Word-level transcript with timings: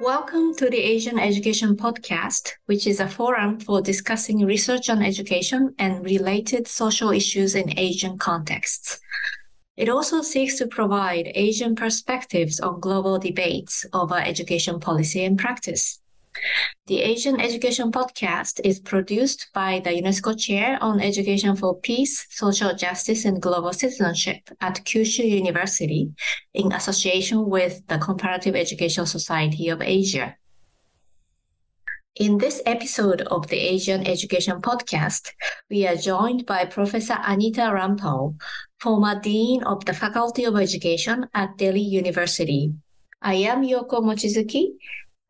Welcome 0.00 0.54
to 0.54 0.70
the 0.70 0.78
Asian 0.78 1.18
Education 1.18 1.76
Podcast, 1.76 2.52
which 2.66 2.86
is 2.86 3.00
a 3.00 3.08
forum 3.08 3.58
for 3.58 3.82
discussing 3.82 4.44
research 4.46 4.88
on 4.88 5.02
education 5.02 5.74
and 5.80 6.04
related 6.04 6.68
social 6.68 7.10
issues 7.10 7.56
in 7.56 7.76
Asian 7.76 8.16
contexts. 8.16 9.00
It 9.76 9.88
also 9.88 10.22
seeks 10.22 10.56
to 10.58 10.68
provide 10.68 11.32
Asian 11.34 11.74
perspectives 11.74 12.60
on 12.60 12.78
global 12.78 13.18
debates 13.18 13.84
over 13.92 14.14
education 14.14 14.78
policy 14.78 15.24
and 15.24 15.36
practice. 15.36 16.00
The 16.86 17.02
Asian 17.02 17.40
Education 17.40 17.92
Podcast 17.92 18.60
is 18.64 18.80
produced 18.80 19.48
by 19.52 19.80
the 19.84 19.90
UNESCO 19.90 20.38
Chair 20.38 20.78
on 20.80 21.00
Education 21.00 21.54
for 21.54 21.78
Peace, 21.80 22.26
Social 22.30 22.74
Justice, 22.74 23.24
and 23.24 23.42
Global 23.42 23.72
Citizenship 23.72 24.48
at 24.60 24.84
Kyushu 24.84 25.28
University 25.28 26.10
in 26.54 26.72
association 26.72 27.48
with 27.48 27.86
the 27.88 27.98
Comparative 27.98 28.56
Education 28.56 29.04
Society 29.04 29.68
of 29.68 29.82
Asia. 29.82 30.36
In 32.16 32.38
this 32.38 32.60
episode 32.66 33.20
of 33.22 33.46
the 33.46 33.58
Asian 33.58 34.04
Education 34.06 34.60
Podcast, 34.60 35.30
we 35.70 35.86
are 35.86 35.94
joined 35.94 36.46
by 36.46 36.64
Professor 36.64 37.16
Anita 37.22 37.70
Rampal, 37.70 38.34
former 38.80 39.20
Dean 39.20 39.62
of 39.62 39.84
the 39.84 39.92
Faculty 39.92 40.44
of 40.44 40.56
Education 40.56 41.28
at 41.34 41.56
Delhi 41.58 41.80
University. 41.80 42.72
I 43.22 43.34
am 43.34 43.62
Yoko 43.62 44.02
Mochizuki, 44.02 44.72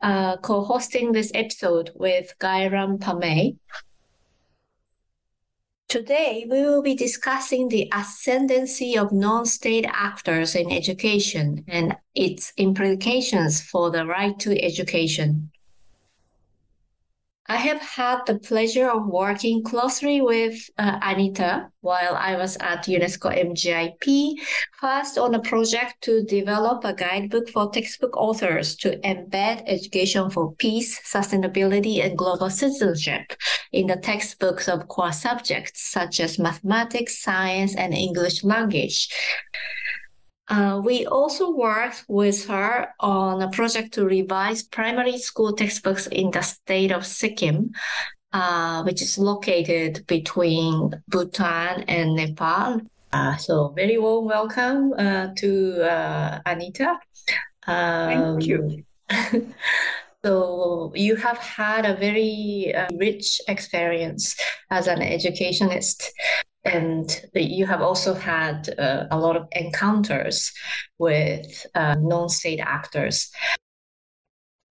uh, 0.00 0.36
co-hosting 0.38 1.12
this 1.12 1.30
episode 1.34 1.90
with 1.94 2.34
Gairam 2.40 2.98
Pamay. 2.98 3.56
Today, 5.88 6.46
we 6.48 6.60
will 6.60 6.82
be 6.82 6.94
discussing 6.94 7.68
the 7.68 7.90
ascendancy 7.94 8.98
of 8.98 9.10
non-state 9.10 9.86
actors 9.88 10.54
in 10.54 10.70
education 10.70 11.64
and 11.66 11.96
its 12.14 12.52
implications 12.58 13.62
for 13.62 13.90
the 13.90 14.04
right 14.04 14.38
to 14.40 14.62
education. 14.62 15.50
I 17.50 17.56
have 17.56 17.80
had 17.80 18.26
the 18.26 18.38
pleasure 18.38 18.90
of 18.90 19.06
working 19.06 19.62
closely 19.62 20.20
with 20.20 20.68
uh, 20.76 20.98
Anita 21.02 21.70
while 21.80 22.14
I 22.14 22.36
was 22.36 22.58
at 22.60 22.84
UNESCO 22.84 23.32
MGIP, 23.32 24.34
first 24.78 25.16
on 25.16 25.34
a 25.34 25.40
project 25.40 26.02
to 26.02 26.22
develop 26.24 26.84
a 26.84 26.92
guidebook 26.92 27.48
for 27.48 27.70
textbook 27.70 28.14
authors 28.18 28.76
to 28.76 28.98
embed 28.98 29.62
education 29.66 30.28
for 30.28 30.52
peace, 30.56 31.00
sustainability, 31.00 32.04
and 32.04 32.18
global 32.18 32.50
citizenship 32.50 33.32
in 33.72 33.86
the 33.86 33.96
textbooks 33.96 34.68
of 34.68 34.86
core 34.88 35.12
subjects 35.12 35.90
such 35.90 36.20
as 36.20 36.38
mathematics, 36.38 37.22
science, 37.22 37.74
and 37.76 37.94
English 37.94 38.44
language. 38.44 39.08
Uh, 40.48 40.80
we 40.82 41.06
also 41.06 41.50
worked 41.50 42.04
with 42.08 42.46
her 42.46 42.88
on 43.00 43.42
a 43.42 43.50
project 43.50 43.92
to 43.94 44.04
revise 44.04 44.62
primary 44.62 45.18
school 45.18 45.52
textbooks 45.52 46.06
in 46.06 46.30
the 46.30 46.40
state 46.40 46.90
of 46.90 47.04
Sikkim, 47.04 47.70
uh, 48.32 48.82
which 48.82 49.02
is 49.02 49.18
located 49.18 50.06
between 50.06 50.90
Bhutan 51.08 51.82
and 51.82 52.16
Nepal. 52.16 52.80
Uh, 53.12 53.36
so, 53.36 53.68
very 53.76 53.98
warm 53.98 54.26
welcome 54.26 54.92
uh, 54.98 55.28
to 55.36 55.82
uh, 55.82 56.40
Anita. 56.46 56.98
Um, 57.66 58.38
Thank 58.40 58.46
you. 58.46 58.84
So 60.24 60.92
you 60.96 61.14
have 61.14 61.38
had 61.38 61.86
a 61.86 61.94
very 61.94 62.74
uh, 62.74 62.88
rich 62.96 63.40
experience 63.46 64.36
as 64.68 64.88
an 64.88 65.00
educationist 65.00 66.12
and 66.64 67.22
you 67.34 67.66
have 67.66 67.80
also 67.80 68.14
had 68.14 68.68
uh, 68.78 69.06
a 69.10 69.18
lot 69.18 69.36
of 69.36 69.48
encounters 69.52 70.52
with 70.98 71.66
uh, 71.74 71.96
non-state 71.98 72.60
actors. 72.60 73.30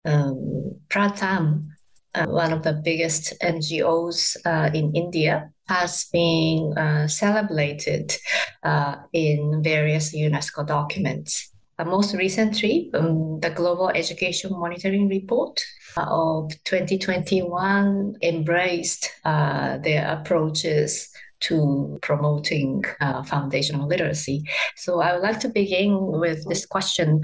Um, 0.05 0.81
Pratham, 0.89 1.69
uh, 2.15 2.27
one 2.27 2.53
of 2.53 2.63
the 2.63 2.75
biggest 2.85 3.35
NGOs 3.43 4.37
uh, 4.45 4.71
in 4.73 4.95
India, 4.95 5.51
has 5.69 6.07
been 6.13 6.73
uh, 6.77 7.09
celebrated 7.09 8.15
uh, 8.63 8.97
in 9.13 9.63
various 9.63 10.15
UNESCO 10.15 10.67
documents. 10.67 11.51
most 11.85 12.15
recently, 12.15 12.91
um, 12.95 13.41
the 13.41 13.51
Global 13.51 13.91
Education 13.91 14.51
Monitoring 14.53 15.09
Report 15.09 15.61
of 15.97 16.51
2021 16.65 18.17
embraced 18.23 19.11
their 19.25 20.07
approaches 20.09 21.11
to 21.47 21.99
promoting 22.03 22.85
uh, 23.01 23.23
foundational 23.23 23.87
literacy. 23.89 24.45
So 24.77 25.01
I 25.01 25.13
would 25.13 25.23
like 25.23 25.41
to 25.41 25.49
begin 25.49 25.97
with 25.97 26.47
this 26.49 26.67
question. 26.67 27.23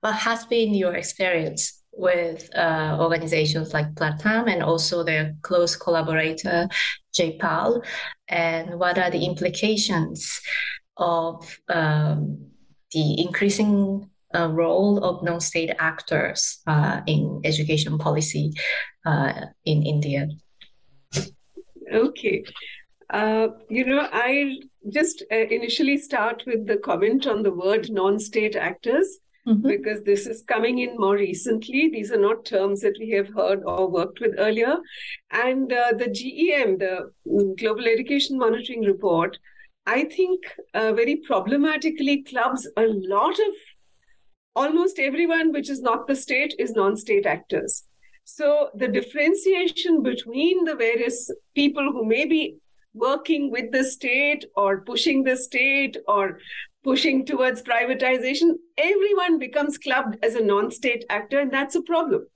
What 0.00 0.14
has 0.14 0.44
been 0.46 0.74
your 0.74 0.94
experience 0.94 1.82
with 1.92 2.48
uh, 2.56 2.96
organizations 2.98 3.74
like 3.74 3.94
Pratham 3.94 4.50
and 4.52 4.62
also 4.62 5.04
their 5.04 5.34
close 5.42 5.76
collaborator, 5.76 6.68
J-PAL? 7.14 7.82
And 8.28 8.78
what 8.78 8.98
are 8.98 9.10
the 9.10 9.24
implications 9.24 10.40
of 10.96 11.58
um, 11.68 12.46
the 12.92 13.20
increasing 13.20 14.08
uh, 14.34 14.48
role 14.48 15.04
of 15.04 15.22
non-state 15.22 15.72
actors 15.78 16.58
uh, 16.66 17.00
in 17.06 17.40
education 17.44 17.98
policy 17.98 18.52
uh, 19.04 19.32
in 19.64 19.82
India? 19.82 20.28
Okay. 21.92 22.44
Uh, 23.12 23.48
you 23.68 23.84
know, 23.84 24.08
I'll 24.10 24.56
just 24.90 25.22
uh, 25.30 25.36
initially 25.36 25.98
start 25.98 26.42
with 26.46 26.66
the 26.66 26.78
comment 26.78 27.26
on 27.26 27.42
the 27.42 27.52
word 27.52 27.90
non 27.90 28.18
state 28.18 28.56
actors. 28.56 29.18
Mm-hmm. 29.44 29.66
Because 29.66 30.04
this 30.04 30.28
is 30.28 30.44
coming 30.46 30.78
in 30.78 30.96
more 30.96 31.16
recently. 31.16 31.88
These 31.88 32.12
are 32.12 32.16
not 32.16 32.44
terms 32.44 32.80
that 32.82 32.96
we 33.00 33.10
have 33.10 33.28
heard 33.34 33.64
or 33.64 33.90
worked 33.90 34.20
with 34.20 34.36
earlier. 34.38 34.76
And 35.32 35.72
uh, 35.72 35.94
the 35.98 36.06
GEM, 36.06 36.78
the 36.78 37.10
Global 37.58 37.88
Education 37.88 38.38
Monitoring 38.38 38.82
Report, 38.82 39.36
I 39.84 40.04
think 40.04 40.44
uh, 40.74 40.92
very 40.92 41.16
problematically 41.16 42.22
clubs 42.22 42.68
a 42.76 42.84
lot 42.86 43.32
of 43.32 43.54
almost 44.54 45.00
everyone 45.00 45.52
which 45.52 45.70
is 45.70 45.80
not 45.80 46.06
the 46.06 46.14
state 46.14 46.54
is 46.58 46.72
non 46.72 46.96
state 46.96 47.26
actors. 47.26 47.84
So 48.24 48.70
the 48.74 48.88
differentiation 48.88 50.02
between 50.02 50.64
the 50.64 50.76
various 50.76 51.30
people 51.54 51.90
who 51.90 52.04
may 52.04 52.26
be 52.26 52.58
working 52.94 53.50
with 53.50 53.72
the 53.72 53.84
state 53.84 54.44
or 54.56 54.80
pushing 54.82 55.24
the 55.24 55.36
state 55.36 55.96
or 56.06 56.38
pushing 56.84 57.24
towards 57.24 57.62
privatization, 57.62 58.52
everyone 58.76 59.38
becomes 59.38 59.78
clubbed 59.78 60.16
as 60.22 60.34
a 60.34 60.44
non 60.44 60.70
state 60.70 61.04
actor, 61.08 61.38
and 61.40 61.52
that's 61.52 61.74
a 61.74 61.82
problem. 61.82 62.26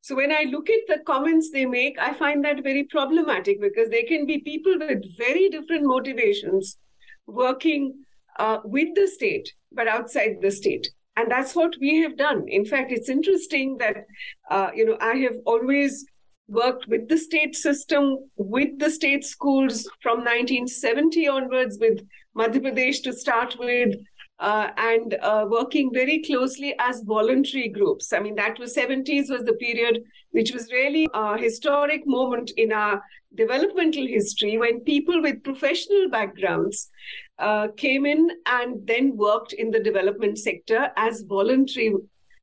So 0.00 0.14
when 0.14 0.32
I 0.32 0.44
look 0.44 0.70
at 0.70 0.86
the 0.86 1.02
comments 1.04 1.50
they 1.50 1.66
make, 1.66 1.98
I 1.98 2.14
find 2.14 2.44
that 2.44 2.62
very 2.62 2.84
problematic 2.84 3.60
because 3.60 3.88
they 3.90 4.04
can 4.04 4.26
be 4.26 4.38
people 4.38 4.78
with 4.78 5.16
very 5.16 5.48
different 5.48 5.84
motivations 5.84 6.78
working 7.26 8.04
uh, 8.38 8.58
with 8.64 8.94
the 8.94 9.08
state, 9.08 9.52
but 9.72 9.88
outside 9.88 10.36
the 10.40 10.50
state. 10.50 10.88
And 11.16 11.30
that's 11.30 11.56
what 11.56 11.74
we 11.80 12.00
have 12.02 12.16
done. 12.16 12.44
In 12.46 12.64
fact, 12.64 12.92
it's 12.92 13.08
interesting 13.08 13.76
that, 13.78 14.06
uh, 14.50 14.70
you 14.74 14.86
know, 14.86 14.96
I 15.00 15.16
have 15.16 15.34
always 15.44 16.06
worked 16.48 16.88
with 16.88 17.08
the 17.08 17.18
state 17.18 17.54
system, 17.54 18.18
with 18.36 18.78
the 18.78 18.90
state 18.90 19.24
schools 19.24 19.88
from 20.00 20.18
1970 20.18 21.28
onwards, 21.28 21.78
with 21.80 22.00
Madhya 22.36 22.60
Pradesh 22.60 23.02
to 23.02 23.12
start 23.12 23.56
with, 23.58 23.94
uh, 24.40 24.70
and 24.76 25.14
uh, 25.20 25.46
working 25.48 25.90
very 25.92 26.22
closely 26.22 26.74
as 26.78 27.02
voluntary 27.02 27.68
groups. 27.68 28.12
I 28.12 28.20
mean, 28.20 28.36
that 28.36 28.58
was 28.58 28.74
70s 28.74 29.30
was 29.30 29.44
the 29.44 29.54
period 29.54 30.02
which 30.30 30.52
was 30.52 30.70
really 30.70 31.08
a 31.14 31.38
historic 31.38 32.06
moment 32.06 32.50
in 32.56 32.72
our 32.72 33.02
developmental 33.34 34.06
history 34.06 34.56
when 34.58 34.80
people 34.80 35.20
with 35.20 35.42
professional 35.42 36.08
backgrounds 36.10 36.90
uh, 37.38 37.68
came 37.76 38.06
in 38.06 38.28
and 38.46 38.86
then 38.86 39.16
worked 39.16 39.52
in 39.52 39.70
the 39.70 39.80
development 39.80 40.38
sector 40.38 40.90
as 40.96 41.22
voluntary 41.22 41.94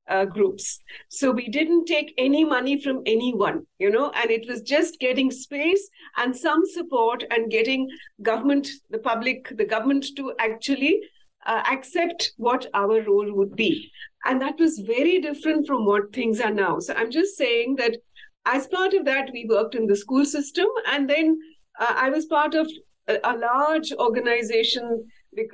uh, 0.07 0.25
groups. 0.25 0.79
So 1.09 1.31
we 1.31 1.49
didn't 1.49 1.85
take 1.85 2.13
any 2.17 2.43
money 2.45 2.81
from 2.81 3.01
anyone, 3.05 3.65
you 3.79 3.89
know, 3.89 4.11
and 4.11 4.29
it 4.29 4.47
was 4.47 4.61
just 4.61 4.99
getting 4.99 5.31
space 5.31 5.89
and 6.17 6.35
some 6.35 6.65
support 6.65 7.23
and 7.31 7.51
getting 7.51 7.89
government, 8.21 8.67
the 8.89 8.99
public, 8.99 9.55
the 9.57 9.65
government 9.65 10.05
to 10.17 10.33
actually 10.39 11.01
uh, 11.45 11.63
accept 11.71 12.33
what 12.37 12.67
our 12.73 13.01
role 13.01 13.31
would 13.33 13.55
be. 13.55 13.91
And 14.25 14.41
that 14.41 14.59
was 14.59 14.79
very 14.79 15.21
different 15.21 15.67
from 15.67 15.85
what 15.85 16.13
things 16.13 16.39
are 16.39 16.53
now. 16.53 16.79
So 16.79 16.93
I'm 16.95 17.11
just 17.11 17.37
saying 17.37 17.75
that 17.77 17.97
as 18.45 18.67
part 18.67 18.93
of 18.93 19.05
that, 19.05 19.29
we 19.33 19.45
worked 19.49 19.75
in 19.75 19.87
the 19.87 19.95
school 19.95 20.25
system. 20.25 20.67
And 20.87 21.09
then 21.09 21.37
uh, 21.79 21.93
I 21.95 22.09
was 22.09 22.25
part 22.25 22.55
of 22.55 22.67
a, 23.07 23.19
a 23.23 23.37
large 23.37 23.91
organization 23.93 25.07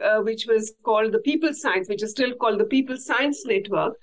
uh, 0.04 0.20
which 0.20 0.46
was 0.48 0.74
called 0.84 1.12
the 1.12 1.20
People 1.20 1.54
Science, 1.54 1.90
which 1.90 2.04
is 2.04 2.12
still 2.12 2.34
called 2.36 2.60
the 2.60 2.66
People 2.66 2.98
Science 2.98 3.46
Network, 3.46 3.96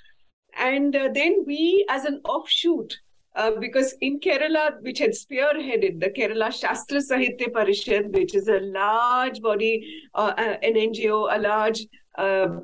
and 0.58 0.94
uh, 0.94 1.08
then 1.14 1.44
we, 1.46 1.86
as 1.88 2.04
an 2.04 2.20
offshoot, 2.24 2.98
uh, 3.36 3.52
because 3.60 3.94
in 4.00 4.18
Kerala, 4.18 4.82
which 4.82 4.98
had 4.98 5.10
spearheaded 5.10 6.00
the 6.00 6.10
Kerala 6.10 6.52
Shastra 6.52 6.98
Sahitya 6.98 7.52
Parishad, 7.52 8.12
which 8.12 8.34
is 8.34 8.48
a 8.48 8.60
large 8.60 9.40
body, 9.40 10.02
uh, 10.14 10.32
uh 10.36 10.56
an 10.62 10.74
NGO, 10.74 11.34
a 11.34 11.38
large 11.38 11.86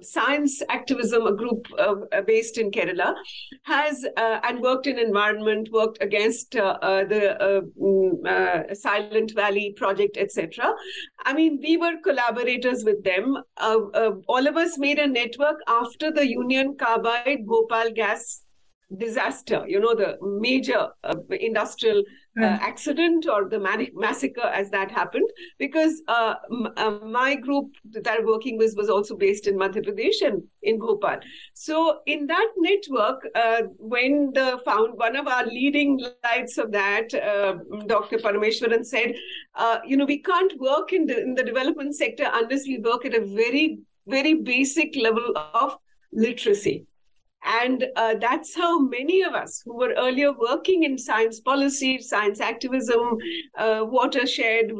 science 0.00 0.62
activism, 0.68 1.26
a 1.26 1.32
group 1.32 1.66
uh, 1.78 1.94
based 2.26 2.58
in 2.58 2.70
Kerala, 2.70 3.14
has 3.62 4.04
uh, 4.16 4.40
and 4.42 4.60
worked 4.60 4.86
in 4.86 4.98
environment, 4.98 5.68
worked 5.72 6.02
against 6.02 6.56
uh, 6.56 6.78
uh, 6.82 7.04
the 7.04 7.70
mm, 7.80 8.76
Silent 8.76 9.32
Valley 9.34 9.74
project, 9.76 10.16
etc. 10.16 10.72
I 11.24 11.32
mean, 11.32 11.60
we 11.62 11.76
were 11.76 11.96
collaborators 12.02 12.84
with 12.84 13.02
them. 13.04 13.36
all 13.58 14.46
of 14.46 14.56
us 14.56 14.78
made 14.78 14.98
a 14.98 15.06
network 15.06 15.60
after 15.68 16.10
the 16.10 16.26
Union 16.26 16.76
Carbide 16.76 17.46
Bhopal 17.46 17.92
gas 17.92 18.43
disaster, 18.96 19.64
you 19.66 19.80
know, 19.80 19.94
the 19.94 20.16
major 20.20 20.88
uh, 21.02 21.14
industrial 21.30 22.02
uh, 22.40 22.44
accident 22.44 23.26
or 23.28 23.48
the 23.48 23.90
massacre 23.94 24.42
as 24.42 24.70
that 24.70 24.90
happened, 24.90 25.28
because 25.58 26.02
uh, 26.08 26.34
m- 26.50 26.72
uh, 26.76 26.90
my 27.06 27.34
group 27.36 27.70
that 27.90 28.08
I'm 28.08 28.26
working 28.26 28.58
with 28.58 28.74
was 28.76 28.90
also 28.90 29.16
based 29.16 29.46
in 29.46 29.56
Madhya 29.56 29.86
Pradesh 29.86 30.26
and 30.26 30.42
in 30.62 30.78
Bhopal. 30.78 31.20
So 31.54 32.00
in 32.06 32.26
that 32.26 32.48
network, 32.56 33.26
uh, 33.34 33.62
when 33.78 34.32
the 34.32 34.60
found 34.64 34.98
one 34.98 35.16
of 35.16 35.28
our 35.28 35.46
leading 35.46 36.00
lights 36.24 36.58
of 36.58 36.72
that, 36.72 37.14
uh, 37.14 37.54
Dr. 37.86 38.18
Parameshwaran 38.18 38.84
said, 38.84 39.14
you 39.86 39.96
know, 39.96 40.04
we 40.04 40.18
can't 40.18 40.58
work 40.58 40.92
in 40.92 41.06
the, 41.06 41.20
in 41.22 41.34
the 41.34 41.44
development 41.44 41.94
sector 41.94 42.28
unless 42.32 42.66
we 42.66 42.78
work 42.78 43.04
at 43.04 43.14
a 43.14 43.24
very, 43.24 43.78
very 44.06 44.34
basic 44.34 44.96
level 44.96 45.32
of 45.36 45.76
literacy 46.12 46.86
and 47.44 47.84
uh, 47.96 48.14
that's 48.20 48.56
how 48.56 48.78
many 48.78 49.22
of 49.22 49.34
us 49.34 49.62
who 49.64 49.76
were 49.76 49.94
earlier 49.96 50.32
working 50.32 50.84
in 50.84 50.96
science 50.96 51.40
policy, 51.40 52.00
science 52.00 52.40
activism, 52.40 53.18
uh, 53.58 53.84
watershed, 53.86 54.72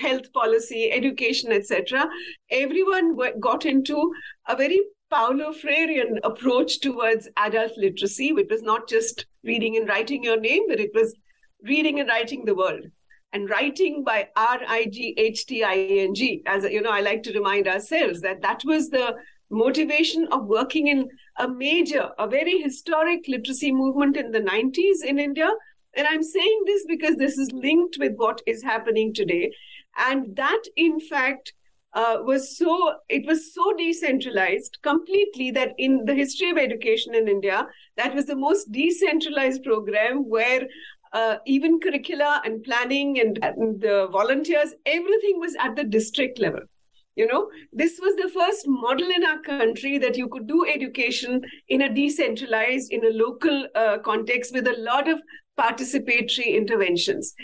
health 0.00 0.32
policy, 0.32 0.90
education, 0.90 1.52
etc., 1.52 2.08
everyone 2.50 3.16
got 3.40 3.66
into 3.66 4.12
a 4.48 4.56
very 4.56 4.80
Paulo 5.10 5.52
Freirean 5.52 6.18
approach 6.22 6.80
towards 6.80 7.28
adult 7.36 7.72
literacy, 7.76 8.32
which 8.32 8.48
was 8.50 8.62
not 8.62 8.88
just 8.88 9.26
reading 9.42 9.76
and 9.76 9.88
writing 9.88 10.22
your 10.22 10.38
name, 10.38 10.64
but 10.68 10.80
it 10.80 10.90
was 10.94 11.14
reading 11.62 12.00
and 12.00 12.08
writing 12.08 12.44
the 12.44 12.54
world 12.54 12.84
and 13.32 13.50
writing 13.50 14.04
by 14.04 14.28
r-i-g-h-t-i-n-g 14.36 16.42
as 16.46 16.64
you 16.64 16.80
know 16.80 16.90
i 16.90 17.00
like 17.00 17.22
to 17.22 17.32
remind 17.32 17.68
ourselves 17.68 18.20
that 18.20 18.40
that 18.40 18.62
was 18.64 18.88
the 18.88 19.14
motivation 19.50 20.26
of 20.30 20.46
working 20.46 20.88
in 20.88 21.08
a 21.38 21.48
major, 21.48 22.10
a 22.18 22.28
very 22.28 22.60
historic 22.60 23.26
literacy 23.28 23.72
movement 23.72 24.16
in 24.16 24.30
the 24.30 24.40
90s 24.40 25.04
in 25.04 25.18
India. 25.18 25.48
And 25.94 26.06
I'm 26.06 26.22
saying 26.22 26.62
this 26.66 26.84
because 26.86 27.16
this 27.16 27.38
is 27.38 27.50
linked 27.52 27.96
with 27.98 28.12
what 28.16 28.42
is 28.46 28.62
happening 28.62 29.14
today. 29.14 29.52
And 29.96 30.36
that, 30.36 30.62
in 30.76 31.00
fact, 31.00 31.54
uh, 31.94 32.18
was 32.22 32.56
so 32.56 32.94
it 33.08 33.26
was 33.26 33.54
so 33.54 33.72
decentralized 33.78 34.78
completely 34.82 35.50
that 35.52 35.72
in 35.78 36.04
the 36.04 36.14
history 36.14 36.50
of 36.50 36.58
education 36.58 37.14
in 37.14 37.26
India, 37.26 37.66
that 37.96 38.14
was 38.14 38.26
the 38.26 38.36
most 38.36 38.70
decentralized 38.70 39.64
program 39.64 40.28
where 40.28 40.66
uh, 41.14 41.36
even 41.46 41.80
curricula 41.80 42.42
and 42.44 42.62
planning 42.62 43.18
and, 43.18 43.38
and 43.42 43.80
the 43.80 44.08
volunteers, 44.12 44.74
everything 44.84 45.40
was 45.40 45.56
at 45.58 45.74
the 45.76 45.84
district 45.84 46.38
level 46.38 46.60
you 47.18 47.26
know 47.26 47.50
this 47.72 47.98
was 48.00 48.14
the 48.16 48.30
first 48.34 48.64
model 48.66 49.10
in 49.10 49.24
our 49.26 49.40
country 49.40 49.98
that 49.98 50.16
you 50.16 50.28
could 50.28 50.46
do 50.46 50.64
education 50.64 51.42
in 51.68 51.82
a 51.82 51.92
decentralized 51.92 52.92
in 52.92 53.04
a 53.04 53.10
local 53.10 53.66
uh, 53.74 53.98
context 53.98 54.54
with 54.54 54.68
a 54.68 54.76
lot 54.78 55.08
of 55.08 55.18
participatory 55.58 56.54
interventions. 56.56 57.34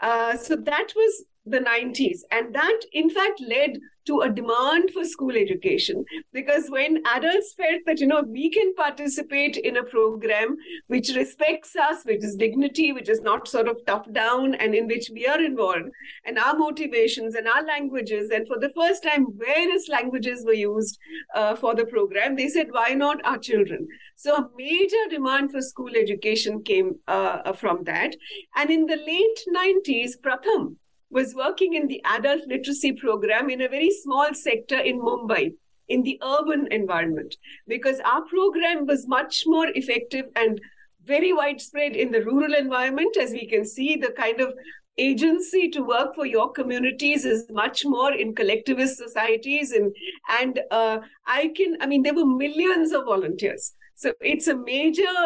Uh, 0.00 0.36
so 0.36 0.56
that 0.56 0.92
was 0.96 1.24
the 1.46 1.60
90s 1.60 2.20
and 2.30 2.54
that 2.54 2.80
in 2.92 3.08
fact 3.08 3.40
led 3.40 3.78
to 4.06 4.20
a 4.20 4.30
demand 4.30 4.90
for 4.92 5.04
school 5.04 5.36
education. 5.36 6.04
Because 6.32 6.68
when 6.68 7.02
adults 7.06 7.54
felt 7.56 7.82
that 7.86 8.00
you 8.00 8.06
know 8.06 8.22
we 8.22 8.50
can 8.50 8.74
participate 8.74 9.56
in 9.56 9.76
a 9.76 9.84
program 9.84 10.56
which 10.88 11.10
respects 11.14 11.76
us 11.76 12.04
which 12.04 12.24
is 12.24 12.36
dignity 12.36 12.92
which 12.92 13.08
is 13.08 13.20
not 13.20 13.48
sort 13.48 13.68
of 13.68 13.84
top 13.86 14.10
down 14.12 14.54
and 14.54 14.74
in 14.74 14.86
which 14.86 15.10
we 15.12 15.26
are 15.26 15.40
involved 15.40 15.88
and 16.24 16.38
our 16.38 16.56
motivations 16.56 17.34
and 17.34 17.46
our 17.48 17.64
languages 17.64 18.30
and 18.30 18.46
for 18.46 18.58
the 18.58 18.72
first 18.76 19.02
time 19.02 19.26
various 19.36 19.88
languages 19.88 20.44
were 20.44 20.52
used 20.52 20.98
uh, 21.34 21.54
for 21.54 21.74
the 21.74 21.84
program 21.86 22.36
they 22.36 22.48
said 22.48 22.68
why 22.70 22.94
not 22.94 23.24
our 23.24 23.38
children? 23.38 23.86
So 24.16 24.34
a 24.36 24.48
major 24.56 25.04
demand 25.10 25.50
for 25.50 25.60
school 25.60 25.90
education 25.96 26.62
came 26.62 26.96
uh, 27.08 27.52
from 27.54 27.84
that. 27.84 28.14
And 28.56 28.70
in 28.70 28.86
the 28.86 28.96
late 28.96 29.40
90s 29.54 30.12
pratham 30.24 30.76
was 31.12 31.34
working 31.34 31.74
in 31.74 31.86
the 31.86 32.02
adult 32.04 32.46
literacy 32.46 32.92
program 32.92 33.50
in 33.50 33.60
a 33.60 33.68
very 33.68 33.90
small 33.90 34.34
sector 34.34 34.78
in 34.78 35.00
Mumbai 35.00 35.52
in 35.88 36.02
the 36.02 36.18
urban 36.22 36.68
environment 36.72 37.36
because 37.68 38.00
our 38.00 38.22
program 38.22 38.86
was 38.86 39.06
much 39.06 39.42
more 39.46 39.68
effective 39.74 40.26
and 40.36 40.60
very 41.04 41.32
widespread 41.32 41.94
in 41.94 42.10
the 42.10 42.24
rural 42.24 42.54
environment. 42.54 43.16
As 43.16 43.32
we 43.32 43.46
can 43.46 43.64
see 43.64 43.96
the 43.96 44.12
kind 44.12 44.40
of 44.40 44.54
agency 44.98 45.68
to 45.70 45.82
work 45.82 46.14
for 46.14 46.26
your 46.26 46.50
communities 46.52 47.24
is 47.24 47.44
much 47.50 47.84
more 47.84 48.12
in 48.12 48.34
collectivist 48.34 48.98
societies 48.98 49.72
and 49.72 49.90
and 50.38 50.60
uh, 50.70 50.98
i 51.26 51.50
can 51.56 51.78
i 51.80 51.86
mean 51.86 52.02
there 52.02 52.14
were 52.14 52.26
millions 52.26 52.92
of 52.92 53.04
volunteers. 53.04 53.72
So 53.94 54.12
it's 54.20 54.48
a 54.48 54.56
major 54.56 55.16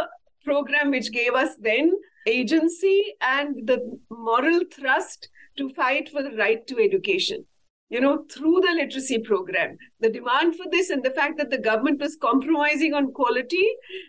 program 0.44 0.90
which 0.90 1.10
gave 1.12 1.34
us 1.34 1.56
then 1.60 1.92
agency 2.26 3.14
and 3.20 3.66
the 3.66 3.98
moral 4.10 4.60
thrust 4.72 5.28
to 5.56 5.72
fight 5.74 6.08
for 6.08 6.22
the 6.22 6.36
right 6.36 6.66
to 6.66 6.78
education 6.78 7.44
you 7.88 8.00
know, 8.00 8.24
through 8.30 8.60
the 8.60 8.72
literacy 8.72 9.18
program. 9.20 9.76
The 10.00 10.10
demand 10.10 10.56
for 10.56 10.64
this 10.70 10.90
and 10.90 11.02
the 11.04 11.10
fact 11.10 11.38
that 11.38 11.50
the 11.50 11.58
government 11.58 12.00
was 12.00 12.16
compromising 12.16 12.94
on 12.94 13.12
quality 13.12 13.66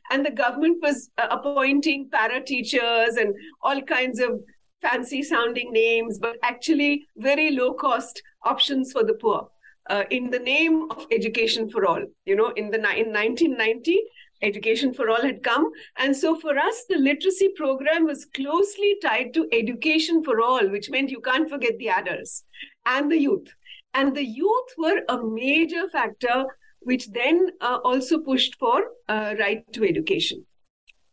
and 0.10 0.26
the 0.26 0.32
government 0.32 0.80
was 0.82 1.10
uh, 1.18 1.28
appointing 1.30 2.10
para 2.12 2.44
teachers 2.44 3.18
and 3.18 3.36
all 3.62 3.82
kinds 3.82 4.20
of 4.20 4.40
fancy 4.82 5.22
sounding 5.22 5.72
names, 5.72 6.18
but 6.18 6.38
actually 6.44 7.06
very 7.18 7.52
low 7.52 7.74
cost 7.74 8.22
options 8.44 8.92
for 8.92 9.04
the 9.04 9.14
poor. 9.14 9.50
Uh, 9.90 10.04
in 10.12 10.30
the 10.30 10.40
name 10.40 10.88
of 10.92 11.06
education 11.12 11.70
for 11.70 11.86
all, 11.86 12.04
you 12.26 12.36
know, 12.36 12.50
in 12.58 12.70
the 12.72 12.78
in 12.78 13.14
1990, 13.14 13.98
Education 14.42 14.94
for 14.94 15.10
All 15.10 15.22
had 15.22 15.44
come. 15.44 15.72
And 15.98 16.16
so 16.16 16.40
for 16.40 16.58
us, 16.58 16.86
the 16.90 16.98
literacy 16.98 17.50
program 17.56 18.06
was 18.06 18.26
closely 18.26 18.98
tied 19.02 19.34
to 19.34 19.48
Education 19.52 20.24
for 20.24 20.42
All, 20.42 20.70
which 20.70 20.90
meant 20.90 21.10
you 21.10 21.22
can't 21.22 21.50
forget 21.50 21.78
the 21.78 21.90
adults 21.90 22.44
and 22.86 23.12
the 23.12 23.18
youth. 23.18 23.48
And 23.94 24.16
the 24.16 24.26
youth 24.26 24.70
were 24.78 25.02
a 25.10 25.24
major 25.24 25.90
factor, 25.90 26.46
which 26.82 27.12
then 27.12 27.48
uh, 27.62 27.80
also 27.84 28.20
pushed 28.20 28.56
for 28.60 28.84
uh, 29.10 29.36
right 29.40 29.64
to 29.74 29.84
education. 29.84 30.46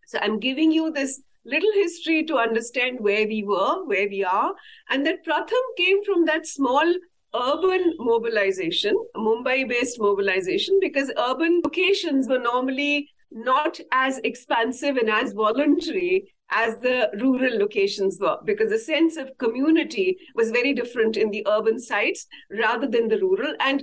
So 0.07 0.19
I'm 0.21 0.39
giving 0.39 0.71
you 0.71 0.91
this 0.93 1.23
little 1.47 1.73
history 1.75 2.25
to 2.25 2.37
understand 2.37 2.99
where 3.01 3.27
we 3.27 3.43
were, 3.43 3.85
where 3.87 4.09
we 4.09 4.25
are, 4.25 4.55
and 4.91 5.05
that 5.07 5.25
Pratham 5.25 5.65
came 5.77 6.05
from 6.05 6.25
that 6.27 6.47
small 6.47 6.95
urban 7.35 7.95
mobilization, 7.99 8.95
Mumbai 9.17 9.69
based 9.69 10.01
mobilization, 10.01 10.79
because 10.81 11.11
urban 11.19 11.61
locations 11.65 12.29
were 12.29 12.39
normally 12.39 13.09
not 13.35 13.81
as 13.93 14.19
expansive 14.19 14.97
and 14.97 15.11
as 15.11 15.33
voluntary 15.33 16.33
as 16.51 16.79
the 16.79 17.11
rural 17.21 17.59
locations 17.59 18.19
were, 18.21 18.39
because 18.45 18.71
the 18.71 18.79
sense 18.79 19.17
of 19.17 19.37
community 19.39 20.17
was 20.35 20.51
very 20.51 20.73
different 20.73 21.17
in 21.17 21.31
the 21.31 21.45
urban 21.49 21.81
sites 21.81 22.27
rather 22.51 22.87
than 22.87 23.09
the 23.09 23.19
rural. 23.19 23.55
And 23.61 23.83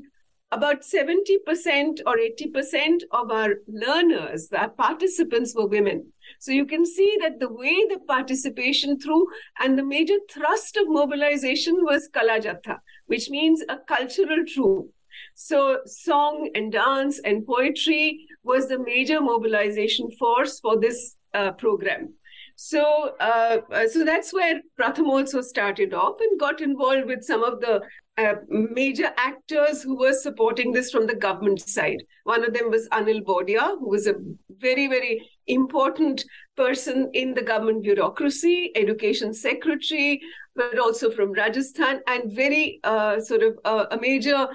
about 0.54 0.82
70% 0.82 2.02
or 2.06 2.18
80% 2.18 3.04
of 3.12 3.32
our 3.32 3.56
learners, 3.68 4.50
our 4.52 4.70
participants, 4.70 5.54
were 5.56 5.68
women. 5.68 6.12
So 6.40 6.52
you 6.52 6.66
can 6.66 6.86
see 6.86 7.18
that 7.22 7.40
the 7.40 7.52
way 7.52 7.86
the 7.90 8.00
participation 8.08 9.00
through 9.00 9.28
and 9.60 9.78
the 9.78 9.84
major 9.84 10.18
thrust 10.30 10.78
of 10.78 10.88
mobilization 10.88 11.84
was 11.84 12.10
Kalajatha, 12.10 12.80
which 13.08 13.30
means 13.30 13.64
a 13.68 13.78
cultural 13.88 14.46
troupe. 14.46 14.94
So 15.36 15.80
song 15.86 16.50
and 16.56 16.72
dance 16.72 17.20
and 17.20 17.46
poetry 17.46 18.28
was 18.44 18.68
the 18.68 18.80
major 18.80 19.22
mobilization 19.22 20.10
force 20.12 20.60
for 20.60 20.80
this 20.80 21.16
uh, 21.34 21.52
program. 21.52 22.14
So, 22.56 23.16
uh, 23.20 23.58
uh, 23.72 23.88
so 23.88 24.06
that's 24.06 24.32
where 24.34 24.62
Pratham 24.80 25.08
also 25.08 25.42
started 25.42 25.94
off 25.94 26.18
and 26.20 26.40
got 26.40 26.62
involved 26.62 27.08
with 27.08 27.24
some 27.24 27.44
of 27.44 27.60
the 27.60 27.82
uh, 28.18 28.36
major 28.50 29.12
actors 29.18 29.82
who 29.82 29.98
were 29.98 30.14
supporting 30.14 30.72
this 30.72 30.92
from 30.92 31.08
the 31.08 31.16
government 31.16 31.68
side. 31.68 32.04
One 32.26 32.46
of 32.46 32.54
them 32.54 32.70
was 32.70 32.88
Anil 32.90 33.24
Bordia, 33.24 33.80
who 33.80 33.90
was 33.90 34.06
a 34.06 34.16
very, 34.60 34.88
very 34.88 35.28
important 35.48 36.24
person 36.56 37.10
in 37.14 37.34
the 37.34 37.42
government 37.42 37.84
bureaucracy, 37.84 38.72
education 38.76 39.34
secretary, 39.34 40.22
but 40.56 40.78
also 40.78 41.10
from 41.10 41.32
Rajasthan, 41.32 42.02
and 42.06 42.32
very 42.32 42.80
uh, 42.84 43.20
sort 43.20 43.42
of 43.42 43.58
uh, 43.66 43.86
a 43.90 43.98
major 44.00 44.48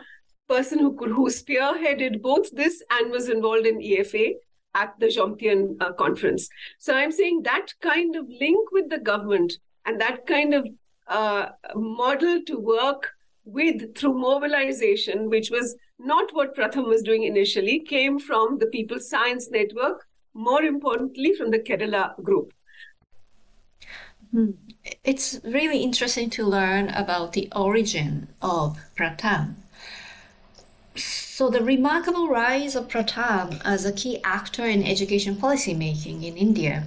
person 0.48 0.78
who 0.78 0.94
could 0.96 1.10
who 1.10 1.28
spearheaded 1.28 2.22
both 2.22 2.50
this 2.52 2.82
and 2.90 3.10
was 3.10 3.28
involved 3.28 3.66
in 3.66 3.78
EFA 3.78 4.34
at 4.74 4.94
the 5.00 5.06
Jomtien 5.06 5.76
uh, 5.80 5.92
conference. 5.92 6.48
So 6.78 6.94
I'm 6.94 7.12
saying 7.12 7.42
that 7.42 7.68
kind 7.80 8.14
of 8.16 8.28
link 8.28 8.70
with 8.72 8.90
the 8.90 8.98
government 8.98 9.54
and 9.86 10.00
that 10.00 10.26
kind 10.26 10.54
of 10.54 10.66
uh, 11.08 11.46
model 11.74 12.42
to 12.46 12.58
work 12.58 13.12
with 13.44 13.96
through 13.96 14.18
mobilization, 14.18 15.30
which 15.30 15.50
was 15.50 15.76
not 15.98 16.34
what 16.34 16.54
Pratham 16.54 16.86
was 16.86 17.02
doing 17.02 17.22
initially, 17.22 17.80
came 17.80 18.18
from 18.18 18.58
the 18.58 18.66
People's 18.66 19.08
Science 19.08 19.48
Network, 19.50 20.06
more 20.34 20.62
importantly, 20.62 21.32
from 21.34 21.50
the 21.50 21.60
Kerala 21.60 22.20
group. 22.22 22.52
Hmm. 24.32 24.50
It's 25.04 25.40
really 25.44 25.82
interesting 25.82 26.28
to 26.30 26.44
learn 26.44 26.88
about 26.90 27.32
the 27.32 27.48
origin 27.54 28.28
of 28.42 28.78
Pratham. 28.96 29.54
So, 30.98 31.50
the 31.50 31.62
remarkable 31.62 32.28
rise 32.28 32.74
of 32.74 32.88
Pratham 32.88 33.60
as 33.64 33.84
a 33.84 33.92
key 33.92 34.20
actor 34.24 34.64
in 34.64 34.82
education 34.82 35.36
policy 35.36 35.74
making 35.74 36.22
in 36.22 36.36
India. 36.36 36.84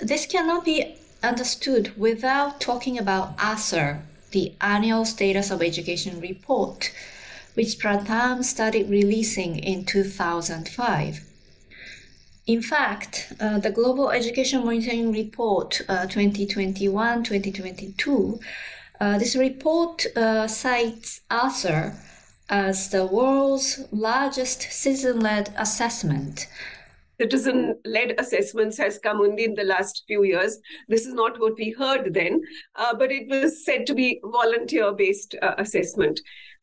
This 0.00 0.26
cannot 0.26 0.64
be 0.64 0.94
understood 1.22 1.98
without 1.98 2.60
talking 2.60 2.96
about 2.96 3.36
ASER, 3.38 4.02
the 4.30 4.52
Annual 4.60 5.04
Status 5.04 5.50
of 5.50 5.62
Education 5.62 6.20
Report, 6.20 6.92
which 7.54 7.78
Pratham 7.78 8.44
started 8.44 8.88
releasing 8.88 9.58
in 9.58 9.84
2005. 9.84 11.20
In 12.46 12.62
fact, 12.62 13.32
uh, 13.40 13.58
the 13.58 13.72
Global 13.72 14.10
Education 14.10 14.64
Monitoring 14.64 15.12
Report 15.12 15.80
uh, 15.88 16.06
2021 16.06 17.24
2022, 17.24 18.40
uh, 19.00 19.18
this 19.18 19.34
report 19.34 20.06
uh, 20.16 20.46
cites 20.46 21.20
ASER 21.30 21.94
as 22.48 22.88
the 22.90 23.06
world's 23.06 23.84
largest 23.92 24.62
citizen 24.70 25.20
led 25.20 25.52
assessment 25.56 26.48
citizen 27.20 27.76
led 27.84 28.14
assessments 28.18 28.78
has 28.78 28.98
come 28.98 29.20
only 29.20 29.44
in 29.44 29.54
the 29.54 29.64
last 29.64 30.04
few 30.06 30.22
years. 30.22 30.58
This 30.88 31.04
is 31.04 31.14
not 31.14 31.40
what 31.40 31.54
we 31.58 31.74
heard 31.76 32.14
then, 32.14 32.40
uh, 32.76 32.94
but 32.94 33.10
it 33.10 33.28
was 33.28 33.64
said 33.64 33.86
to 33.86 33.94
be 33.94 34.20
volunteer 34.24 34.92
based 34.92 35.34
uh, 35.42 35.54
assessment. 35.58 36.20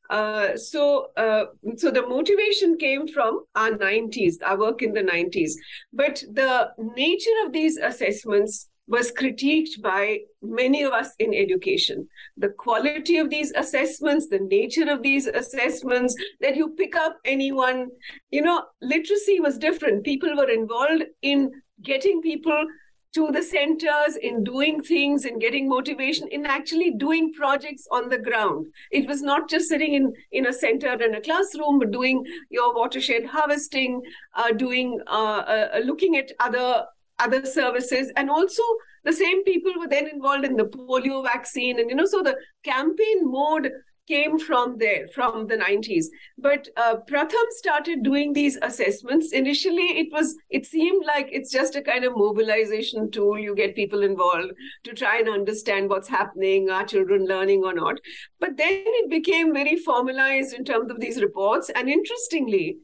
Uh, 0.09 0.55
so, 0.55 1.07
uh, 1.17 1.45
so 1.77 1.89
the 1.89 2.07
motivation 2.07 2.77
came 2.77 3.07
from 3.07 3.43
our 3.55 3.71
90s, 3.71 4.35
our 4.45 4.57
work 4.57 4.81
in 4.81 4.93
the 4.93 5.01
90s. 5.01 5.53
But 5.91 6.23
the 6.31 6.69
nature 6.95 7.37
of 7.45 7.51
these 7.51 7.77
assessments 7.77 8.69
was 8.87 9.11
critiqued 9.11 9.81
by 9.81 10.19
many 10.41 10.83
of 10.83 10.93
us 10.93 11.13
in 11.19 11.33
education. 11.33 12.07
The 12.37 12.49
quality 12.49 13.17
of 13.17 13.29
these 13.29 13.51
assessments, 13.51 14.27
the 14.27 14.39
nature 14.39 14.89
of 14.89 15.01
these 15.01 15.27
assessments, 15.27 16.15
that 16.41 16.55
you 16.55 16.69
pick 16.77 16.95
up 16.95 17.17
anyone, 17.25 17.89
you 18.31 18.41
know, 18.41 18.63
literacy 18.81 19.39
was 19.39 19.57
different. 19.57 20.03
People 20.03 20.35
were 20.35 20.49
involved 20.49 21.03
in 21.21 21.51
getting 21.81 22.21
people 22.21 22.65
to 23.15 23.31
the 23.31 23.41
centers, 23.41 24.17
in 24.21 24.43
doing 24.43 24.83
things, 24.83 25.23
in 25.23 25.39
getting 25.39 25.69
motivation, 25.69 26.27
in 26.27 26.45
actually 26.45 26.91
doing 26.91 27.31
projects 27.31 27.87
on 27.89 28.09
the 28.09 28.17
ground. 28.17 28.67
It 28.91 29.07
was 29.07 29.21
not 29.21 29.49
just 29.49 29.69
sitting 29.69 29.93
in, 29.93 30.13
in 30.33 30.47
a 30.47 30.53
center 30.53 31.01
in 31.01 31.15
a 31.15 31.21
classroom, 31.21 31.79
but 31.79 31.91
doing 31.91 32.25
your 32.49 32.75
watershed 32.75 33.25
harvesting, 33.25 34.01
uh, 34.35 34.51
doing 34.51 34.99
uh, 35.07 35.43
uh, 35.47 35.81
looking 35.85 36.17
at 36.17 36.33
other 36.41 36.85
other 37.19 37.45
services. 37.45 38.11
And 38.15 38.29
also 38.29 38.63
the 39.05 39.13
same 39.13 39.43
people 39.43 39.73
were 39.77 39.87
then 39.87 40.07
involved 40.07 40.45
in 40.45 40.57
the 40.57 40.65
polio 40.65 41.23
vaccine 41.23 41.79
and 41.79 41.89
you 41.89 41.95
know 41.95 42.05
so 42.05 42.21
the 42.21 42.35
campaign 42.63 43.19
mode 43.21 43.71
came 44.07 44.37
from 44.37 44.77
there 44.77 45.07
from 45.15 45.47
the 45.47 45.57
90s 45.57 46.05
but 46.37 46.67
uh, 46.77 46.95
pratham 47.09 47.47
started 47.49 48.03
doing 48.03 48.33
these 48.33 48.57
assessments. 48.61 49.31
Initially 49.31 49.99
it 49.99 50.11
was 50.11 50.35
it 50.49 50.65
seemed 50.65 51.03
like 51.05 51.27
it's 51.31 51.51
just 51.51 51.75
a 51.75 51.81
kind 51.81 52.05
of 52.05 52.15
mobilization 52.15 53.09
tool. 53.09 53.39
You 53.39 53.55
get 53.55 53.75
people 53.75 54.03
involved 54.03 54.51
to 54.83 54.93
try 54.93 55.17
and 55.17 55.29
understand 55.29 55.89
what's 55.89 56.07
happening 56.07 56.69
are 56.69 56.85
children 56.85 57.25
learning 57.25 57.63
or 57.63 57.73
not. 57.73 57.99
But 58.39 58.57
then 58.57 58.83
it 58.85 59.09
became 59.09 59.53
very 59.53 59.75
formalized 59.75 60.53
in 60.53 60.65
terms 60.65 60.91
of 60.91 60.99
these 60.99 61.21
reports. 61.21 61.71
And 61.71 61.89
interestingly 61.89 62.77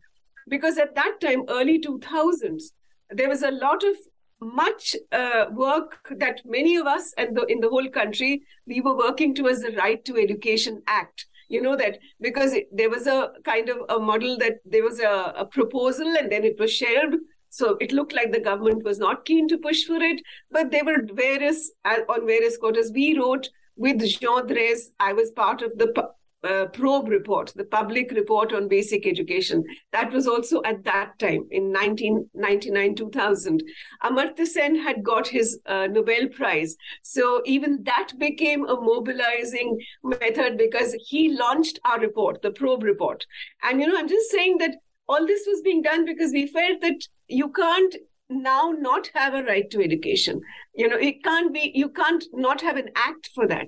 because 0.50 0.80
at 0.80 0.96
that 0.96 1.22
time 1.22 1.44
early 1.50 1.80
2000s 1.80 2.64
there 3.12 3.30
was 3.30 3.44
a 3.44 3.52
lot 3.52 3.84
of 3.84 3.96
much 4.42 4.96
uh, 5.12 5.46
work 5.52 6.14
that 6.18 6.42
many 6.46 6.76
of 6.76 6.88
us 6.88 7.14
and 7.18 7.36
the, 7.38 7.46
in 7.46 7.60
the 7.60 7.70
whole 7.70 7.88
country 7.90 8.42
we 8.66 8.82
were 8.82 8.98
working 8.98 9.36
towards 9.36 9.62
the 9.62 9.72
right 9.74 10.04
to 10.06 10.18
education 10.18 10.82
act. 10.88 11.28
You 11.48 11.62
know 11.62 11.76
that 11.76 12.00
because 12.20 12.54
it, 12.54 12.68
there 12.72 12.90
was 12.90 13.08
a 13.08 13.32
kind 13.44 13.70
of 13.70 13.78
a 13.90 14.00
model 14.00 14.38
that 14.38 14.60
there 14.66 14.84
was 14.84 15.00
a, 15.00 15.34
a 15.36 15.46
proposal 15.46 16.08
and 16.18 16.32
then 16.32 16.44
it 16.44 16.60
was 16.60 16.72
shelved 16.74 17.16
so 17.50 17.76
it 17.82 17.92
looked 17.92 18.14
like 18.14 18.32
the 18.32 18.40
government 18.40 18.84
was 18.86 18.98
not 18.98 19.26
keen 19.26 19.48
to 19.50 19.58
push 19.58 19.84
for 19.84 20.02
it. 20.02 20.22
But 20.50 20.72
there 20.72 20.86
were 20.86 21.06
various 21.14 21.72
uh, 21.84 21.98
on 22.08 22.26
various 22.26 22.58
quarters 22.58 22.92
we 22.94 23.18
wrote 23.20 23.50
with 23.76 24.00
Jean 24.00 24.48
Drèze, 24.48 24.92
I 25.00 25.14
was 25.14 25.32
part 25.32 25.62
of 25.62 25.78
the 25.78 26.12
uh, 26.44 26.66
probe 26.68 27.10
report, 27.10 27.54
the 27.56 27.64
public 27.64 28.12
report 28.12 28.54
on 28.54 28.68
basic 28.68 29.06
education. 29.06 29.64
That 29.92 30.12
was 30.12 30.28
also 30.28 30.62
at 30.64 30.84
that 30.86 31.18
time 31.20 31.48
in 31.52 31.72
1999 31.72 32.96
2000. 32.96 33.64
Amartya 34.04 34.46
Sen 34.46 34.76
had 34.76 35.04
got 35.04 35.28
his 35.28 35.60
uh, 35.66 35.88
Nobel 35.88 36.28
Prize. 36.30 36.76
So 37.04 37.42
even 37.46 37.84
that 37.84 38.14
became 38.18 38.68
a 38.68 38.80
mobilizing 38.80 39.80
method 40.04 40.58
because 40.58 40.96
he 41.08 41.38
launched 41.38 41.80
our 41.86 42.00
report, 42.00 42.42
the 42.42 42.52
probe 42.52 42.84
report. 42.84 43.26
And, 43.64 43.80
you 43.80 43.88
know, 43.88 43.98
I'm 43.98 44.10
just 44.10 44.32
saying 44.32 44.58
that 44.60 44.76
all 45.08 45.26
this 45.26 45.44
was 45.48 45.62
being 45.62 45.82
done 45.82 46.06
because 46.06 46.32
we 46.32 46.48
felt 46.48 46.82
that 46.82 47.08
you 47.28 47.50
can't 47.50 47.96
now 48.30 48.74
not 48.80 49.10
have 49.14 49.34
a 49.34 49.44
right 49.44 49.70
to 49.70 49.84
education 49.84 50.40
you 50.74 50.88
know 50.88 50.96
it 50.96 51.22
can't 51.24 51.54
be 51.54 51.72
you 51.76 51.90
can't 51.90 52.24
not 52.32 52.62
have 52.62 52.78
an 52.78 52.90
act 52.96 53.30
for 53.36 53.46
that 53.46 53.68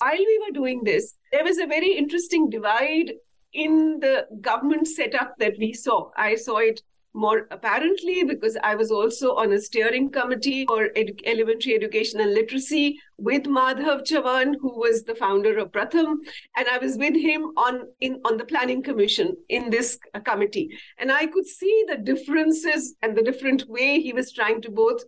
while 0.00 0.24
we 0.32 0.38
were 0.44 0.54
doing 0.54 0.82
this 0.84 1.14
there 1.32 1.44
was 1.44 1.58
a 1.58 1.66
very 1.66 1.92
interesting 1.96 2.48
divide 2.50 3.12
in 3.52 3.98
the 4.00 4.26
government 4.40 4.86
setup 4.86 5.34
that 5.38 5.54
we 5.58 5.72
saw. 5.72 6.10
I 6.16 6.36
saw 6.36 6.58
it 6.58 6.82
more 7.12 7.48
apparently 7.50 8.22
because 8.22 8.56
I 8.62 8.76
was 8.76 8.92
also 8.92 9.34
on 9.34 9.52
a 9.52 9.60
steering 9.60 10.10
committee 10.10 10.64
for 10.66 10.90
elementary 11.24 11.74
education 11.74 12.20
and 12.20 12.32
literacy 12.32 13.00
with 13.18 13.44
Madhav 13.44 14.04
Chavan, 14.04 14.54
who 14.60 14.78
was 14.78 15.02
the 15.02 15.16
founder 15.16 15.58
of 15.58 15.72
Pratham, 15.72 16.18
and 16.56 16.68
I 16.70 16.78
was 16.78 16.96
with 16.96 17.16
him 17.16 17.42
on 17.56 17.88
in 18.00 18.20
on 18.24 18.36
the 18.36 18.44
planning 18.44 18.80
commission 18.80 19.36
in 19.48 19.70
this 19.70 19.98
uh, 20.14 20.20
committee, 20.20 20.70
and 20.98 21.10
I 21.10 21.26
could 21.26 21.46
see 21.46 21.84
the 21.88 21.96
differences 21.96 22.94
and 23.02 23.16
the 23.16 23.24
different 23.24 23.68
way 23.68 24.00
he 24.00 24.12
was 24.12 24.32
trying 24.32 24.62
to 24.62 24.70
both 24.70 25.02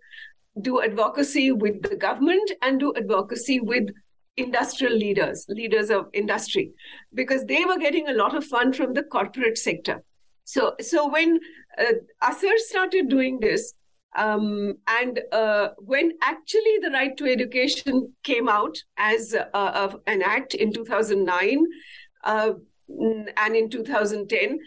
do 0.61 0.83
advocacy 0.83 1.53
with 1.53 1.83
the 1.83 1.97
government 1.97 2.51
and 2.63 2.81
do 2.81 2.93
advocacy 2.97 3.61
with 3.61 3.91
industrial 4.37 4.95
leaders, 4.97 5.45
leaders 5.49 5.91
of 5.91 6.09
industry, 6.12 6.73
because 7.15 7.45
they 7.45 7.65
were 7.65 7.79
getting 7.79 8.09
a 8.09 8.15
lot 8.15 8.35
of 8.35 8.45
fund 8.45 8.75
from 8.75 8.95
the 8.95 9.03
corporate 9.03 9.59
sector. 9.59 10.03
So, 10.45 10.75
so 10.81 11.09
when 11.09 11.39
uh, 11.79 11.93
started 12.57 13.09
doing 13.09 13.41
this, 13.41 13.75
um, 14.15 14.75
and 14.89 15.21
uh, 15.33 15.69
when 15.79 16.12
actually 16.23 16.79
the 16.83 16.91
right 16.91 17.17
to 17.17 17.31
education 17.31 18.12
came 18.23 18.49
out 18.49 18.77
as 18.99 19.35
uh, 19.55 19.97
an 20.07 20.23
act 20.23 20.55
in 20.55 20.73
2009 20.73 21.65
uh, 22.25 22.53
and 22.89 23.57
in 23.57 23.71
2010, 23.71 24.59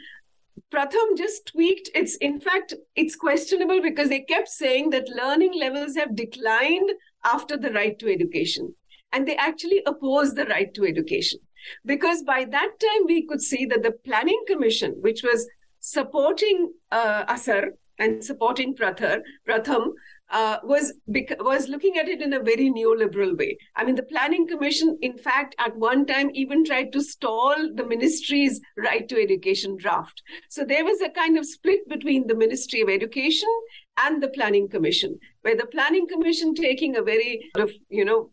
Pratham 0.72 1.18
just 1.18 1.48
tweaked. 1.48 1.90
It's 1.94 2.16
in 2.18 2.40
fact 2.40 2.74
it's 2.96 3.16
questionable 3.16 3.82
because 3.82 4.10
they 4.10 4.22
kept 4.22 4.48
saying 4.48 4.90
that 4.92 5.10
learning 5.10 5.54
levels 5.60 5.96
have 5.96 6.16
declined 6.16 6.90
after 7.24 7.58
the 7.58 7.72
right 7.72 7.98
to 8.00 8.12
education, 8.12 8.74
and 9.16 9.28
they 9.28 9.36
actually 9.38 9.82
opposed 9.86 10.36
the 10.36 10.46
right 10.46 10.74
to 10.74 10.86
education 10.86 11.40
because 11.86 12.22
by 12.24 12.46
that 12.46 12.72
time 12.80 13.06
we 13.06 13.26
could 13.26 13.42
see 13.42 13.66
that 13.66 13.82
the 13.82 13.92
planning 13.92 14.44
commission, 14.48 14.96
which 15.00 15.24
was 15.24 15.48
supporting 15.80 16.74
uh, 16.92 17.24
ASER 17.28 17.70
and 17.98 18.24
supporting 18.24 18.76
Prathar, 18.76 19.22
Pratham 19.48 19.94
uh, 20.32 20.58
was 20.64 20.94
was 21.40 21.68
looking 21.70 21.98
at 21.98 22.10
it 22.10 22.22
in 22.22 22.34
a 22.34 22.40
very 22.40 22.70
neoliberal 22.72 23.38
way. 23.38 23.58
I 23.76 23.86
mean, 23.86 23.96
the 23.96 24.04
Planning 24.04 24.48
Commission, 24.48 24.98
in 25.02 25.18
fact, 25.18 25.56
at 25.60 25.78
one 25.78 26.06
time 26.06 26.32
even 26.34 26.66
tried 26.66 26.92
to 26.94 27.02
stall 27.02 27.56
the 27.76 27.86
ministry's 27.86 28.60
right 28.76 29.08
to 29.08 29.22
education 29.22 29.78
draft. 29.78 30.24
So 30.50 30.66
there 30.66 30.84
was 30.84 31.00
a 31.02 31.10
kind 31.10 31.38
of 31.38 31.46
split 31.46 31.88
between 31.88 32.28
the 32.28 32.36
Ministry 32.36 32.82
of 32.82 32.90
Education 32.90 33.50
and 33.98 34.22
the 34.22 34.30
Planning 34.30 34.68
Commission, 34.68 35.20
where 35.42 35.56
the 35.56 35.68
Planning 35.68 36.08
Commission 36.08 36.56
taking 36.56 36.96
a 36.96 37.04
very, 37.04 37.52
you 37.90 38.04
know, 38.04 38.32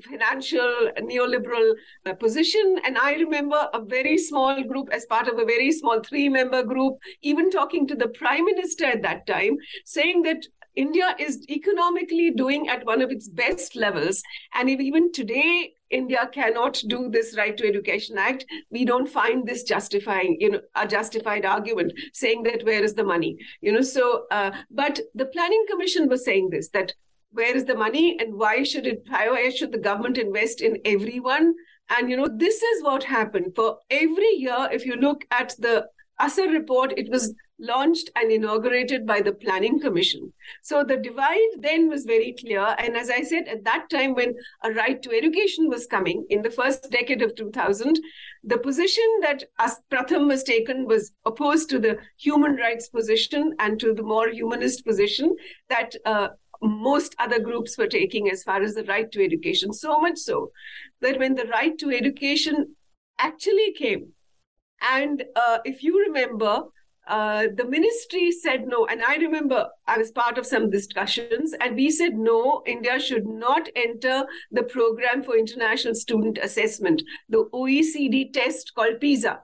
financial 0.00 0.90
neoliberal 1.00 1.74
uh, 2.06 2.14
position. 2.14 2.78
And 2.84 2.98
I 2.98 3.14
remember 3.14 3.68
a 3.72 3.84
very 3.84 4.18
small 4.18 4.62
group, 4.62 4.88
as 4.92 5.06
part 5.06 5.28
of 5.28 5.38
a 5.38 5.44
very 5.44 5.72
small 5.72 6.00
three 6.00 6.28
member 6.28 6.62
group, 6.62 6.98
even 7.22 7.50
talking 7.50 7.86
to 7.88 7.94
the 7.94 8.08
prime 8.08 8.44
minister 8.44 8.86
at 8.86 9.02
that 9.02 9.26
time, 9.26 9.56
saying 9.84 10.22
that 10.22 10.46
India 10.76 11.14
is 11.18 11.46
economically 11.48 12.30
doing 12.30 12.68
at 12.68 12.84
one 12.84 13.00
of 13.00 13.10
its 13.10 13.28
best 13.28 13.76
levels. 13.76 14.22
And 14.54 14.68
even 14.68 15.12
today 15.12 15.74
India 15.90 16.28
cannot 16.32 16.82
do 16.88 17.08
this 17.08 17.36
right 17.36 17.56
to 17.56 17.66
education 17.66 18.18
act, 18.18 18.44
we 18.70 18.84
don't 18.84 19.08
find 19.08 19.46
this 19.46 19.62
justifying, 19.62 20.36
you 20.40 20.50
know, 20.50 20.60
a 20.74 20.86
justified 20.86 21.44
argument 21.44 21.92
saying 22.12 22.42
that 22.44 22.64
where 22.64 22.82
is 22.82 22.94
the 22.94 23.04
money, 23.04 23.38
you 23.60 23.72
know. 23.72 23.82
So, 23.82 24.26
uh, 24.30 24.50
but 24.70 25.00
the 25.14 25.26
planning 25.26 25.64
commission 25.70 26.08
was 26.08 26.24
saying 26.24 26.50
this 26.50 26.70
that 26.70 26.94
where 27.34 27.54
is 27.54 27.64
the 27.66 27.76
money 27.84 28.16
and 28.20 28.34
why 28.42 28.62
should 28.62 28.86
it 28.86 29.02
why 29.08 29.50
should 29.50 29.72
the 29.72 29.86
government 29.90 30.18
invest 30.26 30.60
in 30.60 30.80
everyone 30.96 31.54
And, 31.90 32.10
you 32.10 32.16
know, 32.16 32.28
this 32.34 32.62
is 32.62 32.82
what 32.82 33.04
happened. 33.04 33.52
For 33.54 33.78
every 33.90 34.32
year, 34.36 34.68
if 34.72 34.86
you 34.86 34.96
look 34.96 35.24
at 35.30 35.54
the 35.58 35.86
ASER 36.20 36.50
report, 36.50 36.94
it 36.96 37.10
was 37.10 37.34
launched 37.60 38.10
and 38.16 38.32
inaugurated 38.32 39.06
by 39.06 39.20
the 39.20 39.32
Planning 39.32 39.80
Commission. 39.80 40.32
So 40.62 40.82
the 40.82 40.96
divide 40.96 41.52
then 41.58 41.88
was 41.88 42.04
very 42.04 42.34
clear. 42.38 42.74
And 42.78 42.96
as 42.96 43.10
I 43.10 43.22
said, 43.22 43.48
at 43.48 43.64
that 43.64 43.88
time, 43.90 44.14
when 44.14 44.34
a 44.62 44.72
right 44.72 45.00
to 45.02 45.16
education 45.16 45.68
was 45.68 45.86
coming 45.86 46.24
in 46.30 46.42
the 46.42 46.50
first 46.50 46.90
decade 46.90 47.22
of 47.22 47.34
2000, 47.36 48.00
the 48.42 48.58
position 48.58 49.04
that 49.20 49.44
As 49.58 49.78
Pratham 49.90 50.26
was 50.26 50.42
taken 50.42 50.86
was 50.86 51.12
opposed 51.24 51.70
to 51.70 51.78
the 51.78 51.98
human 52.18 52.56
rights 52.56 52.88
position 52.88 53.54
and 53.58 53.78
to 53.80 53.94
the 53.94 54.02
more 54.02 54.28
humanist 54.28 54.84
position 54.84 55.36
that 55.68 55.94
uh, 56.04 56.28
most 56.64 57.14
other 57.18 57.38
groups 57.40 57.76
were 57.78 57.86
taking 57.86 58.30
as 58.30 58.42
far 58.42 58.62
as 58.62 58.74
the 58.74 58.84
right 58.84 59.10
to 59.12 59.24
education. 59.24 59.72
So 59.72 60.00
much 60.00 60.18
so 60.18 60.50
that 61.00 61.18
when 61.18 61.34
the 61.34 61.46
right 61.46 61.76
to 61.78 61.90
education 61.90 62.74
actually 63.18 63.72
came, 63.72 64.12
and 64.80 65.24
uh, 65.36 65.58
if 65.64 65.82
you 65.82 66.00
remember, 66.00 66.64
uh, 67.06 67.46
the 67.54 67.64
ministry 67.64 68.32
said 68.32 68.66
no. 68.66 68.86
And 68.86 69.02
I 69.02 69.16
remember 69.16 69.68
I 69.86 69.98
was 69.98 70.10
part 70.10 70.38
of 70.38 70.46
some 70.46 70.70
discussions, 70.70 71.54
and 71.60 71.76
we 71.76 71.90
said 71.90 72.14
no, 72.14 72.62
India 72.66 72.98
should 72.98 73.26
not 73.26 73.68
enter 73.76 74.24
the 74.50 74.62
program 74.62 75.22
for 75.22 75.36
international 75.36 75.94
student 75.94 76.38
assessment, 76.38 77.02
the 77.28 77.44
OECD 77.52 78.32
test 78.32 78.72
called 78.74 79.00
PISA. 79.00 79.40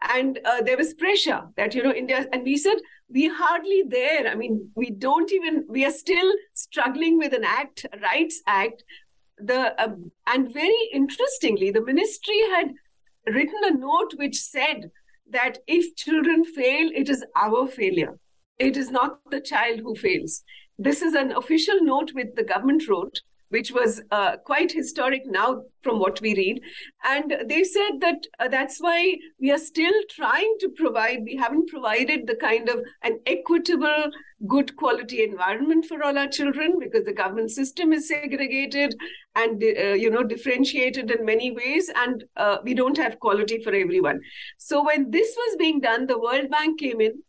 And 0.00 0.40
uh, 0.44 0.62
there 0.62 0.76
was 0.76 0.94
pressure 0.94 1.42
that, 1.56 1.74
you 1.74 1.82
know, 1.82 1.92
India, 1.92 2.26
and 2.32 2.42
we 2.42 2.56
said, 2.56 2.76
we 3.08 3.28
hardly 3.28 3.84
there. 3.86 4.26
I 4.26 4.34
mean, 4.34 4.70
we 4.74 4.90
don't 4.90 5.30
even, 5.32 5.64
we 5.68 5.84
are 5.84 5.90
still 5.90 6.32
struggling 6.54 7.18
with 7.18 7.32
an 7.34 7.44
act, 7.44 7.86
Rights 8.02 8.42
Act. 8.46 8.82
The 9.38 9.80
uh, 9.80 9.94
And 10.26 10.52
very 10.52 10.88
interestingly, 10.92 11.70
the 11.70 11.84
ministry 11.84 12.40
had 12.54 12.72
written 13.26 13.60
a 13.64 13.74
note 13.74 14.14
which 14.16 14.36
said 14.36 14.90
that 15.30 15.58
if 15.66 15.94
children 15.96 16.44
fail, 16.44 16.90
it 16.94 17.08
is 17.08 17.24
our 17.36 17.68
failure. 17.68 18.18
It 18.58 18.76
is 18.76 18.90
not 18.90 19.18
the 19.30 19.40
child 19.40 19.80
who 19.80 19.94
fails. 19.94 20.42
This 20.78 21.02
is 21.02 21.14
an 21.14 21.32
official 21.32 21.82
note 21.82 22.12
which 22.12 22.28
the 22.34 22.44
government 22.44 22.88
wrote, 22.88 23.20
which 23.52 23.70
was 23.70 24.00
uh, 24.10 24.38
quite 24.38 24.72
historic 24.72 25.26
now 25.26 25.62
from 25.82 25.98
what 25.98 26.20
we 26.22 26.34
read. 26.34 26.62
And 27.04 27.36
they 27.46 27.64
said 27.64 28.00
that 28.00 28.26
uh, 28.40 28.48
that's 28.48 28.78
why 28.80 29.18
we 29.38 29.50
are 29.50 29.58
still 29.58 29.92
trying 30.08 30.56
to 30.60 30.70
provide, 30.70 31.18
we 31.24 31.36
haven't 31.36 31.68
provided 31.68 32.26
the 32.26 32.36
kind 32.36 32.70
of 32.70 32.80
an 33.02 33.20
equitable, 33.26 34.10
good 34.46 34.74
quality 34.76 35.22
environment 35.22 35.84
for 35.84 36.02
all 36.02 36.16
our 36.16 36.28
children 36.28 36.78
because 36.80 37.04
the 37.04 37.12
government 37.12 37.50
system 37.50 37.92
is 37.92 38.08
segregated 38.08 38.96
and, 39.34 39.62
uh, 39.62 39.92
you 40.04 40.08
know, 40.08 40.22
differentiated 40.22 41.10
in 41.10 41.26
many 41.26 41.50
ways. 41.50 41.90
And 41.94 42.24
uh, 42.38 42.56
we 42.64 42.72
don't 42.72 42.96
have 42.96 43.20
quality 43.20 43.62
for 43.62 43.74
everyone. 43.74 44.20
So 44.56 44.82
when 44.82 45.10
this 45.10 45.34
was 45.36 45.56
being 45.58 45.80
done, 45.80 46.06
the 46.06 46.18
World 46.18 46.48
Bank 46.50 46.80
came 46.80 47.02
in 47.02 47.22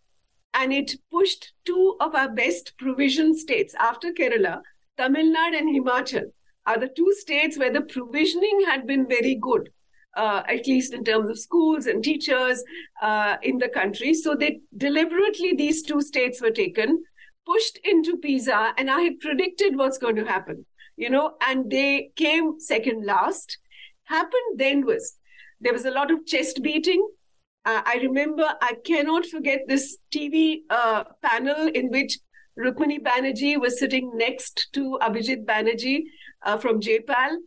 and 0.53 0.71
it 0.71 0.93
pushed 1.11 1.51
two 1.65 1.97
of 1.99 2.15
our 2.15 2.29
best 2.29 2.73
provision 2.77 3.37
states 3.37 3.75
after 3.77 4.11
Kerala 4.11 4.61
Tamil 4.97 5.33
Nadu 5.33 5.57
and 5.57 5.75
Himachal 5.75 6.25
are 6.65 6.79
the 6.79 6.89
two 6.95 7.13
states 7.19 7.57
where 7.57 7.71
the 7.71 7.81
provisioning 7.81 8.63
had 8.65 8.85
been 8.87 9.07
very 9.07 9.35
good, 9.35 9.69
uh, 10.15 10.43
at 10.47 10.67
least 10.67 10.93
in 10.93 11.03
terms 11.03 11.29
of 11.29 11.39
schools 11.39 11.87
and 11.87 12.03
teachers 12.03 12.63
uh, 13.01 13.37
in 13.41 13.57
the 13.57 13.69
country. 13.69 14.13
So 14.13 14.35
they 14.35 14.61
deliberately, 14.77 15.55
these 15.55 15.83
two 15.83 16.01
states 16.01 16.41
were 16.41 16.51
taken, 16.51 17.03
pushed 17.45 17.79
into 17.83 18.17
PISA, 18.17 18.73
and 18.77 18.89
I 18.89 19.01
had 19.01 19.19
predicted 19.19 19.75
what's 19.75 19.97
going 19.97 20.15
to 20.15 20.25
happen, 20.25 20.65
you 20.95 21.09
know, 21.09 21.33
and 21.45 21.69
they 21.69 22.11
came 22.15 22.59
second 22.59 23.05
last. 23.05 23.57
Happened 24.05 24.57
then 24.57 24.85
was 24.85 25.17
there 25.61 25.73
was 25.73 25.85
a 25.85 25.91
lot 25.91 26.11
of 26.11 26.25
chest 26.25 26.61
beating. 26.61 27.07
Uh, 27.65 27.81
I 27.85 27.99
remember, 28.01 28.53
I 28.61 28.75
cannot 28.85 29.25
forget 29.25 29.61
this 29.65 29.97
TV 30.13 30.63
uh, 30.69 31.05
panel 31.21 31.69
in 31.73 31.89
which 31.89 32.19
Rukmini 32.57 33.01
Banerji 33.01 33.59
was 33.59 33.79
sitting 33.79 34.11
next 34.15 34.69
to 34.73 34.97
Abhijit 35.01 35.45
Banerjee 35.45 36.03
uh, 36.43 36.57
from 36.57 36.79
JPAL, 36.79 37.37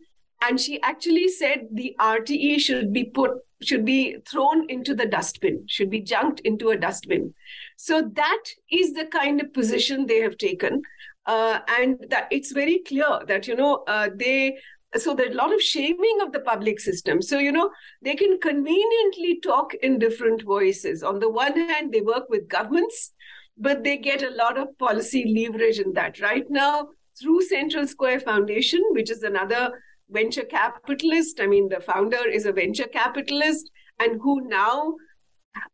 and 0.41 0.59
she 0.59 0.81
actually 0.81 1.29
said 1.29 1.67
the 1.71 1.95
RTE 1.99 2.59
should 2.59 2.93
be 2.93 3.05
put 3.05 3.31
should 3.63 3.85
be 3.85 4.17
thrown 4.29 4.69
into 4.69 4.93
the 4.93 5.07
dustbin, 5.07 5.65
should 5.67 5.89
be 5.89 5.99
junked 5.99 6.41
into 6.41 6.69
a 6.69 6.77
dustbin. 6.77 7.33
So 7.75 8.07
that 8.13 8.43
is 8.71 8.93
the 8.93 9.05
kind 9.05 9.41
of 9.41 9.51
position 9.51 10.05
they 10.05 10.19
have 10.19 10.37
taken, 10.37 10.83
uh, 11.25 11.59
and 11.79 12.05
that 12.09 12.27
it's 12.29 12.51
very 12.51 12.79
clear 12.87 13.19
that 13.27 13.47
you 13.47 13.55
know 13.55 13.83
uh, 13.87 14.09
they 14.15 14.57
so 14.95 15.13
there's 15.13 15.33
a 15.33 15.37
lot 15.37 15.53
of 15.53 15.61
shaming 15.61 16.19
of 16.21 16.31
the 16.31 16.39
public 16.39 16.79
system 16.79 17.21
so 17.21 17.39
you 17.39 17.51
know 17.51 17.69
they 18.01 18.15
can 18.15 18.39
conveniently 18.39 19.39
talk 19.41 19.73
in 19.75 19.99
different 19.99 20.41
voices 20.43 21.03
on 21.03 21.19
the 21.19 21.29
one 21.29 21.59
hand 21.59 21.91
they 21.91 21.99
work 21.99 22.23
with 22.29 22.47
governments 22.47 23.11
but 23.57 23.83
they 23.83 23.97
get 23.97 24.23
a 24.23 24.35
lot 24.35 24.57
of 24.57 24.77
policy 24.77 25.25
leverage 25.35 25.79
in 25.79 25.93
that. 25.93 26.19
Right 26.19 26.45
now, 26.49 26.89
through 27.19 27.41
Central 27.43 27.87
Square 27.87 28.21
Foundation, 28.21 28.83
which 28.91 29.09
is 29.09 29.23
another 29.23 29.71
venture 30.09 30.43
capitalist, 30.43 31.39
I 31.41 31.47
mean, 31.47 31.69
the 31.69 31.79
founder 31.79 32.27
is 32.27 32.45
a 32.45 32.51
venture 32.51 32.87
capitalist, 32.87 33.71
and 33.99 34.19
who 34.21 34.47
now 34.47 34.95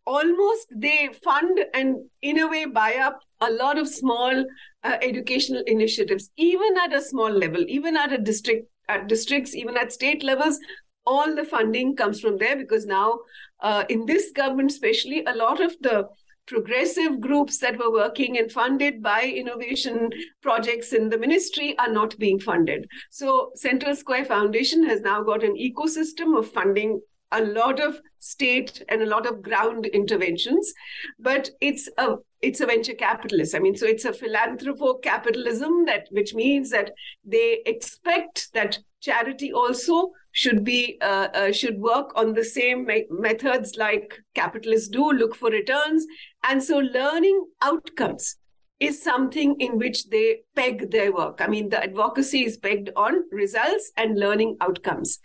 almost 0.06 0.68
they 0.76 1.10
fund 1.24 1.60
and 1.74 1.98
in 2.22 2.40
a 2.40 2.48
way 2.48 2.66
buy 2.66 2.96
up 2.96 3.20
a 3.42 3.52
lot 3.52 3.78
of 3.78 3.88
small 3.88 4.46
uh, 4.84 4.98
educational 5.02 5.64
initiatives 5.68 6.30
even 6.38 6.78
at 6.78 6.94
a 6.94 7.02
small 7.02 7.30
level 7.30 7.64
even 7.68 7.98
at 7.98 8.14
a 8.14 8.18
district 8.18 8.68
at 8.88 9.08
districts 9.08 9.56
even 9.56 9.76
at 9.78 9.92
state 9.92 10.24
levels 10.24 10.60
all 11.06 11.36
the 11.36 11.44
funding 11.44 11.96
comes 11.96 12.22
from 12.22 12.38
there 12.38 12.56
because 12.56 12.86
now 12.86 13.20
uh, 13.62 13.84
in 13.90 14.06
this 14.06 14.32
government 14.32 14.72
especially 14.72 15.24
a 15.26 15.36
lot 15.36 15.62
of 15.62 15.76
the 15.82 16.08
progressive 16.46 17.20
groups 17.20 17.58
that 17.60 17.78
were 17.78 17.92
working 17.92 18.38
and 18.38 18.52
funded 18.52 19.02
by 19.02 19.24
innovation 19.24 20.10
projects 20.42 20.94
in 20.94 21.10
the 21.10 21.18
ministry 21.18 21.78
are 21.80 21.92
not 21.92 22.18
being 22.18 22.40
funded. 22.40 22.88
So, 23.12 23.52
Central 23.56 23.96
Square 23.96 24.26
Foundation 24.26 24.84
has 24.84 25.02
now 25.02 25.24
got 25.24 25.44
an 25.44 25.56
ecosystem 25.56 26.38
of 26.38 26.52
funding 26.52 27.02
a 27.34 27.42
lot 27.42 27.80
of 27.80 28.00
state 28.20 28.84
and 28.90 29.02
a 29.02 29.06
lot 29.06 29.26
of 29.26 29.42
ground 29.42 29.86
interventions 29.88 30.72
but 31.20 31.50
it's 31.60 31.90
a 31.98 32.16
it's 32.42 32.62
a 32.62 32.66
venture 32.66 32.94
capitalist 32.94 33.56
i 33.56 33.60
mean 33.60 33.76
so 33.76 33.86
it's 33.86 34.06
a 34.06 34.14
philanthropo 34.14 34.94
capitalism 35.02 35.84
that 35.86 36.08
which 36.12 36.34
means 36.34 36.70
that 36.70 36.92
they 37.26 37.62
expect 37.66 38.50
that 38.54 38.80
charity 39.02 39.52
also 39.52 40.12
should 40.32 40.64
be 40.64 40.98
uh, 41.02 41.28
uh, 41.34 41.52
should 41.52 41.80
work 41.80 42.12
on 42.16 42.34
the 42.34 42.44
same 42.44 42.86
me- 42.86 43.06
methods 43.10 43.76
like 43.78 44.20
capitalists 44.36 44.88
do 44.88 45.12
look 45.12 45.36
for 45.36 45.50
returns 45.50 46.06
and 46.44 46.64
so 46.64 46.78
learning 46.78 47.46
outcomes 47.62 48.38
is 48.80 49.02
something 49.02 49.56
in 49.60 49.78
which 49.78 50.10
they 50.10 50.42
peg 50.56 50.92
their 50.92 51.14
work. 51.14 51.40
I 51.40 51.48
mean 51.48 51.70
the 51.70 51.82
advocacy 51.82 52.46
is 52.46 52.58
pegged 52.58 52.90
on 52.96 53.24
results 53.32 53.92
and 53.98 54.20
learning 54.20 54.58
outcomes. 54.62 55.20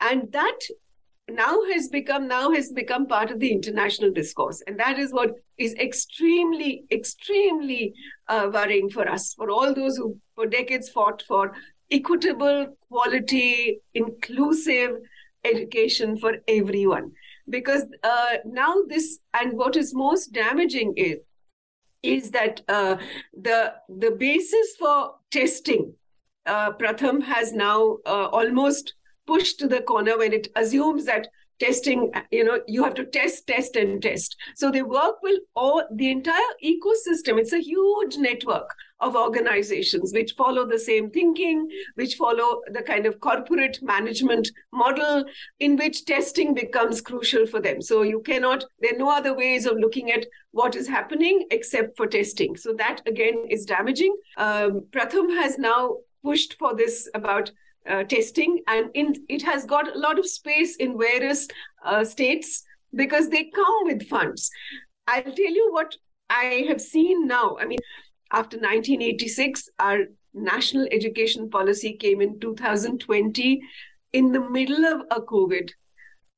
And 0.00 0.30
that 0.32 0.58
now 1.28 1.58
has 1.72 1.88
become 1.88 2.28
now 2.28 2.52
has 2.52 2.70
become 2.72 3.06
part 3.06 3.30
of 3.30 3.40
the 3.40 3.52
international 3.52 4.12
discourse. 4.12 4.62
And 4.66 4.78
that 4.78 4.98
is 4.98 5.12
what 5.12 5.34
is 5.58 5.74
extremely 5.74 6.84
extremely 6.90 7.94
uh, 8.28 8.50
worrying 8.52 8.90
for 8.90 9.08
us 9.08 9.34
for 9.34 9.50
all 9.50 9.74
those 9.74 9.96
who 9.96 10.18
for 10.34 10.46
decades 10.46 10.88
fought 10.88 11.22
for 11.26 11.52
equitable, 11.90 12.76
quality, 12.88 13.80
inclusive 13.94 14.96
education 15.44 16.16
for 16.16 16.38
everyone. 16.48 17.12
Because 17.48 17.84
uh, 18.02 18.36
now 18.44 18.82
this, 18.88 19.18
and 19.34 19.52
what 19.56 19.76
is 19.76 19.94
most 19.94 20.32
damaging 20.32 20.94
is, 20.96 21.18
is 22.02 22.30
that 22.30 22.60
uh, 22.68 22.96
the 23.32 23.74
the 23.88 24.12
basis 24.12 24.76
for 24.78 25.14
testing, 25.30 25.94
uh, 26.46 26.72
Pratham 26.72 27.22
has 27.22 27.52
now 27.52 27.98
uh, 28.06 28.26
almost 28.26 28.94
pushed 29.26 29.58
to 29.60 29.68
the 29.68 29.80
corner 29.80 30.18
when 30.18 30.32
it 30.32 30.48
assumes 30.56 31.04
that 31.04 31.28
testing 31.58 32.12
you 32.30 32.44
know 32.44 32.60
you 32.66 32.84
have 32.84 32.94
to 32.94 33.04
test 33.06 33.46
test 33.46 33.76
and 33.76 34.02
test. 34.02 34.36
So 34.54 34.70
they 34.70 34.82
work 34.82 35.22
will 35.22 35.38
all 35.54 35.84
the 35.94 36.10
entire 36.10 36.52
ecosystem 36.64 37.38
it's 37.38 37.52
a 37.52 37.62
huge 37.62 38.16
network 38.16 38.68
of 39.00 39.14
organizations 39.14 40.12
which 40.12 40.32
follow 40.32 40.66
the 40.66 40.78
same 40.78 41.10
thinking 41.10 41.68
which 41.96 42.14
follow 42.14 42.60
the 42.72 42.82
kind 42.82 43.06
of 43.06 43.20
corporate 43.20 43.78
management 43.82 44.48
model 44.72 45.24
in 45.60 45.76
which 45.76 46.04
testing 46.04 46.54
becomes 46.54 47.00
crucial 47.00 47.46
for 47.46 47.60
them 47.60 47.82
so 47.82 48.02
you 48.02 48.20
cannot 48.22 48.64
there 48.80 48.94
are 48.94 48.98
no 48.98 49.10
other 49.10 49.34
ways 49.34 49.66
of 49.66 49.76
looking 49.78 50.10
at 50.10 50.24
what 50.52 50.74
is 50.74 50.88
happening 50.88 51.46
except 51.50 51.96
for 51.96 52.06
testing 52.06 52.56
so 52.56 52.72
that 52.72 53.02
again 53.06 53.44
is 53.50 53.66
damaging 53.66 54.16
um, 54.38 54.80
pratham 54.90 55.28
has 55.28 55.58
now 55.58 55.96
pushed 56.22 56.56
for 56.58 56.74
this 56.74 57.08
about 57.14 57.50
uh, 57.88 58.04
testing, 58.04 58.60
and 58.66 58.90
in, 58.94 59.14
it 59.28 59.42
has 59.42 59.64
got 59.64 59.94
a 59.94 59.98
lot 59.98 60.18
of 60.18 60.26
space 60.26 60.76
in 60.76 60.98
various 60.98 61.46
uh, 61.84 62.04
states 62.04 62.64
because 62.94 63.28
they 63.28 63.44
come 63.44 63.84
with 63.84 64.08
funds. 64.08 64.50
I'll 65.06 65.22
tell 65.22 65.54
you 65.60 65.68
what 65.72 65.94
I 66.28 66.64
have 66.68 66.80
seen 66.80 67.26
now. 67.26 67.56
I 67.60 67.66
mean, 67.66 67.78
after 68.32 68.56
1986, 68.56 69.68
our 69.78 69.98
national 70.34 70.86
education 70.92 71.48
policy 71.48 71.94
came 71.94 72.20
in 72.20 72.38
2020. 72.40 73.62
in 74.12 74.32
the 74.32 74.40
middle 74.40 74.84
of 74.86 75.02
a 75.10 75.20
COVID. 75.20 75.70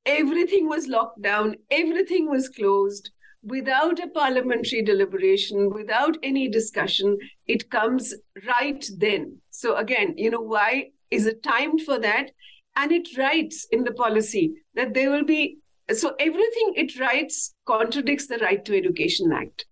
Everything 0.05 0.69
was 0.69 0.89
locked 0.89 1.21
down, 1.23 1.55
everything 1.71 2.29
was 2.29 2.49
closed 2.49 3.11
without 3.43 4.01
a 4.01 4.09
parliamentary 4.09 4.83
deliberation, 4.83 5.73
without 5.73 6.17
any 6.23 6.49
discussion. 6.49 7.19
It 7.47 7.71
comes 7.71 8.15
right 8.47 8.85
then. 8.97 9.39
So, 9.51 9.77
again, 9.77 10.15
you 10.17 10.31
know, 10.31 10.41
why 10.41 10.91
is 11.11 11.27
it 11.27 11.43
timed 11.43 11.83
for 11.83 11.99
that? 12.01 12.31
And 12.75 12.91
it 12.91 13.17
writes 13.17 13.67
in 13.71 13.85
the 13.85 13.93
policy 13.93 14.55
that 14.75 14.95
there 14.95 15.11
will 15.11 15.25
be 15.25 15.59
so 15.93 16.15
everything 16.19 16.75
it 16.77 16.99
writes 17.01 17.55
contradicts 17.67 18.27
the 18.27 18.39
Right 18.39 18.63
to 18.67 18.77
Education 18.77 19.33
Act 19.33 19.65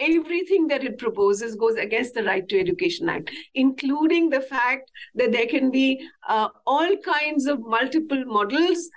everything 0.00 0.66
that 0.68 0.84
it 0.84 0.98
proposes 0.98 1.54
goes 1.54 1.76
against 1.76 2.14
the 2.14 2.24
right 2.24 2.48
to 2.48 2.58
education 2.58 3.08
act 3.08 3.30
including 3.54 4.30
the 4.30 4.40
fact 4.40 4.90
that 5.14 5.32
there 5.32 5.46
can 5.46 5.70
be 5.70 6.08
uh, 6.28 6.48
all 6.66 6.96
kinds 6.98 7.46
of 7.46 7.60
multiple 7.60 8.24
models 8.24 8.88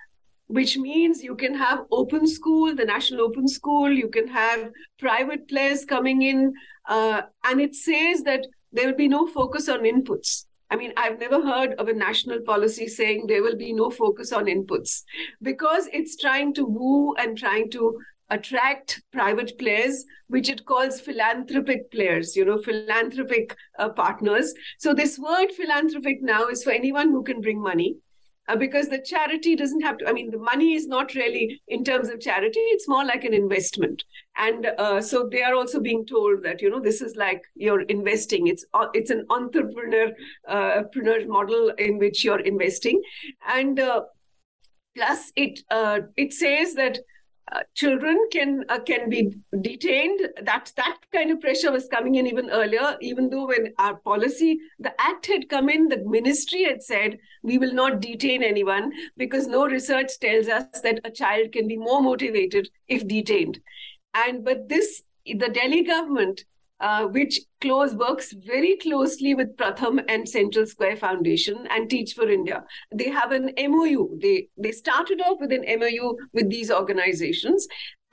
which 0.48 0.78
means 0.78 1.24
you 1.24 1.36
can 1.36 1.56
have 1.56 1.86
open 1.92 2.28
school 2.28 2.76
the 2.76 2.86
national 2.86 3.22
open 3.22 3.48
school 3.48 3.92
you 3.92 4.10
can 4.10 4.28
have 4.28 4.70
private 5.00 5.48
players 5.48 5.86
coming 5.86 6.22
in 6.22 6.54
uh, 6.88 7.22
and 7.46 7.62
it 7.62 7.76
says 7.76 8.24
that 8.24 8.46
there 8.74 8.88
will 8.88 8.96
be 8.96 9.08
no 9.08 9.28
focus 9.28 9.70
on 9.70 9.82
inputs. 9.82 10.46
I 10.70 10.76
mean, 10.76 10.92
I've 10.98 11.20
never 11.20 11.39
heard 11.39 11.74
of 11.74 11.88
a 11.88 11.94
national 11.94 12.42
policy 12.42 12.88
saying 12.88 13.28
there 13.28 13.44
will 13.44 13.56
be 13.56 13.74
no 13.74 13.92
focus 13.92 14.34
on 14.34 14.46
inputs 14.46 15.04
because 15.44 15.88
it's 15.94 16.18
trying 16.18 16.54
to 16.56 16.66
woo 16.66 17.13
and 17.13 17.38
trying 17.38 17.70
to 17.72 18.00
attract 18.29 19.01
private 19.12 19.57
players, 19.59 20.05
which 20.27 20.49
it 20.49 20.65
calls 20.65 21.01
philanthropic 21.01 21.91
players, 21.91 22.36
you 22.36 22.45
know, 22.45 22.62
philanthropic 22.62 23.55
uh, 23.79 23.89
partners. 23.89 24.53
So 24.79 24.93
this 24.93 25.19
word 25.19 25.51
philanthropic 25.51 26.21
now 26.21 26.47
is 26.47 26.63
for 26.63 26.71
anyone 26.71 27.09
who 27.09 27.23
can 27.23 27.41
bring 27.41 27.62
money. 27.62 27.97
Uh, 28.49 28.57
because 28.57 28.89
the 28.89 29.01
charity 29.01 29.55
doesn't 29.55 29.79
have 29.79 29.97
to 29.97 30.05
i 30.05 30.12
mean 30.12 30.29
the 30.29 30.38
money 30.38 30.73
is 30.73 30.86
not 30.86 31.13
really 31.15 31.62
in 31.69 31.81
terms 31.81 32.09
of 32.09 32.19
charity 32.19 32.59
it's 32.59 32.89
more 32.89 33.05
like 33.05 33.23
an 33.23 33.33
investment 33.33 34.03
and 34.36 34.65
uh, 34.77 34.99
so 34.99 35.29
they 35.31 35.41
are 35.41 35.55
also 35.55 35.79
being 35.79 36.05
told 36.05 36.43
that 36.43 36.62
you 36.62 36.69
know 36.69 36.81
this 36.81 37.01
is 37.01 37.15
like 37.15 37.41
you're 37.55 37.83
investing 37.83 38.47
it's 38.47 38.65
uh, 38.73 38.88
it's 38.93 39.12
an 39.12 39.25
entrepreneur 39.29 40.12
uh, 40.49 40.73
entrepreneur 40.79 41.25
model 41.25 41.69
in 41.77 41.97
which 41.97 42.25
you're 42.25 42.41
investing 42.41 43.01
and 43.47 43.79
uh, 43.79 44.01
plus 44.93 45.31
it 45.38 45.62
uh, 45.71 45.99
it 46.17 46.33
says 46.33 46.73
that 46.73 46.99
uh, 47.51 47.60
children 47.75 48.17
can 48.32 48.63
uh, 48.69 48.79
can 48.79 49.10
be 49.10 49.36
detained. 49.62 50.21
That 50.41 50.71
that 50.77 50.97
kind 51.12 51.32
of 51.32 51.41
pressure 51.41 51.71
was 51.71 51.88
coming 51.88 52.15
in 52.15 52.27
even 52.27 52.49
earlier. 52.49 52.97
Even 53.01 53.29
though 53.29 53.47
when 53.47 53.73
our 53.77 53.95
policy 53.95 54.60
the 54.79 54.93
act 54.99 55.27
had 55.27 55.49
come 55.49 55.69
in 55.69 55.89
the 55.89 55.97
ministry 56.06 56.63
had 56.63 56.82
said 56.82 57.19
we 57.41 57.58
will 57.58 57.73
not 57.73 57.99
detain 57.99 58.43
anyone 58.43 58.91
because 59.17 59.47
no 59.47 59.65
research 59.65 60.19
tells 60.19 60.47
us 60.47 60.82
that 60.82 61.01
a 61.03 61.12
child 61.12 61.51
can 61.51 61.67
be 61.67 61.77
more 61.77 62.01
motivated 62.01 62.69
if 62.88 63.08
detained. 63.08 63.60
And 64.13 64.45
but 64.45 64.69
this 64.69 65.03
the 65.25 65.49
delhi 65.49 65.84
government 65.84 66.45
uh, 66.84 67.06
which 67.08 67.39
close 67.62 67.96
works 67.96 68.34
very 68.34 68.76
closely 68.76 69.34
with 69.34 69.56
Pratham 69.56 70.04
and 70.10 70.28
Central 70.28 70.65
Square 70.65 70.98
Foundation 70.98 71.65
and 71.69 71.89
Teach 71.89 72.13
for 72.13 72.30
India. 72.30 72.65
They 72.93 73.10
have 73.10 73.32
an 73.32 73.52
MOU. 73.58 74.19
They 74.22 74.50
they 74.58 74.74
started 74.74 75.22
off 75.22 75.39
with 75.39 75.54
an 75.54 75.63
MOU 75.80 76.17
with 76.34 76.50
these 76.50 76.69
organizations, 76.69 77.67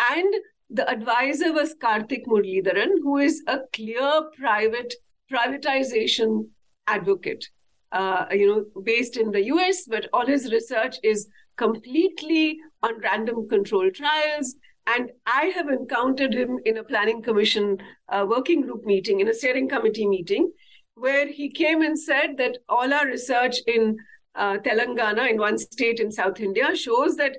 and 0.08 0.32
the 0.70 0.88
advisor 0.88 1.52
was 1.52 1.74
Karthik 1.82 2.26
Muralidharan, 2.26 2.92
who 3.02 3.16
is 3.18 3.42
a 3.48 3.58
clear 3.72 4.22
private 4.38 4.94
privatization 5.32 6.46
advocate. 6.86 7.50
Uh, 7.90 8.26
you 8.30 8.46
know, 8.46 8.82
based 8.84 9.16
in 9.16 9.32
the 9.32 9.46
US, 9.46 9.84
but 9.84 10.08
all 10.12 10.26
his 10.26 10.52
research 10.52 10.96
is 11.02 11.26
completely 11.56 12.56
on 12.84 13.00
random 13.00 13.48
control 13.48 13.90
trials 13.90 14.54
and 14.92 15.10
I 15.26 15.46
have 15.56 15.68
encountered 15.68 16.34
him 16.34 16.58
in 16.64 16.78
a 16.78 16.84
planning 16.84 17.22
commission 17.22 17.78
uh, 18.08 18.26
working 18.28 18.62
group 18.62 18.84
meeting, 18.84 19.20
in 19.20 19.28
a 19.28 19.34
steering 19.34 19.68
committee 19.68 20.06
meeting, 20.06 20.52
where 20.94 21.26
he 21.26 21.50
came 21.50 21.82
and 21.82 21.98
said 21.98 22.36
that 22.38 22.58
all 22.68 22.92
our 22.92 23.06
research 23.06 23.56
in 23.66 23.96
uh, 24.34 24.58
Telangana, 24.58 25.30
in 25.30 25.38
one 25.38 25.58
state 25.58 26.00
in 26.00 26.10
South 26.10 26.40
India, 26.40 26.74
shows 26.74 27.16
that 27.16 27.32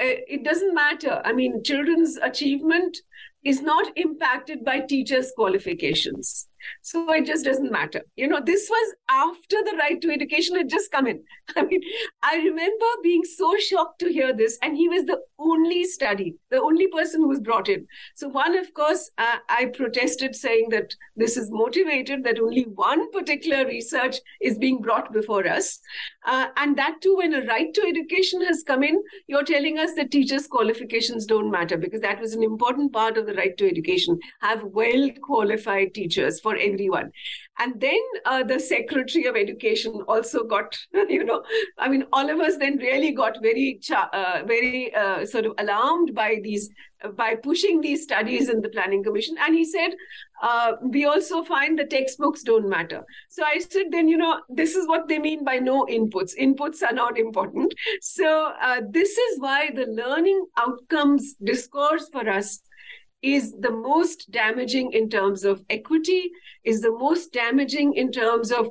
uh, 0.00 0.18
it 0.28 0.44
doesn't 0.44 0.74
matter. 0.74 1.22
I 1.24 1.32
mean, 1.32 1.62
children's 1.62 2.16
achievement 2.16 2.98
is 3.44 3.62
not 3.62 3.92
impacted 3.96 4.64
by 4.64 4.80
teachers' 4.80 5.32
qualifications. 5.36 6.48
So 6.82 7.12
it 7.12 7.26
just 7.26 7.44
doesn't 7.44 7.72
matter. 7.72 8.02
You 8.16 8.28
know, 8.28 8.40
this 8.44 8.68
was 8.68 8.94
after 9.08 9.56
the 9.62 9.76
right 9.78 10.00
to 10.00 10.10
education 10.10 10.56
had 10.56 10.68
just 10.68 10.90
come 10.90 11.06
in. 11.06 11.22
I 11.56 11.64
mean, 11.64 11.80
I 12.22 12.36
remember 12.36 12.86
being 13.02 13.24
so 13.24 13.56
shocked 13.58 14.00
to 14.00 14.12
hear 14.12 14.32
this, 14.32 14.58
and 14.62 14.76
he 14.76 14.88
was 14.88 15.04
the 15.04 15.20
only 15.38 15.84
study, 15.84 16.36
the 16.50 16.60
only 16.60 16.88
person 16.88 17.20
who 17.20 17.28
was 17.28 17.40
brought 17.40 17.68
in. 17.68 17.86
So, 18.14 18.28
one, 18.28 18.56
of 18.56 18.72
course, 18.74 19.10
uh, 19.18 19.36
I 19.48 19.66
protested 19.66 20.34
saying 20.34 20.68
that 20.70 20.94
this 21.14 21.36
is 21.36 21.50
motivated, 21.50 22.24
that 22.24 22.40
only 22.40 22.62
one 22.62 23.10
particular 23.10 23.66
research 23.66 24.16
is 24.40 24.58
being 24.58 24.80
brought 24.80 25.12
before 25.12 25.46
us. 25.46 25.78
Uh, 26.26 26.48
and 26.56 26.76
that 26.76 27.00
too, 27.00 27.16
when 27.16 27.34
a 27.34 27.46
right 27.46 27.72
to 27.74 27.82
education 27.82 28.44
has 28.44 28.62
come 28.62 28.82
in, 28.82 29.02
you're 29.26 29.44
telling 29.44 29.78
us 29.78 29.94
that 29.94 30.10
teachers' 30.10 30.46
qualifications 30.46 31.26
don't 31.26 31.50
matter 31.50 31.76
because 31.76 32.00
that 32.00 32.20
was 32.20 32.34
an 32.34 32.42
important 32.42 32.92
part 32.92 33.16
of 33.16 33.26
the 33.26 33.34
right 33.34 33.56
to 33.56 33.68
education. 33.68 34.18
Have 34.40 34.64
well 34.64 35.08
qualified 35.22 35.94
teachers 35.94 36.40
for 36.46 36.56
everyone. 36.56 37.10
And 37.58 37.80
then 37.80 38.02
uh, 38.24 38.44
the 38.44 38.60
Secretary 38.60 39.24
of 39.26 39.34
Education 39.34 39.94
also 40.06 40.44
got, 40.44 40.78
you 41.08 41.24
know, 41.24 41.42
I 41.76 41.88
mean, 41.88 42.04
all 42.12 42.30
of 42.30 42.38
us 42.38 42.56
then 42.56 42.76
really 42.76 43.10
got 43.10 43.38
very, 43.42 43.80
uh, 43.90 44.42
very 44.46 44.94
uh, 44.94 45.26
sort 45.26 45.46
of 45.46 45.54
alarmed 45.58 46.14
by 46.14 46.36
these, 46.44 46.70
by 47.16 47.34
pushing 47.34 47.80
these 47.80 48.04
studies 48.04 48.48
in 48.48 48.60
the 48.60 48.68
Planning 48.68 49.02
Commission. 49.02 49.34
And 49.40 49.56
he 49.56 49.64
said, 49.64 49.90
uh, 50.40 50.72
we 50.82 51.04
also 51.06 51.42
find 51.42 51.76
the 51.76 51.86
textbooks 51.86 52.44
don't 52.44 52.68
matter. 52.68 53.02
So 53.28 53.42
I 53.42 53.58
said, 53.58 53.86
then, 53.90 54.06
you 54.06 54.18
know, 54.18 54.42
this 54.48 54.76
is 54.76 54.86
what 54.86 55.08
they 55.08 55.18
mean 55.18 55.44
by 55.44 55.58
no 55.58 55.84
inputs. 55.86 56.38
Inputs 56.38 56.80
are 56.88 56.94
not 56.94 57.18
important. 57.18 57.74
So 58.02 58.52
uh, 58.62 58.82
this 58.88 59.18
is 59.18 59.40
why 59.40 59.70
the 59.74 59.86
learning 59.86 60.46
outcomes 60.56 61.34
discourse 61.42 62.08
for 62.12 62.28
us 62.28 62.60
is 63.34 63.52
the 63.60 63.72
most 63.72 64.30
damaging 64.30 64.92
in 64.92 65.10
terms 65.10 65.44
of 65.44 65.62
equity, 65.68 66.30
is 66.64 66.80
the 66.80 66.92
most 66.92 67.32
damaging 67.32 67.94
in 67.94 68.12
terms 68.12 68.52
of 68.52 68.68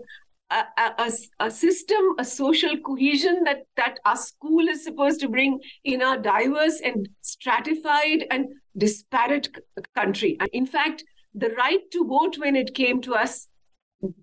a, 0.49 0.63
a, 0.77 1.11
a, 1.39 1.51
system, 1.51 2.15
a 2.19 2.23
social 2.23 2.77
cohesion 2.77 3.43
that, 3.43 3.63
that 3.75 3.99
our 4.05 4.15
school 4.15 4.67
is 4.67 4.83
supposed 4.83 5.19
to 5.19 5.27
bring 5.27 5.59
in 5.83 6.01
our 6.01 6.17
diverse 6.17 6.79
and 6.81 7.09
stratified 7.21 8.25
and 8.31 8.47
disparate 8.77 9.49
country. 9.93 10.37
And 10.39 10.49
In 10.53 10.65
fact, 10.65 11.03
the 11.33 11.49
right 11.49 11.81
to 11.91 12.05
vote 12.05 12.37
when 12.37 12.55
it 12.55 12.73
came 12.73 13.01
to 13.01 13.15
us 13.15 13.47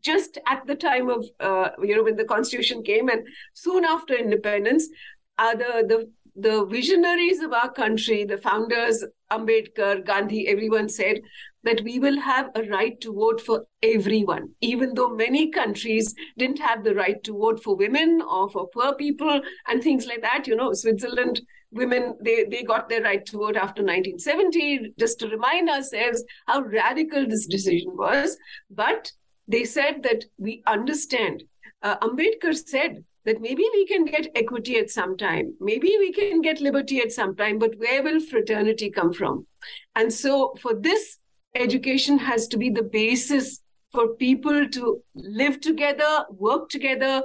just 0.01 0.39
at 0.47 0.67
the 0.67 0.75
time 0.75 1.11
of 1.11 1.27
uh, 1.41 1.71
you 1.83 1.97
know 1.97 2.05
when 2.05 2.17
the 2.17 2.25
constitution 2.25 2.83
came 2.83 3.09
and 3.09 3.27
soon 3.53 3.85
after 3.85 4.15
independence 4.15 4.89
uh, 5.39 5.55
the 5.55 5.85
the 5.89 6.11
the 6.35 6.65
visionaries 6.65 7.41
of 7.41 7.53
our 7.53 7.71
country, 7.71 8.25
the 8.25 8.39
founders, 8.39 9.05
Ambedkar, 9.31 10.05
Gandhi, 10.05 10.49
everyone 10.49 10.89
said 10.89 11.21
that 11.65 11.83
we 11.83 11.99
will 11.99 12.19
have 12.21 12.51
a 12.55 12.63
right 12.65 13.01
to 13.01 13.13
vote 13.13 13.41
for 13.41 13.67
everyone, 13.83 14.51
even 14.61 14.95
though 14.95 15.11
many 15.11 15.51
countries 15.51 16.15
didn't 16.37 16.59
have 16.59 16.85
the 16.85 16.95
right 16.95 17.23
to 17.25 17.39
vote 17.39 17.63
for 17.63 17.77
women 17.77 18.21
or 18.23 18.51
for 18.51 18.69
poor 18.69 18.95
people 18.95 19.41
and 19.69 19.83
things 19.83 20.07
like 20.07 20.23
that. 20.23 20.47
You 20.47 20.57
know, 20.57 20.73
Switzerland 20.73 21.41
women 21.73 22.15
they, 22.23 22.45
they 22.45 22.63
got 22.63 22.89
their 22.89 23.03
right 23.03 23.25
to 23.27 23.39
vote 23.39 23.57
after 23.57 23.83
1970 23.83 24.93
just 24.99 25.19
to 25.19 25.29
remind 25.29 25.71
ourselves 25.71 26.23
how 26.47 26.61
radical 26.63 27.27
this 27.27 27.47
decision 27.47 27.97
was. 27.97 28.37
But 28.71 29.11
they 29.49 29.65
said 29.65 30.03
that 30.03 30.25
we 30.39 30.63
understand. 30.67 31.45
Uh, 31.83 31.99
ambedkar 31.99 32.55
said 32.55 33.05
that 33.25 33.41
maybe 33.41 33.65
we 33.73 33.87
can 33.87 34.05
get 34.05 34.29
equity 34.35 34.79
at 34.79 34.91
some 34.91 35.17
time, 35.17 35.55
maybe 35.61 35.97
we 35.99 36.13
can 36.13 36.43
get 36.43 36.61
liberty 36.61 37.01
at 37.01 37.13
some 37.13 37.37
time, 37.37 37.59
but 37.59 37.79
where 37.79 38.03
will 38.03 38.21
fraternity 38.21 38.91
come 38.91 39.13
from? 39.13 39.47
And 39.95 40.13
so, 40.13 40.55
for 40.61 40.75
this, 40.75 41.19
education 41.55 42.19
has 42.19 42.49
to 42.49 42.57
be 42.57 42.71
the 42.71 42.83
basis 42.83 43.61
for 43.93 44.09
people 44.15 44.69
to 44.69 45.03
live 45.15 45.61
together, 45.61 46.25
work 46.31 46.69
together, 46.69 47.23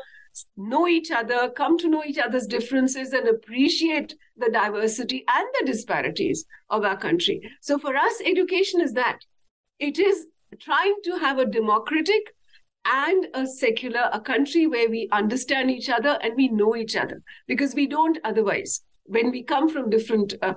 know 0.55 0.87
each 0.87 1.09
other, 1.11 1.49
come 1.49 1.77
to 1.79 1.89
know 1.89 2.03
each 2.03 2.19
other's 2.19 2.45
differences, 2.45 3.13
and 3.13 3.27
appreciate 3.27 4.13
the 4.35 4.51
diversity 4.51 5.23
and 5.27 5.47
the 5.59 5.65
disparities 5.65 6.45
of 6.69 6.83
our 6.83 6.97
country. 6.97 7.41
So, 7.61 7.79
for 7.79 7.95
us, 7.95 8.21
education 8.23 8.81
is 8.81 8.93
that 8.93 9.19
it 9.79 9.97
is 9.97 10.27
trying 10.59 10.95
to 11.03 11.17
have 11.17 11.39
a 11.39 11.45
democratic 11.45 12.35
and 12.87 13.27
a 13.33 13.45
secular, 13.45 14.09
a 14.13 14.19
country 14.19 14.65
where 14.67 14.89
we 14.89 15.09
understand 15.11 15.69
each 15.69 15.89
other 15.89 16.17
and 16.21 16.35
we 16.35 16.47
know 16.47 16.75
each 16.75 16.95
other 16.95 17.21
because 17.47 17.75
we 17.75 17.87
don't 17.87 18.17
otherwise. 18.23 18.81
When 19.03 19.31
we 19.31 19.43
come 19.43 19.69
from 19.69 19.89
different 19.89 20.33
uh, 20.41 20.53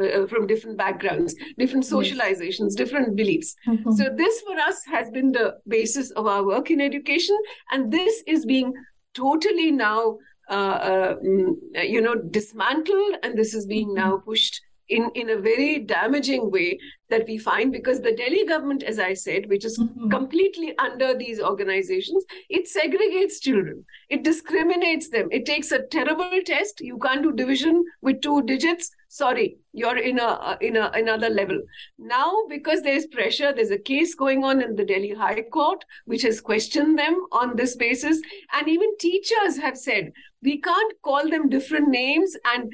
uh, 0.00 0.26
from 0.26 0.46
different 0.46 0.78
backgrounds, 0.78 1.34
different 1.58 1.84
socializations, 1.84 2.74
different 2.74 3.14
beliefs. 3.14 3.54
Mm-hmm. 3.68 3.92
So, 3.92 4.08
this 4.16 4.40
for 4.40 4.56
us 4.58 4.82
has 4.86 5.10
been 5.10 5.32
the 5.32 5.58
basis 5.68 6.10
of 6.12 6.26
our 6.26 6.44
work 6.44 6.70
in 6.70 6.80
education, 6.80 7.36
and 7.70 7.92
this 7.92 8.22
is 8.26 8.46
being 8.46 8.72
totally 9.14 9.70
now 9.70 10.16
uh, 10.48 10.54
uh, 10.54 11.14
mm, 11.24 11.54
you 11.74 12.00
know, 12.00 12.14
dismantled, 12.14 13.16
and 13.22 13.38
this 13.38 13.54
is 13.54 13.66
being 13.66 13.94
now 13.94 14.18
pushed 14.18 14.60
in, 14.92 15.10
in 15.14 15.30
a 15.30 15.40
very 15.40 15.78
damaging 15.78 16.50
way 16.50 16.78
that 17.08 17.26
we 17.26 17.38
find 17.38 17.72
because 17.72 18.00
the 18.00 18.14
Delhi 18.14 18.44
government, 18.46 18.82
as 18.82 18.98
I 18.98 19.14
said, 19.14 19.48
which 19.48 19.64
is 19.64 19.78
mm-hmm. 19.78 20.10
completely 20.10 20.76
under 20.78 21.14
these 21.14 21.40
organizations, 21.40 22.24
it 22.50 22.68
segregates 22.74 23.40
children, 23.40 23.84
it 24.10 24.22
discriminates 24.22 25.08
them, 25.08 25.28
it 25.30 25.46
takes 25.46 25.72
a 25.72 25.82
terrible 25.86 26.40
test. 26.44 26.80
You 26.80 26.98
can't 26.98 27.22
do 27.22 27.32
division 27.32 27.84
with 28.02 28.20
two 28.20 28.42
digits. 28.42 28.90
Sorry, 29.08 29.56
you're 29.72 29.98
in 29.98 30.18
a 30.18 30.58
in 30.60 30.76
a 30.76 30.90
another 30.94 31.28
level. 31.28 31.60
Now, 31.98 32.32
because 32.48 32.82
there's 32.82 33.06
pressure, 33.06 33.52
there's 33.52 33.70
a 33.70 33.78
case 33.78 34.14
going 34.14 34.44
on 34.44 34.62
in 34.62 34.76
the 34.76 34.84
Delhi 34.84 35.14
High 35.14 35.42
Court, 35.42 35.84
which 36.06 36.22
has 36.22 36.40
questioned 36.40 36.98
them 36.98 37.26
on 37.32 37.56
this 37.56 37.76
basis, 37.76 38.22
and 38.52 38.68
even 38.68 38.96
teachers 38.98 39.58
have 39.58 39.76
said 39.76 40.12
we 40.42 40.60
can't 40.60 40.94
call 41.02 41.28
them 41.28 41.48
different 41.48 41.88
names 41.88 42.36
and 42.54 42.72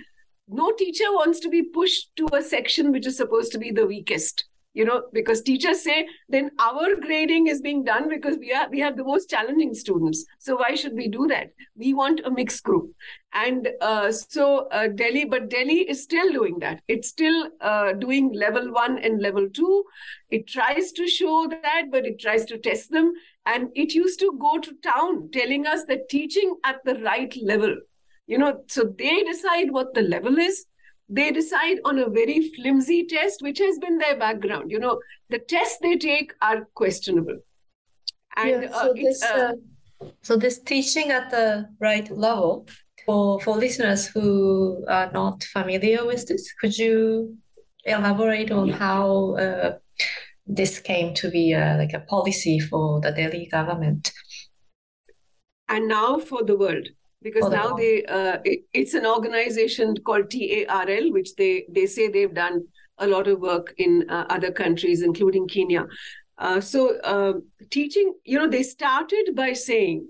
no 0.49 0.73
teacher 0.73 1.13
wants 1.13 1.41
to 1.41 1.49
be 1.49 1.63
pushed 1.63 2.15
to 2.17 2.29
a 2.33 2.43
section 2.43 2.93
which 2.93 3.07
is 3.07 3.17
supposed 3.17 3.53
to 3.53 3.59
be 3.59 3.71
the 3.71 3.87
weakest 3.87 4.45
you 4.79 4.85
know 4.85 5.03
because 5.13 5.43
teachers 5.43 5.83
say 5.83 6.07
then 6.29 6.51
our 6.59 6.95
grading 7.05 7.47
is 7.49 7.61
being 7.61 7.83
done 7.85 8.09
because 8.09 8.37
we 8.39 8.53
are 8.53 8.69
we 8.71 8.79
have 8.81 8.97
the 8.97 9.05
most 9.05 9.31
challenging 9.31 9.75
students. 9.75 10.25
So 10.39 10.57
why 10.57 10.75
should 10.75 10.95
we 10.95 11.09
do 11.09 11.27
that? 11.29 11.49
We 11.77 11.95
want 11.95 12.21
a 12.25 12.31
mixed 12.31 12.63
group. 12.63 12.93
And 13.33 13.69
uh, 13.81 14.13
so 14.13 14.69
uh, 14.69 14.89
delhi 14.89 15.25
but 15.25 15.49
delhi 15.51 15.81
is 15.95 16.03
still 16.03 16.33
doing 16.33 16.59
that. 16.61 16.81
It's 16.87 17.09
still 17.09 17.49
uh, 17.61 17.95
doing 17.95 18.33
level 18.33 18.73
1 18.73 18.99
and 18.99 19.21
level 19.21 19.49
2 19.51 19.85
it 20.31 20.47
tries 20.47 20.93
to 20.93 21.09
show 21.09 21.49
that 21.51 21.91
but 21.91 22.07
it 22.07 22.21
tries 22.21 22.45
to 22.47 22.59
test 22.59 22.91
them. 22.91 23.13
And 23.47 23.71
it 23.75 23.95
used 23.95 24.21
to 24.21 24.39
go 24.41 24.59
to 24.59 24.73
town 24.85 25.31
telling 25.33 25.67
us 25.67 25.85
that 25.87 26.09
teaching 26.09 26.57
at 26.65 26.85
the 26.85 26.97
right 26.97 27.35
level 27.43 27.75
you 28.29 28.39
know 28.39 28.63
so 28.69 28.85
they 28.97 29.23
decide 29.25 29.73
what 29.73 29.95
the 29.95 30.03
level 30.03 30.39
is. 30.39 30.67
They 31.11 31.31
decide 31.31 31.79
on 31.87 31.99
a 31.99 32.11
very 32.11 32.51
flimsy 32.55 33.07
test 33.07 33.41
which 33.41 33.59
has 33.59 33.79
been 33.79 33.97
their 33.97 34.17
background. 34.17 34.71
You 34.71 34.79
know 34.79 35.01
the 35.31 35.39
tests 35.39 35.79
they 35.83 35.97
take 35.97 36.33
are 36.43 36.69
questionable. 36.75 37.39
And 38.37 38.63
yeah, 38.63 38.71
so, 38.71 38.91
uh, 38.91 38.93
this, 38.93 39.23
uh, 39.25 39.53
uh, 40.03 40.07
so 40.23 40.37
this 40.37 40.61
teaching 40.61 41.11
at 41.11 41.31
the 41.31 41.69
right 41.81 42.09
level 42.11 42.69
for 43.07 43.41
for 43.41 43.57
listeners 43.57 44.07
who 44.07 44.85
are 44.87 45.11
not 45.13 45.43
familiar 45.45 46.07
with 46.07 46.29
this 46.29 46.53
could 46.61 46.77
you 46.77 47.37
elaborate 47.85 48.51
on 48.51 48.69
how 48.69 49.37
uh, 49.37 49.79
this 50.47 50.79
came 50.79 51.15
to 51.15 51.31
be 51.31 51.55
uh, 51.55 51.79
like 51.79 51.95
a 51.95 52.01
policy 52.01 52.61
for 52.61 53.01
the 53.01 53.11
Delhi 53.11 53.49
government? 53.51 54.13
And 55.71 55.89
now 55.89 56.19
for 56.19 56.45
the 56.45 56.57
world 56.57 56.89
because 57.23 57.45
oh, 57.45 57.49
now 57.49 57.73
they 57.75 58.05
uh, 58.05 58.39
it, 58.45 58.61
it's 58.73 58.95
an 58.95 59.07
organization 59.07 59.97
called 60.05 60.31
TARL, 60.31 61.13
which 61.13 61.35
they 61.37 61.65
they 61.69 61.87
say 61.87 62.09
they've 62.09 62.35
done 62.35 62.65
a 62.99 63.07
lot 63.07 63.29
of 63.29 63.41
work 63.41 63.75
in 63.79 64.09
uh, 64.09 64.27
other 64.29 64.51
countries, 64.51 65.03
including 65.03 65.49
Kenya. 65.49 65.87
Uh, 66.39 66.61
so 66.61 66.99
uh, 67.01 67.35
teaching, 67.71 68.15
you 68.25 68.39
know, 68.39 68.49
they 68.49 68.63
started 68.63 69.35
by 69.35 69.53
saying 69.53 70.07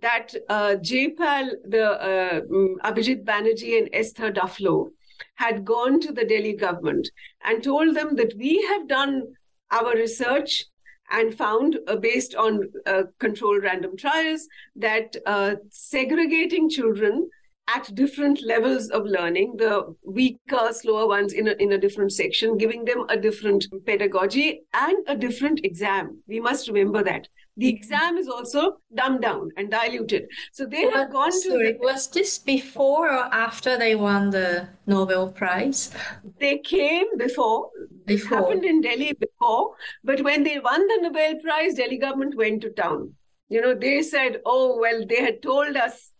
that 0.00 0.34
uh, 0.48 0.76
J-PAL, 0.76 1.50
the 1.68 1.84
uh, 1.84 2.40
mm, 2.42 2.76
Abhijit 2.84 3.24
Banerjee 3.24 3.78
and 3.78 3.88
Esther 3.92 4.30
Duflo 4.30 4.90
had 5.36 5.64
gone 5.64 6.00
to 6.00 6.12
the 6.12 6.24
Delhi 6.24 6.54
government 6.54 7.08
and 7.44 7.62
told 7.62 7.96
them 7.96 8.16
that 8.16 8.34
we 8.36 8.62
have 8.68 8.88
done 8.88 9.22
our 9.70 9.94
research 9.94 10.64
and 11.10 11.36
found, 11.36 11.78
uh, 11.86 11.96
based 11.96 12.34
on 12.34 12.70
uh, 12.86 13.04
controlled 13.18 13.62
random 13.62 13.96
trials, 13.96 14.46
that 14.76 15.16
uh, 15.26 15.56
segregating 15.70 16.68
children 16.68 17.28
at 17.68 17.94
different 17.94 18.42
levels 18.44 18.90
of 18.90 19.04
learning, 19.04 19.56
the 19.56 19.94
weaker, 20.04 20.72
slower 20.72 21.06
ones 21.06 21.32
in 21.32 21.48
a, 21.48 21.52
in 21.52 21.72
a 21.72 21.78
different 21.78 22.12
section, 22.12 22.58
giving 22.58 22.84
them 22.84 23.04
a 23.08 23.16
different 23.16 23.66
pedagogy 23.86 24.62
and 24.74 24.96
a 25.06 25.16
different 25.16 25.60
exam. 25.64 26.22
We 26.26 26.40
must 26.40 26.68
remember 26.68 27.02
that. 27.04 27.28
The 27.56 27.66
mm-hmm. 27.66 27.76
exam 27.76 28.16
is 28.18 28.28
also 28.28 28.78
dumbed 28.94 29.22
down 29.22 29.50
and 29.56 29.70
diluted. 29.70 30.26
So 30.52 30.66
they 30.66 30.90
have 30.90 31.12
gone 31.12 31.30
to. 31.30 31.38
Sorry, 31.38 31.72
the, 31.72 31.78
was 31.80 32.08
this 32.08 32.38
before 32.38 33.08
or 33.08 33.32
after 33.32 33.76
they 33.78 33.94
won 33.94 34.30
the 34.30 34.68
Nobel 34.86 35.30
Prize? 35.30 35.92
They 36.40 36.58
came 36.58 37.16
before. 37.16 37.70
Before. 38.06 38.38
It 38.38 38.42
happened 38.42 38.64
in 38.64 38.80
Delhi 38.80 39.12
before. 39.12 39.74
But 40.02 40.22
when 40.22 40.42
they 40.42 40.58
won 40.58 40.86
the 40.86 40.98
Nobel 41.02 41.40
Prize, 41.40 41.74
Delhi 41.74 41.98
government 41.98 42.36
went 42.36 42.62
to 42.62 42.70
town. 42.70 43.14
You 43.48 43.60
know, 43.60 43.74
they 43.74 44.02
said, 44.02 44.40
oh, 44.44 44.78
well, 44.80 45.04
they 45.06 45.22
had 45.22 45.42
told 45.42 45.76
us 45.76 46.10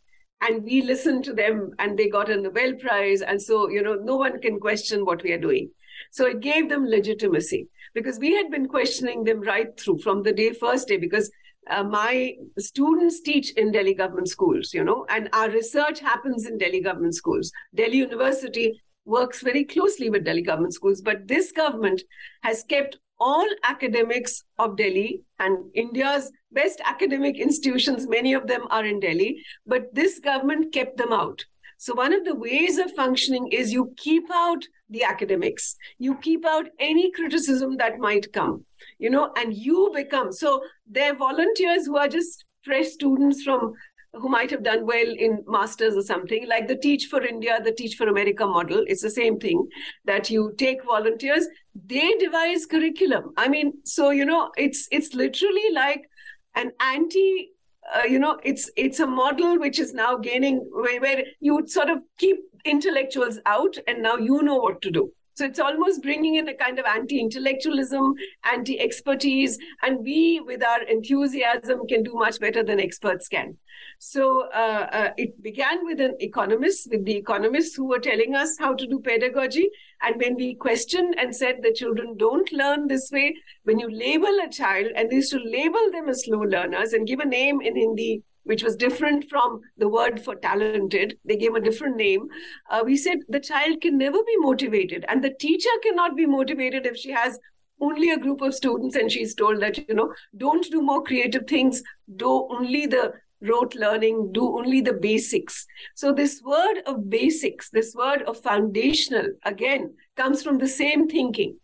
and 0.41 0.63
we 0.63 0.83
listened 0.83 1.25
to 1.25 1.33
them 1.33 1.73
and 1.79 1.99
they 1.99 2.09
got 2.09 2.31
a 2.31 2.37
Nobel 2.41 2.75
Prize. 2.75 3.23
And 3.23 3.41
so, 3.41 3.69
you 3.69 3.83
know, 3.83 3.95
no 3.95 4.17
one 4.17 4.41
can 4.41 4.61
question 4.61 5.05
what 5.05 5.23
we 5.23 5.33
are 5.33 5.39
doing. 5.39 5.71
So 6.13 6.27
it 6.27 6.41
gave 6.41 6.69
them 6.69 6.87
legitimacy 6.87 7.69
because 7.95 8.19
we 8.19 8.35
had 8.35 8.51
been 8.51 8.67
questioning 8.67 9.25
them 9.25 9.41
right 9.41 9.79
through 9.79 9.99
from 9.99 10.23
the 10.23 10.33
day 10.33 10.53
first 10.53 10.89
day 10.89 10.97
because 10.97 11.31
uh, 11.71 11.83
my 11.83 12.35
students 12.59 13.21
teach 13.23 13.53
in 13.53 13.73
Delhi 13.73 13.95
government 13.95 14.29
schools, 14.29 14.75
you 14.75 14.85
know, 14.85 15.07
and 15.09 15.31
our 15.33 15.49
research 15.49 16.01
happens 16.01 16.47
in 16.47 16.59
Delhi 16.59 16.81
government 16.81 17.15
schools. 17.15 17.51
Delhi 17.75 17.97
University 17.97 18.83
works 19.07 19.41
very 19.41 19.65
closely 19.65 20.11
with 20.11 20.25
Delhi 20.25 20.43
government 20.43 20.75
schools, 20.75 21.01
but 21.01 21.27
this 21.27 21.53
government 21.53 22.03
has 22.43 22.65
kept 22.65 22.99
all 23.19 23.47
academics 23.63 24.45
of 24.59 24.77
Delhi 24.77 25.23
and 25.39 25.57
India's 25.75 26.31
best 26.53 26.81
academic 26.85 27.37
institutions, 27.37 28.09
many 28.09 28.35
of 28.35 28.47
them 28.47 28.67
are 28.71 28.85
in 28.85 29.01
Delhi, 29.01 29.43
but 29.67 29.95
this 29.95 30.19
government 30.19 30.73
kept 30.73 30.97
them 30.97 31.13
out. 31.13 31.45
So, 31.79 31.95
one 31.95 32.13
of 32.13 32.25
the 32.25 32.35
ways 32.35 32.79
of 32.79 32.93
functioning 32.93 33.49
is 33.49 33.73
you 33.73 33.93
keep 33.97 34.25
out 34.33 34.65
the 34.91 35.05
academics, 35.05 35.77
you 35.99 36.17
keep 36.17 36.45
out 36.45 36.67
any 36.79 37.11
criticism 37.13 37.77
that 37.79 37.99
might 37.99 38.33
come, 38.33 38.65
you 38.99 39.11
know, 39.11 39.33
and 39.37 39.55
you 39.55 39.91
become 39.95 40.33
so 40.33 40.63
they're 40.87 41.15
volunteers 41.15 41.87
who 41.87 41.97
are 41.97 42.09
just 42.09 42.45
fresh 42.63 42.89
students 42.89 43.43
from 43.43 43.73
who 44.15 44.29
might 44.29 44.51
have 44.51 44.63
done 44.63 44.87
well 44.87 45.15
in 45.19 45.43
masters 45.47 45.97
or 45.97 46.03
something 46.03 46.47
like 46.47 46.69
the 46.69 46.77
teach 46.77 47.07
for 47.07 47.21
india 47.23 47.59
the 47.65 47.73
teach 47.73 47.97
for 47.97 48.09
america 48.09 48.47
model. 48.47 48.85
It's 48.87 49.03
the 49.03 49.11
same 49.11 49.39
thing 49.39 49.67
that 50.05 50.31
you 50.31 50.55
take 50.57 50.85
volunteers. 50.85 51.47
They 51.75 52.13
devise 52.15 52.67
curriculum. 52.67 53.33
I 53.37 53.49
mean 53.49 53.73
so 53.85 54.11
you 54.11 54.25
know 54.25 54.51
it's 54.57 54.87
it's 54.93 55.15
literally 55.15 55.73
like 55.73 56.09
an 56.55 56.71
anti 56.81 57.49
uh, 57.95 58.05
you 58.05 58.19
know 58.19 58.39
it's 58.45 58.71
it's 58.77 59.01
a 59.01 59.07
model 59.07 59.59
which 59.59 59.79
is 59.79 59.93
now 59.93 60.17
gaining 60.17 60.59
where, 60.73 61.01
where 61.01 61.25
you 61.41 61.67
sort 61.67 61.91
of 61.91 61.99
keep 62.19 62.37
intellectuals 62.65 63.39
out 63.47 63.77
and 63.87 64.03
now 64.03 64.17
you 64.17 64.43
know 64.43 64.57
what 64.57 64.81
to 64.83 64.91
do 64.91 65.13
so 65.37 65.45
it's 65.45 65.59
almost 65.59 66.03
bringing 66.03 66.37
in 66.37 66.47
a 66.49 66.55
kind 66.55 66.79
of 66.79 66.87
anti 66.87 67.19
intellectualism, 67.19 68.15
anti 68.45 68.79
expertise, 68.79 69.59
and 69.83 69.99
we, 69.99 70.41
with 70.41 70.63
our 70.63 70.83
enthusiasm, 70.83 71.89
can 71.89 72.05
do 72.05 72.15
much 72.15 72.39
better 72.39 72.63
than 72.63 72.79
experts 72.79 73.27
can. 73.27 73.59
So 73.99 74.49
uh, 74.55 74.89
uh, 74.93 75.11
it 75.17 75.43
began 75.43 75.85
with 75.85 76.01
an 76.01 76.15
economist, 76.21 76.89
with 76.89 77.05
the 77.05 77.17
economists 77.17 77.75
who 77.75 77.89
were 77.89 77.99
telling 77.99 78.37
us 78.37 78.57
how 78.61 78.75
to 78.75 78.87
do 78.87 79.01
pedagogy. 79.01 79.69
And 80.03 80.21
when 80.21 80.37
we 80.37 80.55
questioned 80.55 81.17
and 81.19 81.35
said 81.35 81.63
the 81.63 81.73
children 81.73 82.17
don't 82.17 82.53
learn 82.53 82.87
this 82.87 83.11
way, 83.13 83.35
when 83.65 83.81
you 83.81 83.91
label 83.91 84.39
a 84.45 84.49
child, 84.49 84.93
and 84.95 85.11
they 85.11 85.17
used 85.17 85.33
to 85.33 85.39
label 85.39 85.91
them 85.91 86.09
as 86.09 86.25
slow 86.25 86.43
learners 86.43 86.93
and 86.93 87.09
give 87.09 87.19
a 87.19 87.27
name 87.27 87.61
in 87.61 87.75
Hindi 87.75 88.23
which 88.45 88.63
was 88.63 88.77
different 88.77 89.29
from 89.29 89.61
the 89.77 89.89
word 89.89 90.23
for 90.23 90.37
talented. 90.37 91.19
They 91.25 91.37
gave 91.37 91.55
a 91.55 91.61
different 91.61 91.97
name. 91.97 92.29
Uh, 92.71 92.83
we 92.85 92.97
said 92.97 93.19
the 93.29 93.41
child 93.41 93.81
can 93.81 93.99
never 93.99 94.19
be 94.19 94.37
motivated, 94.37 95.05
and 95.09 95.23
the 95.23 95.35
teacher 95.39 95.71
cannot 95.83 96.17
be 96.17 96.27
motivated 96.27 96.87
if 96.87 96.97
she 96.97 97.11
has 97.11 97.39
only 97.81 98.11
a 98.11 98.19
group 98.19 98.41
of 98.41 98.55
students 98.55 98.97
and 98.97 99.11
she's 99.11 99.35
told 99.35 99.61
that, 99.61 99.77
you 99.89 99.95
know, 99.95 100.15
don't 100.37 100.71
do 100.71 100.81
more 100.81 101.03
creative 101.03 101.47
things, 101.47 101.83
do 102.17 102.47
only 102.51 102.87
the 102.87 103.13
rote 103.41 103.75
learning, 103.75 104.31
do 104.33 104.57
only 104.57 104.81
the 104.81 104.93
basics. 104.93 105.67
So, 105.95 106.13
this 106.13 106.41
word 106.45 106.79
of 106.87 107.11
basics, 107.11 107.71
this 107.71 107.95
word 107.95 108.23
of 108.23 108.41
foundational, 108.41 109.27
again, 109.45 109.95
comes 110.17 110.43
from 110.43 110.59
the 110.59 110.69
same 110.69 111.09
thinking 111.09 111.59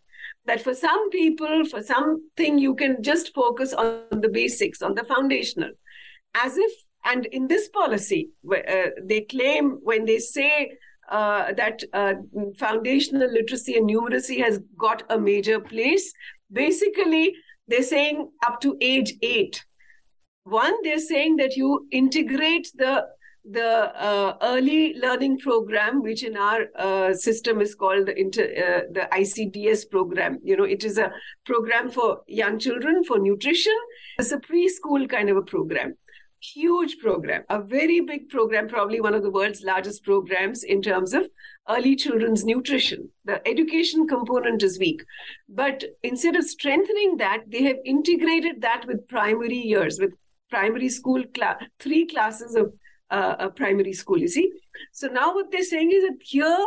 that 0.45 0.61
for 0.61 0.73
some 0.73 1.09
people, 1.09 1.65
for 1.65 1.81
something, 1.81 2.57
you 2.57 2.75
can 2.75 3.01
just 3.01 3.33
focus 3.33 3.73
on 3.73 4.03
the 4.11 4.29
basics, 4.29 4.81
on 4.81 4.95
the 4.95 5.03
foundational 5.03 5.71
as 6.35 6.57
if, 6.57 6.71
and 7.05 7.25
in 7.27 7.47
this 7.47 7.67
policy, 7.69 8.29
uh, 8.49 8.89
they 9.03 9.21
claim 9.21 9.79
when 9.83 10.05
they 10.05 10.19
say 10.19 10.77
uh, 11.09 11.51
that 11.53 11.83
uh, 11.93 12.13
foundational 12.57 13.31
literacy 13.31 13.75
and 13.75 13.89
numeracy 13.89 14.41
has 14.43 14.59
got 14.77 15.03
a 15.09 15.19
major 15.19 15.59
place, 15.59 16.13
basically 16.51 17.33
they're 17.67 17.83
saying 17.83 18.29
up 18.45 18.61
to 18.61 18.77
age 18.81 19.13
eight. 19.21 19.63
One, 20.43 20.73
they're 20.83 20.99
saying 20.99 21.37
that 21.37 21.55
you 21.55 21.87
integrate 21.91 22.71
the 22.75 23.05
the 23.43 23.91
uh, 23.99 24.37
early 24.41 24.93
learning 25.01 25.39
program, 25.39 26.03
which 26.03 26.23
in 26.23 26.37
our 26.37 26.67
uh, 26.75 27.11
system 27.13 27.59
is 27.59 27.73
called 27.73 28.05
the, 28.05 28.19
inter, 28.19 28.43
uh, 28.43 28.81
the 28.91 29.07
ICDS 29.11 29.89
program. 29.89 30.37
You 30.43 30.57
know, 30.57 30.63
it 30.63 30.83
is 30.83 30.99
a 30.99 31.11
program 31.45 31.89
for 31.89 32.21
young 32.27 32.59
children 32.59 33.03
for 33.03 33.17
nutrition. 33.17 33.75
It's 34.19 34.31
a 34.31 34.37
preschool 34.37 35.09
kind 35.09 35.29
of 35.29 35.37
a 35.37 35.41
program. 35.41 35.95
Huge 36.41 36.97
program, 36.97 37.43
a 37.49 37.61
very 37.61 38.01
big 38.01 38.29
program, 38.29 38.67
probably 38.67 38.99
one 38.99 39.13
of 39.13 39.23
the 39.23 39.31
world's 39.31 39.63
largest 39.63 40.03
programs 40.03 40.63
in 40.63 40.81
terms 40.81 41.13
of 41.13 41.27
early 41.69 41.95
children's 41.95 42.43
nutrition. 42.43 43.09
The 43.25 43.47
education 43.47 44.07
component 44.07 44.63
is 44.63 44.79
weak. 44.79 45.03
But 45.47 45.83
instead 46.03 46.35
of 46.35 46.43
strengthening 46.43 47.17
that, 47.17 47.43
they 47.47 47.63
have 47.63 47.77
integrated 47.85 48.61
that 48.61 48.85
with 48.87 49.07
primary 49.07 49.57
years, 49.57 49.99
with 49.99 50.11
primary 50.49 50.89
school, 50.89 51.23
cl- 51.35 51.59
three 51.79 52.07
classes 52.07 52.55
of 52.55 52.73
uh, 53.11 53.35
a 53.39 53.49
primary 53.49 53.93
school, 53.93 54.17
you 54.17 54.27
see. 54.27 54.51
So 54.91 55.07
now 55.07 55.33
what 55.33 55.51
they're 55.51 55.63
saying 55.63 55.91
is 55.91 56.03
that 56.03 56.17
here 56.21 56.65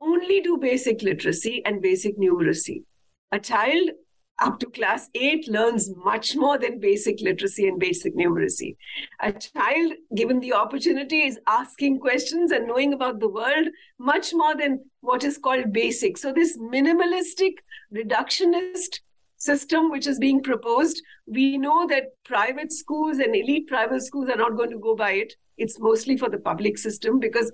only 0.00 0.40
do 0.40 0.56
basic 0.56 1.02
literacy 1.02 1.62
and 1.64 1.82
basic 1.82 2.18
numeracy. 2.18 2.84
A 3.32 3.38
child 3.38 3.90
up 4.40 4.58
to 4.60 4.66
class 4.66 5.08
8 5.14 5.48
learns 5.48 5.90
much 5.96 6.34
more 6.36 6.58
than 6.58 6.80
basic 6.80 7.20
literacy 7.20 7.68
and 7.68 7.78
basic 7.78 8.16
numeracy. 8.16 8.76
A 9.20 9.32
child, 9.32 9.92
given 10.16 10.40
the 10.40 10.54
opportunity, 10.54 11.22
is 11.22 11.38
asking 11.46 12.00
questions 12.00 12.50
and 12.50 12.66
knowing 12.66 12.92
about 12.92 13.20
the 13.20 13.28
world 13.28 13.68
much 13.98 14.32
more 14.32 14.56
than 14.56 14.84
what 15.00 15.24
is 15.24 15.38
called 15.38 15.72
basic. 15.72 16.16
So, 16.16 16.32
this 16.32 16.58
minimalistic, 16.58 17.54
reductionist 17.94 19.00
system 19.36 19.90
which 19.90 20.06
is 20.06 20.18
being 20.18 20.42
proposed, 20.42 21.02
we 21.26 21.58
know 21.58 21.86
that 21.86 22.04
private 22.24 22.72
schools 22.72 23.18
and 23.18 23.34
elite 23.34 23.66
private 23.68 24.02
schools 24.02 24.28
are 24.28 24.36
not 24.36 24.56
going 24.56 24.70
to 24.70 24.78
go 24.78 24.94
by 24.94 25.12
it. 25.12 25.34
It's 25.56 25.80
mostly 25.80 26.16
for 26.16 26.28
the 26.28 26.38
public 26.38 26.78
system 26.78 27.18
because 27.18 27.50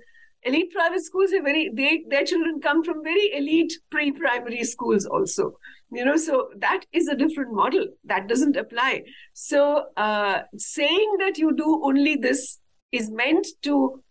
elite 0.47 0.71
private 0.71 1.03
schools 1.03 1.33
are 1.33 1.43
very 1.43 1.69
they 1.79 2.03
their 2.09 2.25
children 2.31 2.59
come 2.61 2.83
from 2.83 3.03
very 3.03 3.31
elite 3.39 3.73
pre-primary 3.91 4.63
schools 4.63 5.05
also 5.05 5.51
you 5.91 6.03
know 6.03 6.17
so 6.17 6.49
that 6.57 6.85
is 6.91 7.07
a 7.07 7.15
different 7.15 7.53
model 7.53 7.87
that 8.03 8.27
doesn't 8.27 8.57
apply. 8.57 9.03
So 9.33 9.85
uh, 9.95 10.41
saying 10.57 11.15
that 11.19 11.37
you 11.37 11.55
do 11.55 11.81
only 11.83 12.15
this 12.15 12.59
is 12.91 13.09
meant 13.09 13.47
to 13.63 14.03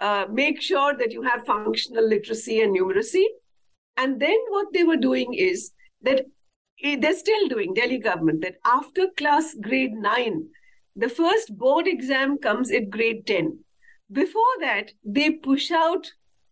uh, 0.00 0.26
make 0.30 0.60
sure 0.60 0.94
that 0.96 1.12
you 1.12 1.22
have 1.22 1.46
functional 1.46 2.06
literacy 2.06 2.60
and 2.60 2.76
numeracy. 2.76 3.24
And 3.96 4.20
then 4.20 4.36
what 4.48 4.72
they 4.72 4.84
were 4.84 4.96
doing 4.96 5.34
is 5.34 5.72
that 6.02 6.26
eh, 6.82 6.96
they're 7.00 7.16
still 7.16 7.48
doing 7.48 7.74
delhi 7.74 7.98
government 7.98 8.42
that 8.42 8.56
after 8.64 9.06
class 9.16 9.54
grade 9.60 9.92
9 9.92 10.48
the 10.96 11.08
first 11.08 11.56
board 11.56 11.86
exam 11.86 12.38
comes 12.38 12.72
at 12.72 12.90
grade 12.90 13.26
10 13.26 13.58
before 14.12 14.54
that 14.60 14.92
they 15.04 15.30
push 15.30 15.70
out 15.70 16.10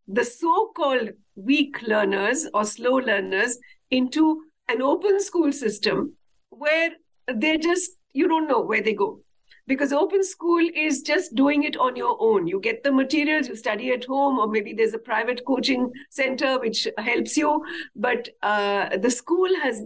the 0.09 0.25
so-called 0.25 1.11
weak 1.37 1.83
learners 1.83 2.47
or 2.53 2.65
slow 2.65 2.95
learners 2.95 3.59
into 3.91 4.43
an 4.69 4.83
open 4.83 5.21
school 5.21 5.53
system 5.53 6.15
where 6.51 6.91
they 7.33 7.57
just 7.59 7.93
you 8.13 8.29
don't 8.29 8.49
know 8.49 8.61
where 8.61 8.83
they 8.83 8.95
go. 8.95 9.21
Because 9.67 9.93
open 9.93 10.25
school 10.25 10.69
is 10.75 11.03
just 11.03 11.37
doing 11.37 11.63
it 11.63 11.77
on 11.77 11.95
your 11.95 12.17
own. 12.19 12.49
You 12.49 12.59
get 12.61 12.83
the 12.83 12.91
materials 12.91 13.47
you 13.47 13.55
study 13.55 13.93
at 13.93 14.05
home 14.05 14.39
or 14.41 14.49
maybe 14.49 14.73
there's 14.73 14.95
a 14.95 14.99
private 14.99 15.43
coaching 15.47 15.93
center 16.11 16.59
which 16.59 16.89
helps 16.99 17.37
you. 17.37 17.65
But 17.95 18.29
uh, 18.43 18.97
the 18.97 19.11
school 19.11 19.49
has 19.63 19.83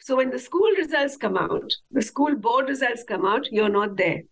so 0.00 0.16
when 0.16 0.30
the 0.30 0.38
school 0.38 0.68
results 0.78 1.16
come 1.18 1.36
out 1.36 1.70
the 1.90 2.00
school 2.00 2.34
board 2.34 2.68
results 2.68 3.04
come 3.04 3.24
out 3.24 3.46
you're 3.52 3.68
not 3.68 3.96
there. 3.96 4.22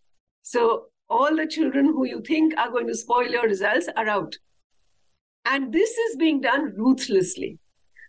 So 0.42 0.86
all 1.08 1.36
the 1.36 1.46
children 1.46 1.86
who 1.86 2.06
you 2.06 2.20
think 2.22 2.56
are 2.58 2.70
going 2.70 2.86
to 2.86 2.94
spoil 2.94 3.26
your 3.26 3.46
results 3.46 3.88
are 3.96 4.08
out 4.08 4.36
and 5.44 5.72
this 5.72 5.90
is 5.90 6.16
being 6.16 6.40
done 6.40 6.72
ruthlessly 6.76 7.58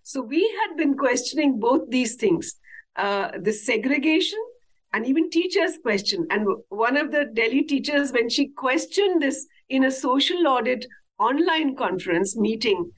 so 0.03 0.21
we 0.21 0.41
had 0.61 0.77
been 0.77 0.97
questioning 0.97 1.59
both 1.59 1.89
these 1.89 2.15
things 2.15 2.55
uh, 2.95 3.31
the 3.41 3.53
segregation 3.53 4.39
and 4.93 5.05
even 5.05 5.29
teachers 5.29 5.77
question. 5.81 6.25
And 6.29 6.47
one 6.69 6.97
of 6.97 7.11
the 7.11 7.25
Delhi 7.33 7.63
teachers, 7.63 8.11
when 8.11 8.29
she 8.29 8.47
questioned 8.47 9.21
this 9.21 9.45
in 9.69 9.83
a 9.83 9.91
social 9.91 10.47
audit 10.47 10.85
online 11.19 11.75
conference 11.75 12.35
meeting, 12.35 12.91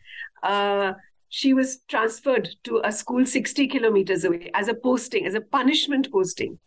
uh, 0.43 0.93
she 1.29 1.53
was 1.53 1.79
transferred 1.87 2.49
to 2.63 2.81
a 2.83 2.91
school 2.91 3.25
60 3.25 3.67
kilometers 3.67 4.23
away 4.23 4.51
as 4.53 4.67
a 4.67 4.73
posting, 4.73 5.25
as 5.25 5.33
a 5.33 5.41
punishment 5.41 6.11
posting. 6.11 6.59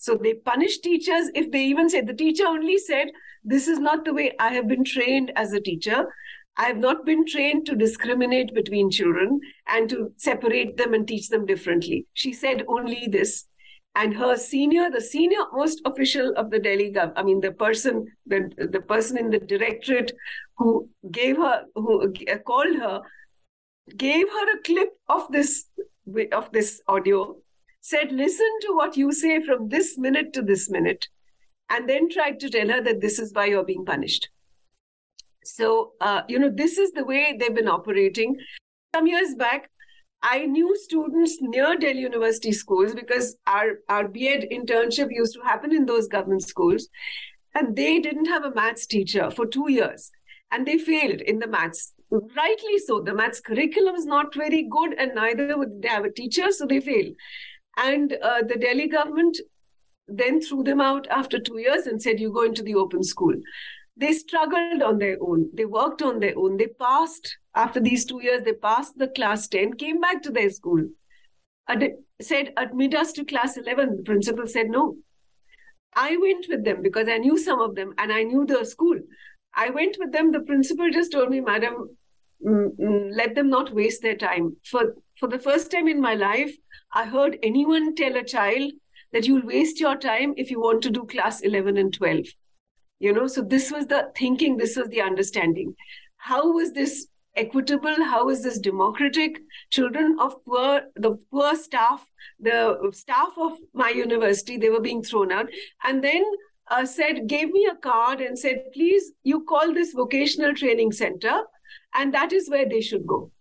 So 0.00 0.16
they 0.16 0.32
punish 0.32 0.78
teachers 0.78 1.30
if 1.34 1.50
they 1.50 1.62
even 1.64 1.90
said, 1.90 2.06
the 2.06 2.14
teacher 2.14 2.46
only 2.46 2.78
said, 2.78 3.08
This 3.44 3.68
is 3.68 3.78
not 3.78 4.06
the 4.06 4.14
way 4.14 4.32
I 4.40 4.48
have 4.54 4.66
been 4.66 4.82
trained 4.82 5.30
as 5.36 5.52
a 5.52 5.60
teacher. 5.60 6.06
I 6.56 6.64
have 6.64 6.78
not 6.78 7.04
been 7.04 7.26
trained 7.26 7.66
to 7.66 7.76
discriminate 7.76 8.54
between 8.54 8.90
children 8.90 9.40
and 9.68 9.90
to 9.90 10.10
separate 10.16 10.78
them 10.78 10.94
and 10.94 11.06
teach 11.06 11.28
them 11.28 11.44
differently. 11.44 12.06
She 12.14 12.32
said 12.32 12.64
only 12.66 13.08
this. 13.10 13.44
And 13.94 14.16
her 14.16 14.38
senior, 14.38 14.88
the 14.90 15.02
senior 15.02 15.44
most 15.52 15.82
official 15.84 16.32
of 16.34 16.50
the 16.50 16.58
Delhi 16.58 16.90
government, 16.92 17.18
I 17.18 17.22
mean, 17.22 17.40
the 17.40 17.52
person, 17.52 18.06
the, 18.26 18.50
the 18.56 18.80
person 18.80 19.18
in 19.18 19.28
the 19.28 19.38
directorate 19.38 20.12
who 20.56 20.88
gave 21.10 21.36
her, 21.36 21.64
who 21.74 22.10
called 22.46 22.76
her, 22.76 23.02
gave 23.98 24.26
her 24.30 24.54
a 24.54 24.62
clip 24.62 24.88
of 25.10 25.30
this, 25.30 25.66
of 26.32 26.50
this 26.52 26.80
audio, 26.88 27.36
said, 27.80 28.12
listen 28.12 28.50
to 28.62 28.74
what 28.74 28.96
you 28.96 29.12
say 29.12 29.42
from 29.42 29.68
this 29.68 29.96
minute 29.96 30.32
to 30.34 30.42
this 30.42 30.70
minute, 30.70 31.08
and 31.68 31.88
then 31.88 32.10
tried 32.10 32.40
to 32.40 32.50
tell 32.50 32.68
her 32.68 32.82
that 32.82 33.00
this 33.00 33.18
is 33.18 33.32
why 33.32 33.46
you're 33.46 33.64
being 33.64 33.84
punished. 33.84 34.28
So, 35.44 35.92
uh, 36.00 36.22
you 36.28 36.38
know, 36.38 36.50
this 36.54 36.78
is 36.78 36.92
the 36.92 37.04
way 37.04 37.36
they've 37.38 37.54
been 37.54 37.68
operating. 37.68 38.36
Some 38.94 39.06
years 39.06 39.34
back, 39.34 39.70
I 40.22 40.44
knew 40.44 40.76
students 40.76 41.38
near 41.40 41.76
Delhi 41.76 42.00
University 42.00 42.52
schools 42.52 42.94
because 42.94 43.36
our, 43.46 43.78
our 43.88 44.06
B.Ed 44.06 44.48
internship 44.52 45.08
used 45.10 45.34
to 45.34 45.40
happen 45.40 45.74
in 45.74 45.86
those 45.86 46.08
government 46.08 46.42
schools. 46.42 46.88
And 47.54 47.74
they 47.74 47.98
didn't 47.98 48.26
have 48.26 48.44
a 48.44 48.54
maths 48.54 48.86
teacher 48.86 49.30
for 49.30 49.46
two 49.46 49.70
years. 49.70 50.10
And 50.52 50.66
they 50.66 50.78
failed 50.78 51.20
in 51.22 51.38
the 51.38 51.46
maths. 51.46 51.94
Rightly 52.10 52.78
so. 52.78 53.00
The 53.00 53.14
maths 53.14 53.40
curriculum 53.40 53.94
is 53.94 54.04
not 54.04 54.34
very 54.34 54.68
good, 54.70 54.94
and 54.98 55.14
neither 55.14 55.56
would 55.56 55.80
they 55.80 55.88
have 55.88 56.04
a 56.04 56.12
teacher, 56.12 56.50
so 56.50 56.66
they 56.66 56.80
failed. 56.80 57.14
And 57.76 58.12
uh, 58.22 58.42
the 58.46 58.56
Delhi 58.56 58.88
government 58.88 59.38
then 60.08 60.40
threw 60.40 60.64
them 60.64 60.80
out 60.80 61.06
after 61.08 61.38
two 61.38 61.58
years 61.58 61.86
and 61.86 62.02
said, 62.02 62.20
You 62.20 62.32
go 62.32 62.42
into 62.42 62.62
the 62.62 62.74
open 62.74 63.02
school 63.02 63.34
they 64.00 64.12
struggled 64.12 64.82
on 64.82 64.98
their 64.98 65.18
own. 65.20 65.50
They 65.52 65.66
worked 65.66 66.00
on 66.00 66.20
their 66.20 66.36
own. 66.36 66.56
They 66.56 66.68
passed, 66.68 67.36
after 67.54 67.80
these 67.80 68.06
two 68.06 68.22
years, 68.22 68.42
they 68.42 68.54
passed 68.54 68.96
the 68.96 69.08
class 69.08 69.46
10, 69.48 69.74
came 69.74 70.00
back 70.00 70.22
to 70.22 70.30
their 70.30 70.48
school, 70.48 70.88
said, 72.20 72.52
admit 72.56 72.94
us 72.94 73.12
to 73.12 73.24
class 73.24 73.58
11. 73.58 73.98
The 73.98 74.02
principal 74.02 74.46
said, 74.46 74.70
no. 74.70 74.96
I 75.94 76.16
went 76.16 76.46
with 76.48 76.64
them 76.64 76.82
because 76.82 77.08
I 77.08 77.18
knew 77.18 77.36
some 77.36 77.60
of 77.60 77.74
them 77.74 77.94
and 77.98 78.12
I 78.12 78.22
knew 78.22 78.46
the 78.46 78.64
school. 78.64 78.98
I 79.54 79.70
went 79.70 79.96
with 79.98 80.12
them. 80.12 80.32
The 80.32 80.40
principal 80.40 80.88
just 80.90 81.12
told 81.12 81.28
me, 81.28 81.40
madam, 81.40 81.96
mm, 82.46 82.70
mm, 82.78 83.10
let 83.14 83.34
them 83.34 83.50
not 83.50 83.74
waste 83.74 84.00
their 84.00 84.16
time. 84.16 84.56
For, 84.64 84.94
for 85.20 85.28
the 85.28 85.38
first 85.38 85.70
time 85.70 85.86
in 85.86 86.00
my 86.00 86.14
life, 86.14 86.56
I 86.92 87.04
heard 87.04 87.38
anyone 87.42 87.94
tell 87.94 88.16
a 88.16 88.24
child 88.24 88.72
that 89.12 89.26
you'll 89.26 89.46
waste 89.46 89.78
your 89.78 89.96
time 89.96 90.34
if 90.36 90.50
you 90.50 90.60
want 90.60 90.82
to 90.82 90.90
do 90.90 91.04
class 91.04 91.40
11 91.40 91.76
and 91.76 91.92
12 91.92 92.26
you 93.00 93.12
know 93.12 93.26
so 93.26 93.42
this 93.42 93.70
was 93.72 93.86
the 93.86 94.12
thinking 94.16 94.56
this 94.56 94.76
was 94.76 94.88
the 94.88 95.00
understanding. 95.00 95.74
How 96.18 96.52
was 96.52 96.72
this 96.72 97.06
equitable? 97.34 98.04
How 98.04 98.28
is 98.28 98.42
this 98.42 98.58
democratic? 98.58 99.40
Children 99.70 100.18
of 100.20 100.36
poor 100.44 100.82
the 100.94 101.16
poor 101.32 101.56
staff 101.56 102.06
the 102.38 102.90
staff 102.92 103.32
of 103.38 103.58
my 103.72 103.88
university 103.88 104.58
they 104.58 104.68
were 104.68 104.80
being 104.80 105.02
thrown 105.02 105.32
out. 105.32 105.48
And 105.82 106.04
then 106.04 106.24
uh, 106.68 106.84
said 106.84 107.26
gave 107.26 107.50
me 107.50 107.66
a 107.72 107.76
card 107.76 108.20
and 108.20 108.38
said 108.38 108.64
please 108.74 109.12
you 109.24 109.44
call 109.44 109.72
this 109.74 109.92
vocational 109.92 110.54
training 110.54 110.92
center 110.92 111.42
and 111.94 112.14
that 112.14 112.32
is 112.32 112.50
where 112.50 112.68
they 112.68 112.80
should 112.80 113.06
go 113.06 113.32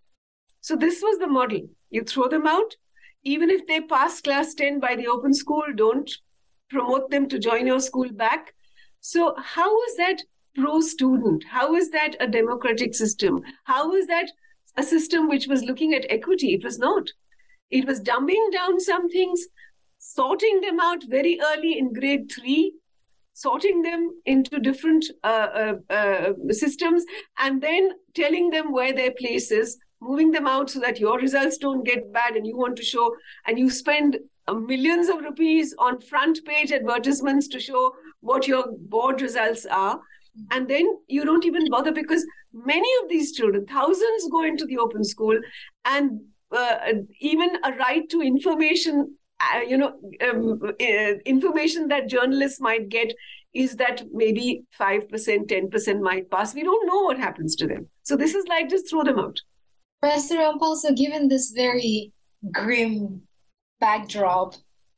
so 0.61 0.75
this 0.75 1.01
was 1.01 1.19
the 1.19 1.27
model 1.27 1.61
you 1.89 2.03
throw 2.03 2.27
them 2.27 2.47
out 2.47 2.75
even 3.23 3.49
if 3.49 3.65
they 3.67 3.81
pass 3.81 4.21
class 4.21 4.53
10 4.53 4.79
by 4.79 4.95
the 4.95 5.07
open 5.07 5.33
school 5.33 5.63
don't 5.75 6.11
promote 6.69 7.09
them 7.09 7.27
to 7.27 7.39
join 7.39 7.67
your 7.67 7.79
school 7.79 8.09
back 8.11 8.53
so, 9.01 9.33
how 9.37 9.81
is 9.83 9.95
that 9.97 10.23
pro 10.55 10.81
student? 10.81 11.43
How 11.49 11.75
is 11.75 11.89
that 11.91 12.15
a 12.19 12.27
democratic 12.27 12.93
system? 12.93 13.41
How 13.63 13.93
is 13.93 14.07
that 14.07 14.31
a 14.75 14.83
system 14.83 15.29
which 15.29 15.47
was 15.47 15.63
looking 15.63 15.93
at 15.93 16.05
equity? 16.09 16.53
It 16.53 16.63
was 16.63 16.77
not. 16.77 17.09
It 17.71 17.85
was 17.85 18.01
dumbing 18.01 18.51
down 18.51 18.79
some 18.79 19.09
things, 19.09 19.45
sorting 19.99 20.61
them 20.61 20.79
out 20.79 21.03
very 21.07 21.39
early 21.41 21.77
in 21.77 21.93
grade 21.93 22.31
three, 22.31 22.73
sorting 23.33 23.83
them 23.83 24.11
into 24.25 24.59
different 24.59 25.05
uh, 25.23 25.77
uh, 25.89 25.93
uh, 25.93 26.33
systems, 26.49 27.05
and 27.37 27.61
then 27.61 27.91
telling 28.15 28.49
them 28.49 28.73
where 28.73 28.91
their 28.91 29.11
place 29.11 29.49
is, 29.49 29.77
moving 30.01 30.31
them 30.31 30.47
out 30.47 30.69
so 30.69 30.79
that 30.79 30.99
your 30.99 31.17
results 31.17 31.57
don't 31.57 31.83
get 31.83 32.11
bad 32.13 32.35
and 32.35 32.45
you 32.45 32.57
want 32.57 32.75
to 32.77 32.83
show, 32.83 33.15
and 33.47 33.59
you 33.59 33.69
spend 33.69 34.17
uh, 34.47 34.53
millions 34.53 35.09
of 35.09 35.21
rupees 35.21 35.75
on 35.77 36.01
front 36.01 36.43
page 36.45 36.71
advertisements 36.71 37.47
to 37.49 37.59
show 37.59 37.93
what 38.21 38.47
your 38.47 38.65
board 38.87 39.21
results 39.21 39.65
are. 39.65 39.99
And 40.51 40.67
then 40.67 40.85
you 41.07 41.25
don't 41.25 41.45
even 41.45 41.69
bother 41.69 41.91
because 41.91 42.25
many 42.53 42.89
of 43.03 43.09
these 43.09 43.33
children, 43.33 43.65
thousands 43.65 44.29
go 44.31 44.43
into 44.43 44.65
the 44.65 44.77
open 44.77 45.03
school, 45.03 45.37
and 45.85 46.21
uh, 46.55 46.77
even 47.19 47.57
a 47.63 47.73
right 47.73 48.09
to 48.09 48.21
information, 48.21 49.15
uh, 49.39 49.59
you 49.59 49.77
know, 49.77 49.93
um, 50.21 50.59
uh, 50.63 51.13
information 51.25 51.87
that 51.89 52.09
journalists 52.09 52.59
might 52.59 52.89
get 52.89 53.13
is 53.53 53.75
that 53.77 54.03
maybe 54.11 54.63
5%, 54.79 55.09
10% 55.09 56.01
might 56.01 56.29
pass. 56.29 56.53
We 56.53 56.63
don't 56.63 56.87
know 56.87 57.01
what 57.01 57.17
happens 57.17 57.55
to 57.57 57.67
them. 57.67 57.87
So 58.03 58.15
this 58.15 58.35
is 58.35 58.47
like 58.47 58.69
just 58.69 58.89
throw 58.89 59.03
them 59.03 59.19
out. 59.19 59.41
Professor 60.01 60.35
Rampal, 60.35 60.95
given 60.95 61.27
this 61.27 61.51
very 61.51 62.13
grim 62.51 63.21
backdrop 63.79 64.55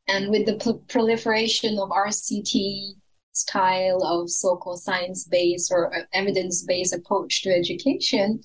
and 0.07 0.29
with 0.29 0.45
the 0.45 0.79
proliferation 0.87 1.79
of 1.79 1.89
RCT 1.89 2.93
style 3.31 4.03
of 4.03 4.29
so-called 4.29 4.81
science-based 4.81 5.71
or 5.71 5.95
uh, 5.95 6.03
evidence-based 6.13 6.93
approach 6.93 7.41
to 7.41 7.49
education, 7.49 8.41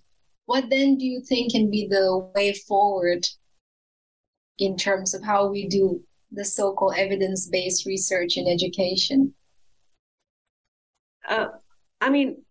what 0.46 0.70
then 0.70 0.96
do 0.96 1.04
you 1.04 1.20
think 1.20 1.52
can 1.52 1.70
be 1.70 1.88
the 1.88 2.30
way 2.34 2.54
forward 2.54 3.26
in 4.58 4.76
terms 4.76 5.12
of 5.12 5.22
how 5.22 5.48
we 5.48 5.68
do 5.68 6.02
the 6.30 6.44
so-called 6.44 6.94
evidence-based 6.96 7.84
research 7.84 8.36
in 8.36 8.48
education? 8.48 9.34
Uh, 11.28 11.48
I 12.00 12.10
mean, 12.10 12.44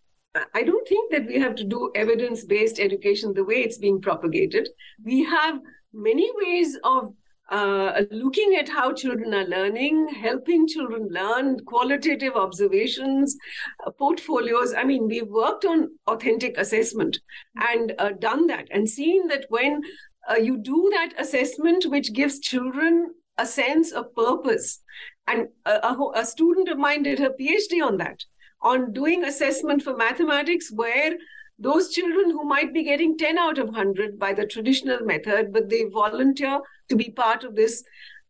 I 0.54 0.64
don't 0.64 0.88
think 0.88 1.12
that 1.12 1.26
we 1.28 1.40
have 1.40 1.56
to 1.56 1.64
do 1.64 1.92
evidence 1.96 2.44
based 2.44 2.80
education 2.80 3.34
the 3.34 3.44
way 3.44 3.56
it's 3.56 3.78
being 3.78 4.02
propagated. 4.02 4.70
We 5.04 5.24
have 5.24 5.60
many 5.94 6.30
ways 6.36 6.78
of 6.84 7.14
uh, 7.50 8.02
looking 8.12 8.56
at 8.56 8.68
how 8.68 8.92
children 8.92 9.34
are 9.34 9.46
learning, 9.46 10.08
helping 10.10 10.68
children 10.68 11.08
learn, 11.12 11.60
qualitative 11.66 12.36
observations, 12.36 13.38
uh, 13.86 13.92
portfolios. 13.92 14.74
I 14.74 14.84
mean, 14.84 15.08
we've 15.08 15.28
worked 15.28 15.64
on 15.64 15.90
authentic 16.08 16.58
assessment 16.58 17.20
and 17.56 17.94
uh, 18.00 18.12
done 18.20 18.48
that 18.48 18.68
and 18.72 18.90
seen 18.90 19.28
that 19.28 19.46
when 19.50 19.82
uh, 20.30 20.36
you 20.36 20.58
do 20.58 20.90
that 20.94 21.14
assessment, 21.20 21.86
which 21.86 22.14
gives 22.14 22.40
children 22.40 23.14
a 23.38 23.46
sense 23.46 23.92
of 23.92 24.16
purpose, 24.16 24.82
and 25.28 25.48
a, 25.66 25.72
a, 25.72 26.12
a 26.16 26.26
student 26.26 26.68
of 26.68 26.78
mine 26.78 27.04
did 27.04 27.20
her 27.20 27.32
PhD 27.40 27.86
on 27.86 27.98
that 27.98 28.24
on 28.66 28.92
doing 28.92 29.24
assessment 29.24 29.84
for 29.84 29.96
mathematics 29.96 30.72
where 30.72 31.14
those 31.60 31.90
children 31.90 32.32
who 32.32 32.44
might 32.44 32.74
be 32.74 32.84
getting 32.84 33.18
10 33.18 33.38
out 33.38 33.60
of 33.60 33.68
100 33.68 34.20
by 34.20 34.34
the 34.34 34.46
traditional 34.46 35.00
method, 35.06 35.54
but 35.54 35.70
they 35.70 35.84
volunteer 35.86 36.60
to 36.90 36.96
be 36.96 37.12
part 37.12 37.44
of 37.44 37.56
this. 37.56 37.84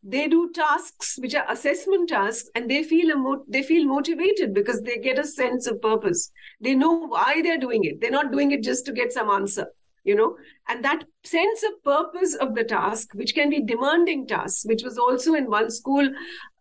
They 0.04 0.28
do 0.28 0.52
tasks 0.54 1.18
which 1.20 1.34
are 1.34 1.50
assessment 1.50 2.10
tasks, 2.10 2.50
and 2.54 2.70
they 2.70 2.84
feel 2.84 3.10
emo- 3.10 3.44
they 3.48 3.64
feel 3.64 3.86
motivated 3.86 4.54
because 4.54 4.82
they 4.82 4.98
get 4.98 5.18
a 5.18 5.24
sense 5.26 5.66
of 5.66 5.82
purpose. 5.82 6.32
They 6.62 6.76
know 6.76 7.08
why 7.08 7.42
they're 7.42 7.58
doing 7.58 7.86
it. 7.86 8.00
They're 8.00 8.12
not 8.12 8.32
doing 8.32 8.52
it 8.52 8.62
just 8.62 8.86
to 8.86 8.92
get 8.92 9.12
some 9.14 9.32
answer, 9.32 9.66
you 10.04 10.16
know. 10.16 10.38
And 10.68 10.86
that 10.86 11.06
sense 11.24 11.64
of 11.64 11.84
purpose 11.84 12.36
of 12.36 12.54
the 12.54 12.64
task, 12.64 13.16
which 13.16 13.34
can 13.34 13.50
be 13.50 13.64
demanding 13.64 14.28
tasks, 14.28 14.66
which 14.66 14.84
was 14.84 15.00
also 15.00 15.34
in 15.34 15.50
one 15.50 15.72
school, 15.72 16.08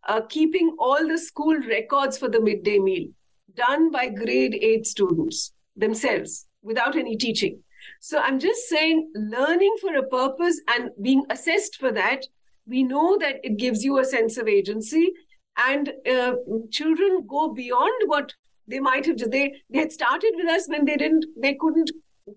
uh, 0.08 0.22
keeping 0.22 0.74
all 0.78 1.06
the 1.06 1.18
school 1.18 1.58
records 1.68 2.16
for 2.16 2.28
the 2.28 2.40
midday 2.40 2.78
meal 2.78 3.08
done 3.56 3.90
by 3.90 4.08
grade 4.08 4.54
eight 4.60 4.86
students 4.86 5.52
themselves 5.76 6.46
without 6.62 6.96
any 6.96 7.16
teaching. 7.16 7.60
So 8.00 8.18
I'm 8.18 8.38
just 8.38 8.68
saying, 8.68 9.10
learning 9.14 9.76
for 9.80 9.94
a 9.96 10.06
purpose 10.06 10.60
and 10.68 10.90
being 11.00 11.24
assessed 11.30 11.76
for 11.76 11.92
that, 11.92 12.26
we 12.66 12.82
know 12.82 13.18
that 13.18 13.36
it 13.42 13.58
gives 13.58 13.84
you 13.84 13.98
a 13.98 14.04
sense 14.04 14.38
of 14.38 14.48
agency. 14.48 15.12
And 15.56 15.92
uh, 16.10 16.34
children 16.70 17.26
go 17.28 17.52
beyond 17.52 18.02
what 18.06 18.32
they 18.66 18.80
might 18.80 19.06
have. 19.06 19.18
They 19.18 19.54
they 19.70 19.78
had 19.78 19.92
started 19.92 20.32
with 20.36 20.48
us 20.48 20.68
when 20.68 20.84
they 20.84 20.96
didn't, 20.96 21.26
they 21.40 21.54
couldn't 21.54 21.90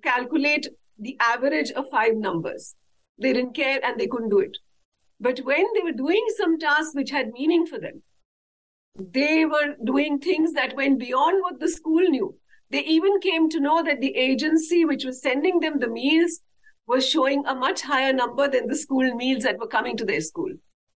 calculate 0.03 0.67
the 0.99 1.17
average 1.19 1.71
of 1.71 1.89
five 1.89 2.15
numbers. 2.15 2.75
They 3.19 3.33
didn't 3.33 3.55
care 3.55 3.79
and 3.83 3.99
they 3.99 4.07
couldn't 4.07 4.29
do 4.29 4.39
it. 4.39 4.57
But 5.19 5.39
when 5.39 5.65
they 5.73 5.81
were 5.81 5.93
doing 5.93 6.25
some 6.37 6.59
tasks 6.59 6.93
which 6.93 7.09
had 7.09 7.31
meaning 7.31 7.65
for 7.65 7.79
them, 7.79 8.03
they 8.99 9.45
were 9.45 9.75
doing 9.83 10.19
things 10.19 10.53
that 10.53 10.75
went 10.75 10.99
beyond 10.99 11.41
what 11.41 11.59
the 11.59 11.69
school 11.69 12.01
knew. 12.01 12.35
They 12.69 12.83
even 12.83 13.19
came 13.19 13.49
to 13.49 13.59
know 13.59 13.83
that 13.83 14.01
the 14.01 14.15
agency 14.15 14.85
which 14.85 15.05
was 15.05 15.21
sending 15.21 15.59
them 15.59 15.79
the 15.79 15.87
meals 15.87 16.39
was 16.87 17.07
showing 17.07 17.45
a 17.45 17.55
much 17.55 17.81
higher 17.81 18.13
number 18.13 18.47
than 18.47 18.67
the 18.67 18.75
school 18.75 19.13
meals 19.15 19.43
that 19.43 19.59
were 19.59 19.67
coming 19.67 19.97
to 19.97 20.05
their 20.05 20.21
school. 20.21 20.51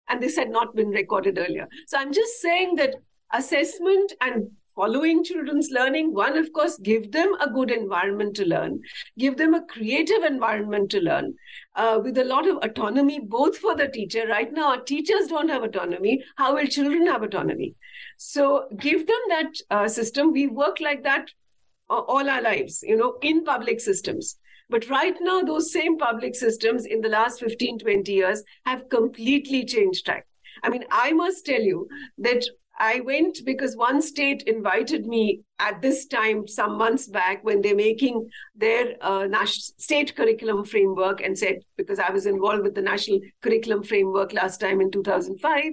And 0.08 0.22
this 0.22 0.36
had 0.36 0.50
not 0.50 0.74
been 0.74 0.88
recorded 0.88 1.38
earlier. 1.38 1.68
So 1.86 1.98
I'm 1.98 2.12
just 2.12 2.40
saying 2.40 2.76
that 2.76 2.96
assessment 3.32 4.12
and 4.20 4.50
following 4.74 5.22
children's 5.24 5.70
learning 5.70 6.12
one 6.14 6.36
of 6.38 6.52
course 6.52 6.78
give 6.78 7.10
them 7.12 7.34
a 7.40 7.50
good 7.50 7.70
environment 7.70 8.34
to 8.34 8.44
learn 8.44 8.80
give 9.18 9.36
them 9.36 9.54
a 9.54 9.64
creative 9.66 10.22
environment 10.22 10.90
to 10.90 11.00
learn 11.00 11.34
uh, 11.74 11.98
with 12.02 12.16
a 12.18 12.24
lot 12.24 12.48
of 12.48 12.56
autonomy 12.58 13.18
both 13.20 13.58
for 13.58 13.74
the 13.76 13.88
teacher 13.88 14.26
right 14.28 14.52
now 14.52 14.68
our 14.68 14.80
teachers 14.80 15.26
don't 15.26 15.50
have 15.50 15.64
autonomy 15.64 16.22
how 16.36 16.54
will 16.54 16.66
children 16.66 17.06
have 17.06 17.22
autonomy 17.22 17.74
so 18.22 18.66
give 18.78 19.06
them 19.06 19.22
that 19.30 19.52
uh, 19.70 19.88
system. 19.88 20.32
We 20.32 20.46
work 20.46 20.80
like 20.80 21.02
that 21.04 21.30
all 21.88 22.28
our 22.28 22.40
lives 22.40 22.84
you 22.86 22.96
know 22.96 23.16
in 23.22 23.44
public 23.44 23.80
systems. 23.80 24.36
But 24.68 24.88
right 24.88 25.16
now 25.20 25.42
those 25.42 25.72
same 25.72 25.98
public 25.98 26.36
systems 26.36 26.86
in 26.86 27.00
the 27.00 27.08
last 27.08 27.40
15 27.40 27.80
20 27.80 28.12
years 28.12 28.42
have 28.66 28.88
completely 28.88 29.64
changed 29.64 30.04
track 30.04 30.26
I 30.62 30.68
mean, 30.68 30.84
I 30.90 31.12
must 31.12 31.46
tell 31.46 31.60
you 31.60 31.88
that 32.18 32.44
I 32.80 33.00
went 33.00 33.44
because 33.44 33.76
one 33.76 34.00
state 34.00 34.44
invited 34.46 35.06
me 35.06 35.42
at 35.58 35.82
this 35.82 36.06
time, 36.06 36.48
some 36.48 36.78
months 36.78 37.06
back, 37.06 37.44
when 37.44 37.60
they're 37.60 37.76
making 37.76 38.30
their 38.56 38.94
uh, 39.02 39.26
national 39.26 39.74
state 39.76 40.16
curriculum 40.16 40.64
framework, 40.64 41.20
and 41.20 41.38
said, 41.38 41.58
because 41.76 41.98
I 41.98 42.10
was 42.10 42.24
involved 42.24 42.62
with 42.62 42.74
the 42.74 42.80
national 42.80 43.20
curriculum 43.42 43.82
framework 43.82 44.32
last 44.32 44.60
time 44.60 44.80
in 44.80 44.90
2005, 44.90 45.64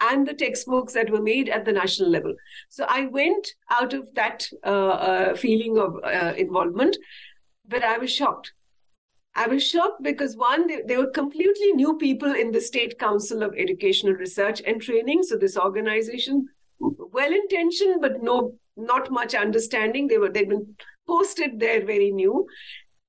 and 0.00 0.26
the 0.26 0.34
textbooks 0.34 0.92
that 0.94 1.08
were 1.08 1.22
made 1.22 1.48
at 1.48 1.64
the 1.64 1.72
national 1.72 2.10
level. 2.10 2.34
So 2.68 2.84
I 2.88 3.06
went 3.06 3.46
out 3.70 3.94
of 3.94 4.12
that 4.16 4.48
uh, 4.64 4.88
uh, 4.88 5.36
feeling 5.36 5.78
of 5.78 5.94
uh, 6.02 6.34
involvement, 6.36 6.96
but 7.68 7.84
I 7.84 7.98
was 7.98 8.10
shocked. 8.10 8.52
I 9.36 9.46
was 9.46 9.62
shocked 9.62 10.02
because 10.02 10.36
one, 10.36 10.66
they, 10.66 10.80
they, 10.80 10.96
were 10.96 11.10
completely 11.10 11.72
new 11.74 11.98
people 11.98 12.34
in 12.34 12.50
the 12.50 12.60
State 12.60 12.98
Council 12.98 13.42
of 13.42 13.54
Educational 13.54 14.14
Research 14.14 14.62
and 14.66 14.80
Training. 14.80 15.22
So 15.22 15.36
this 15.36 15.58
organization 15.58 16.48
well 16.78 17.32
intentioned 17.32 18.00
but 18.00 18.22
no 18.22 18.54
not 18.76 19.10
much 19.10 19.34
understanding. 19.34 20.06
They 20.06 20.18
were 20.18 20.28
they'd 20.28 20.48
been 20.48 20.76
posted 21.06 21.58
there 21.58 21.84
very 21.84 22.10
new. 22.10 22.46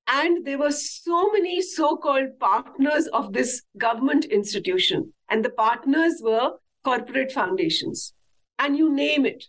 And 0.08 0.46
there 0.46 0.58
were 0.58 0.72
so 0.72 1.30
many 1.32 1.62
so-called 1.62 2.40
partners 2.40 3.08
of 3.08 3.34
this 3.34 3.64
government 3.78 4.24
institution. 4.26 5.12
And 5.30 5.44
the 5.44 5.50
partners 5.50 6.22
were 6.22 6.54
corporate 6.86 7.34
foundations. 7.34 8.14
And 8.58 8.78
you 8.78 8.94
name 8.94 9.26
it. 9.26 9.44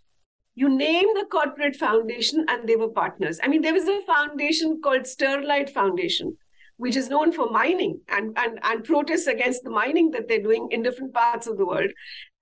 You 0.56 0.68
name 0.68 1.06
the 1.14 1.26
corporate 1.30 1.76
foundation 1.76 2.44
and 2.48 2.68
they 2.68 2.74
were 2.74 2.88
partners. 2.88 3.38
I 3.40 3.46
mean 3.46 3.62
there 3.62 3.72
was 3.72 3.86
a 3.86 4.02
foundation 4.02 4.80
called 4.82 5.02
sterlite 5.02 5.70
foundation 5.70 6.36
which 6.78 6.96
is 6.96 7.08
known 7.08 7.32
for 7.32 7.50
mining 7.50 8.00
and, 8.08 8.36
and, 8.38 8.58
and 8.62 8.84
protests 8.84 9.26
against 9.26 9.62
the 9.62 9.70
mining 9.70 10.10
that 10.12 10.26
they're 10.26 10.42
doing 10.42 10.68
in 10.70 10.82
different 10.82 11.12
parts 11.12 11.46
of 11.46 11.58
the 11.58 11.66
world. 11.66 11.90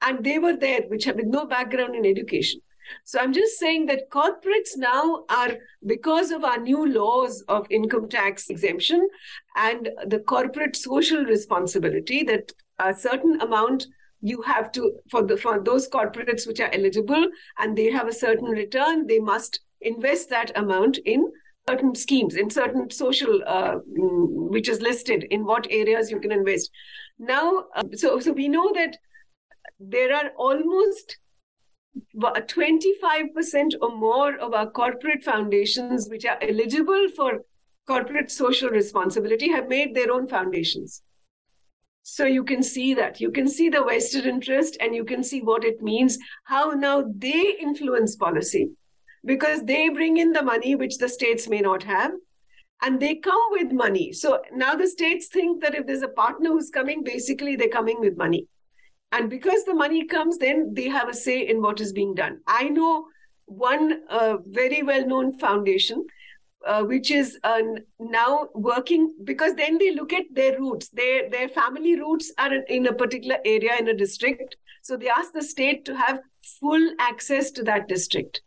And 0.02 0.22
they 0.22 0.38
were 0.38 0.56
there, 0.56 0.82
which 0.88 1.04
have 1.04 1.16
no 1.16 1.46
background 1.46 1.96
in 1.96 2.06
education. 2.06 2.60
So 3.04 3.18
I'm 3.18 3.32
just 3.32 3.58
saying 3.58 3.86
that 3.86 4.10
corporates 4.10 4.76
now 4.76 5.24
are, 5.28 5.56
because 5.84 6.30
of 6.30 6.44
our 6.44 6.58
new 6.58 6.86
laws 6.86 7.42
of 7.48 7.66
income 7.70 8.08
tax 8.08 8.48
exemption 8.48 9.08
and 9.56 9.90
the 10.06 10.20
corporate 10.20 10.76
social 10.76 11.24
responsibility, 11.24 12.22
that 12.24 12.52
a 12.78 12.94
certain 12.94 13.40
amount 13.40 13.86
you 14.20 14.42
have 14.42 14.72
to 14.72 14.92
for 15.10 15.22
the 15.22 15.36
for 15.36 15.60
those 15.60 15.88
corporates 15.88 16.46
which 16.46 16.60
are 16.60 16.70
eligible 16.72 17.26
and 17.58 17.76
they 17.76 17.90
have 17.90 18.08
a 18.08 18.12
certain 18.12 18.48
return, 18.48 19.06
they 19.06 19.18
must 19.18 19.60
invest 19.80 20.30
that 20.30 20.56
amount 20.56 20.98
in 20.98 21.30
certain 21.68 21.94
schemes 21.96 22.36
in 22.36 22.48
certain 22.48 22.88
social 22.90 23.42
uh, 23.44 23.76
mm, 23.98 24.50
which 24.50 24.68
is 24.68 24.80
listed 24.80 25.24
in 25.30 25.44
what 25.44 25.66
areas 25.68 26.10
you 26.12 26.20
can 26.20 26.30
invest. 26.30 26.70
Now 27.18 27.64
uh, 27.74 27.82
so 27.94 28.20
so 28.20 28.32
we 28.32 28.46
know 28.46 28.72
that 28.74 28.96
there 29.80 30.14
are 30.14 30.30
almost 30.38 31.18
25% 32.16 33.74
or 33.80 33.96
more 33.96 34.36
of 34.38 34.54
our 34.54 34.70
corporate 34.70 35.24
foundations 35.24 36.08
which 36.08 36.24
are 36.24 36.38
eligible 36.40 37.08
for 37.16 37.40
corporate 37.86 38.30
social 38.30 38.70
responsibility 38.70 39.50
have 39.50 39.68
made 39.68 39.94
their 39.94 40.12
own 40.12 40.28
foundations. 40.28 41.02
So 42.02 42.26
you 42.26 42.44
can 42.44 42.62
see 42.62 42.94
that. 42.94 43.20
You 43.20 43.32
can 43.32 43.48
see 43.48 43.68
the 43.68 43.82
vested 43.82 44.26
interest 44.26 44.76
and 44.80 44.94
you 44.94 45.04
can 45.04 45.24
see 45.24 45.40
what 45.40 45.64
it 45.64 45.82
means 45.82 46.18
how 46.44 46.70
now 46.70 47.04
they 47.16 47.56
influence 47.60 48.14
policy 48.14 48.70
because 49.26 49.62
they 49.64 49.88
bring 49.90 50.16
in 50.16 50.32
the 50.32 50.42
money 50.42 50.74
which 50.74 50.98
the 50.98 51.08
states 51.08 51.48
may 51.48 51.60
not 51.60 51.82
have 51.82 52.12
and 52.82 53.00
they 53.00 53.16
come 53.16 53.40
with 53.50 53.72
money. 53.72 54.12
So 54.12 54.40
now 54.52 54.74
the 54.74 54.86
states 54.86 55.28
think 55.28 55.62
that 55.62 55.74
if 55.74 55.86
there's 55.86 56.02
a 56.02 56.08
partner 56.08 56.50
who's 56.50 56.70
coming 56.70 57.04
basically 57.04 57.56
they're 57.56 57.68
coming 57.68 58.00
with 58.00 58.16
money. 58.16 58.46
And 59.12 59.28
because 59.28 59.64
the 59.64 59.74
money 59.74 60.04
comes 60.06 60.38
then 60.38 60.72
they 60.72 60.88
have 60.88 61.08
a 61.08 61.14
say 61.14 61.46
in 61.46 61.60
what 61.60 61.80
is 61.80 61.92
being 61.92 62.14
done. 62.14 62.40
I 62.46 62.68
know 62.68 63.06
one 63.46 64.00
uh, 64.08 64.38
very 64.46 64.82
well 64.82 65.06
known 65.06 65.38
foundation 65.38 66.06
uh, 66.66 66.82
which 66.82 67.10
is 67.10 67.38
uh, 67.44 67.62
now 68.00 68.48
working 68.54 69.14
because 69.24 69.54
then 69.54 69.78
they 69.78 69.94
look 69.94 70.12
at 70.12 70.24
their 70.32 70.58
roots. 70.58 70.88
Their 70.88 71.30
their 71.30 71.48
family 71.48 71.98
roots 71.98 72.32
are 72.38 72.52
in 72.54 72.86
a 72.86 72.92
particular 72.92 73.38
area 73.44 73.76
in 73.78 73.88
a 73.88 73.94
district. 73.94 74.56
So 74.82 74.96
they 74.96 75.08
ask 75.08 75.32
the 75.32 75.42
state 75.42 75.84
to 75.84 75.96
have 75.96 76.20
full 76.60 76.92
access 76.98 77.50
to 77.52 77.62
that 77.64 77.88
district. 77.88 78.42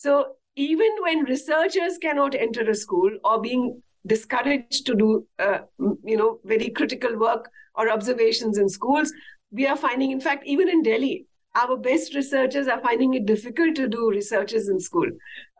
So 0.00 0.36
even 0.56 0.88
when 1.02 1.24
researchers 1.24 1.98
cannot 1.98 2.34
enter 2.34 2.62
a 2.62 2.74
school 2.74 3.10
or 3.22 3.38
being 3.38 3.82
discouraged 4.06 4.86
to 4.86 4.94
do, 4.94 5.26
uh, 5.38 5.58
you 5.78 6.16
know, 6.16 6.40
very 6.42 6.70
critical 6.70 7.18
work 7.18 7.50
or 7.74 7.90
observations 7.90 8.56
in 8.56 8.70
schools, 8.70 9.12
we 9.50 9.66
are 9.66 9.76
finding, 9.76 10.10
in 10.10 10.18
fact, 10.18 10.46
even 10.46 10.70
in 10.70 10.82
Delhi, 10.82 11.26
our 11.54 11.76
best 11.76 12.14
researchers 12.14 12.66
are 12.66 12.80
finding 12.80 13.12
it 13.12 13.26
difficult 13.26 13.74
to 13.74 13.88
do 13.88 14.08
researches 14.08 14.70
in 14.70 14.80
school 14.80 15.10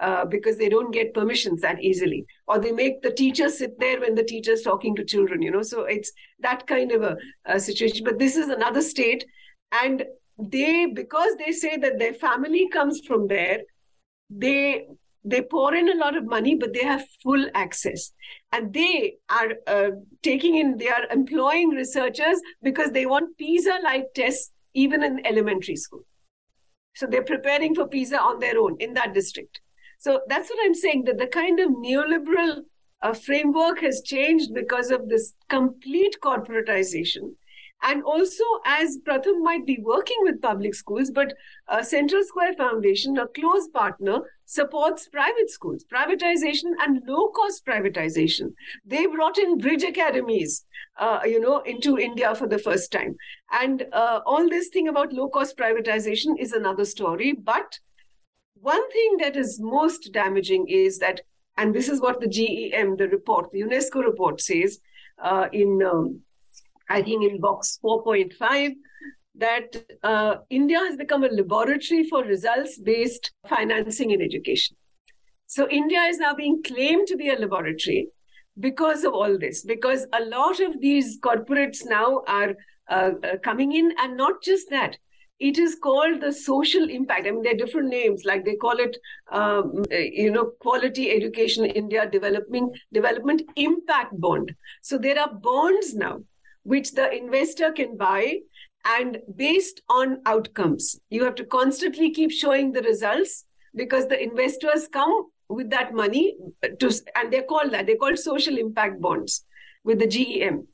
uh, 0.01 0.25
because 0.25 0.57
they 0.57 0.71
don't 0.71 0.91
get 0.91 1.13
permissions 1.13 1.61
that 1.61 1.83
easily. 1.83 2.25
Or 2.49 2.59
they 2.59 2.73
make 2.73 3.03
the 3.03 3.13
teacher 3.13 3.51
sit 3.51 3.79
there 3.79 4.01
when 4.01 4.15
the 4.15 4.25
teacher 4.25 4.53
is 4.53 4.63
talking 4.63 4.97
to 4.97 5.05
children 5.05 5.43
you 5.43 5.51
know. 5.51 5.63
So 5.63 5.83
it's 5.83 6.13
that 6.39 6.67
kind 6.67 6.93
of 6.93 7.03
a, 7.03 7.17
a 7.45 7.61
situation. 7.61 8.07
But 8.07 8.19
this 8.19 8.37
is 8.37 8.49
another 8.49 8.81
state. 8.81 9.27
And 9.83 10.07
they 10.39 10.87
because 10.87 11.37
they 11.37 11.53
say 11.53 11.77
that 11.77 11.99
their 11.99 12.15
family 12.15 12.71
comes 12.71 13.03
from 13.07 13.29
there 13.29 13.59
they 14.31 14.87
they 15.23 15.43
pour 15.43 15.75
in 15.75 15.91
a 15.91 15.95
lot 15.97 16.17
of 16.17 16.25
money 16.25 16.55
but 16.55 16.73
they 16.73 16.83
have 16.83 17.05
full 17.23 17.45
access 17.55 18.13
and 18.53 18.73
they 18.73 19.17
are 19.29 19.51
uh, 19.67 19.91
taking 20.23 20.57
in 20.57 20.79
they 20.79 20.89
are 20.89 21.05
employing 21.11 21.69
researchers 21.71 22.41
because 22.63 22.91
they 22.93 23.05
want 23.05 23.37
pisa 23.37 23.79
like 23.83 24.07
tests 24.15 24.53
even 24.75 25.03
in 25.03 25.25
elementary 25.27 25.77
school. 25.77 26.05
So 26.95 27.07
they're 27.07 27.23
preparing 27.23 27.75
for 27.75 27.87
PISA 27.87 28.21
on 28.21 28.41
their 28.41 28.59
own 28.59 28.77
in 28.81 28.95
that 28.95 29.15
district. 29.15 29.61
So 29.99 30.21
that's 30.29 30.51
what 30.51 30.59
I'm 30.65 30.75
saying 30.75 31.05
that 31.05 31.19
the 31.19 31.27
kind 31.27 31.61
of 31.61 31.71
neoliberal 31.71 32.63
uh, 33.03 33.13
framework 33.13 33.81
has 33.81 34.03
changed 34.03 34.55
because 34.55 34.91
of 34.91 35.09
this 35.09 35.35
complete 35.49 36.17
corporatization. 36.23 37.35
And 37.83 38.03
also, 38.03 38.45
as 38.67 38.99
Pratham 39.07 39.43
might 39.43 39.67
be 39.67 39.79
working 39.81 40.19
with 40.23 40.43
public 40.43 40.75
schools, 40.75 41.11
but 41.11 41.35
uh, 41.69 41.83
Central 41.83 42.23
Square 42.25 42.55
Foundation, 42.55 43.17
a 43.19 43.27
close 43.29 43.69
partner, 43.69 44.21
supports 44.45 45.09
private 45.09 45.49
schools, 45.49 45.85
privatization 45.91 46.73
and 46.81 47.01
low 47.07 47.29
cost 47.29 47.65
privatization. 47.65 48.53
They 48.85 49.07
brought 49.07 49.39
in 49.39 49.59
bridge 49.59 49.85
academies 49.85 50.65
uh, 51.01 51.21
you 51.25 51.41
know, 51.41 51.61
into 51.61 51.99
India 51.99 52.35
for 52.35 52.47
the 52.47 52.59
first 52.59 52.93
time. 52.93 53.17
And 53.51 53.87
uh, 53.93 54.21
all 54.27 54.49
this 54.49 54.69
thing 54.69 54.89
about 54.89 55.13
low 55.13 55.29
cost 55.29 55.57
privatization 55.57 56.39
is 56.39 56.53
another 56.53 56.85
story. 56.85 57.33
But 57.33 57.79
one 58.55 58.91
thing 58.91 59.17
that 59.21 59.37
is 59.37 59.59
most 59.61 60.11
damaging 60.13 60.69
is 60.69 60.99
that, 60.99 61.23
and 61.57 61.75
this 61.75 61.89
is 61.89 62.01
what 62.01 62.21
the 62.21 62.29
GEM, 62.29 62.97
the 62.97 63.09
report, 63.09 63.51
the 63.51 63.63
UNESCO 63.63 64.05
report 64.05 64.41
says 64.41 64.81
uh, 65.23 65.49
in, 65.53 65.83
um, 65.83 66.21
I 66.91 67.03
think, 67.03 67.25
in 67.25 67.41
box 67.41 67.79
4.5, 67.83 68.75
that 69.37 69.77
uh, 70.03 70.37
India 70.51 70.79
has 70.79 70.97
become 70.97 71.25
a 71.25 71.29
laboratory 71.29 72.05
for 72.05 72.25
results 72.25 72.79
based 72.79 73.33
financing 73.49 74.11
in 74.11 74.21
education. 74.21 74.77
So 75.47 75.69
India 75.69 76.01
is 76.03 76.19
now 76.19 76.35
being 76.35 76.63
claimed 76.63 77.07
to 77.09 77.17
be 77.17 77.31
a 77.31 77.39
laboratory 77.39 78.09
because 78.59 79.05
of 79.05 79.15
all 79.15 79.39
this, 79.39 79.65
because 79.65 80.07
a 80.13 80.25
lot 80.25 80.61
of 80.61 80.81
these 80.81 81.19
corporates 81.21 81.85
now 81.85 82.23
are 82.27 82.55
uh, 82.89 83.13
uh, 83.25 83.37
coming 83.43 83.73
in, 83.73 83.93
and 83.99 84.17
not 84.17 84.43
just 84.43 84.69
that. 84.71 84.97
It 85.39 85.59
is 85.59 85.77
called 85.83 86.21
the 86.21 86.33
social 86.33 86.91
impact. 86.91 87.27
I 87.27 87.31
mean, 87.31 87.43
there 87.43 87.55
are 87.55 87.57
different 87.57 87.89
names, 87.89 88.25
like 88.27 88.45
they 88.45 88.57
call 88.57 88.79
it, 88.79 88.97
um, 89.33 89.85
you 89.91 90.31
know, 90.31 90.53
Quality 90.61 91.11
Education 91.11 91.65
India 91.65 92.09
Development 92.11 92.77
Development 92.93 93.41
Impact 93.57 94.21
Bond. 94.21 94.55
So 94.83 94.99
there 94.99 95.19
are 95.19 95.33
bonds 95.33 95.95
now, 95.95 96.19
which 96.73 96.93
the 96.93 97.07
investor 97.23 97.71
can 97.73 97.97
buy, 97.97 98.25
and 98.97 99.19
based 99.37 99.83
on 99.89 100.21
outcomes, 100.25 100.99
you 101.11 101.25
have 101.25 101.35
to 101.35 101.45
constantly 101.45 102.11
keep 102.11 102.31
showing 102.31 102.73
the 102.73 102.83
results 102.83 103.45
because 103.75 104.07
the 104.09 104.21
investors 104.23 104.89
come 104.99 105.15
with 105.49 105.71
that 105.71 105.93
money 105.93 106.37
to 106.79 106.89
and 107.17 107.33
they're 107.33 107.49
called 107.53 107.73
that 107.73 107.87
they're 107.87 108.03
called 108.03 108.19
social 108.19 108.57
impact 108.57 109.01
bonds 109.01 109.45
with 109.85 109.99
the 109.99 110.07
gem 110.07 110.67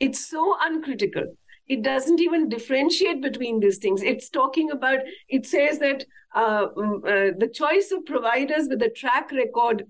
it's 0.00 0.28
so 0.28 0.56
uncritical. 0.60 1.24
It 1.68 1.82
doesn't 1.82 2.20
even 2.20 2.48
differentiate 2.48 3.20
between 3.20 3.60
these 3.60 3.78
things. 3.78 4.02
It's 4.02 4.28
talking 4.28 4.70
about 4.70 5.00
it 5.28 5.46
says 5.46 5.78
that 5.80 6.04
uh, 6.34 6.68
mm, 6.68 6.98
uh, 6.98 7.34
the 7.38 7.48
choice 7.52 7.90
of 7.90 8.04
providers 8.04 8.68
with 8.68 8.82
a 8.82 8.90
track 8.90 9.32
record 9.32 9.84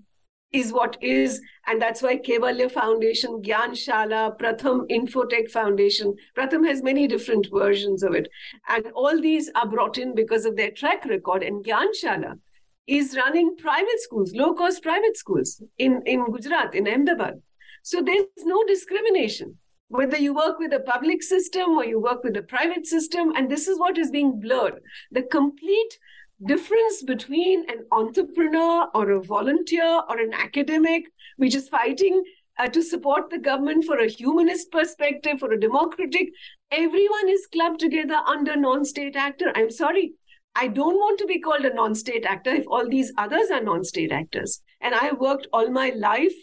is 0.53 0.71
what 0.71 0.97
is 1.01 1.41
and 1.67 1.81
that's 1.81 2.01
why 2.01 2.17
Kaivalya 2.17 2.71
Foundation, 2.71 3.41
Gyan 3.41 3.71
Shala, 3.71 4.39
Pratham 4.39 4.89
Infotech 4.89 5.51
Foundation. 5.51 6.15
Pratham 6.35 6.65
has 6.65 6.81
many 6.81 7.05
different 7.05 7.47
versions 7.51 8.03
of 8.03 8.13
it. 8.13 8.29
And 8.69 8.87
all 8.95 9.21
these 9.21 9.51
are 9.53 9.67
brought 9.67 9.97
in 9.97 10.15
because 10.15 10.45
of 10.45 10.55
their 10.55 10.71
track 10.71 11.03
record. 11.03 11.43
And 11.43 11.65
Gyan 11.65 11.89
Shala 12.01 12.39
is 12.87 13.17
running 13.17 13.57
private 13.57 13.99
schools, 13.99 14.31
low 14.33 14.53
cost 14.53 14.81
private 14.81 15.17
schools 15.17 15.61
in, 15.77 16.01
in 16.05 16.23
Gujarat, 16.31 16.73
in 16.73 16.87
Ahmedabad. 16.87 17.41
So 17.83 18.01
there's 18.01 18.25
no 18.43 18.63
discrimination, 18.65 19.57
whether 19.89 20.17
you 20.17 20.33
work 20.33 20.57
with 20.57 20.71
a 20.71 20.79
public 20.79 21.21
system 21.21 21.71
or 21.71 21.83
you 21.83 21.99
work 21.99 22.23
with 22.23 22.37
a 22.37 22.43
private 22.43 22.87
system. 22.87 23.33
And 23.35 23.51
this 23.51 23.67
is 23.67 23.77
what 23.77 23.97
is 23.97 24.09
being 24.09 24.39
blurred. 24.39 24.79
The 25.11 25.23
complete 25.23 25.99
difference 26.45 27.03
between 27.03 27.69
an 27.69 27.85
entrepreneur 27.91 28.87
or 28.93 29.11
a 29.11 29.21
volunteer 29.21 30.01
or 30.09 30.19
an 30.19 30.33
academic, 30.33 31.05
which 31.37 31.55
is 31.55 31.69
fighting 31.69 32.23
uh, 32.59 32.67
to 32.67 32.81
support 32.81 33.29
the 33.29 33.37
government 33.37 33.85
for 33.85 33.97
a 33.97 34.07
humanist 34.07 34.71
perspective, 34.71 35.39
for 35.39 35.51
a 35.51 35.59
democratic, 35.59 36.29
everyone 36.71 37.29
is 37.29 37.47
clubbed 37.47 37.79
together 37.79 38.15
under 38.27 38.55
non 38.55 38.85
state 38.85 39.15
actor. 39.15 39.51
I'm 39.55 39.71
sorry, 39.71 40.13
I 40.55 40.67
don't 40.67 40.95
want 40.95 41.19
to 41.19 41.25
be 41.25 41.39
called 41.39 41.65
a 41.65 41.73
non 41.73 41.95
state 41.95 42.25
actor 42.25 42.51
if 42.51 42.65
all 42.67 42.87
these 42.89 43.11
others 43.17 43.51
are 43.51 43.61
non 43.61 43.83
state 43.83 44.11
actors. 44.11 44.61
And 44.81 44.95
I 44.95 45.11
worked 45.13 45.47
all 45.53 45.69
my 45.69 45.91
life 45.95 46.33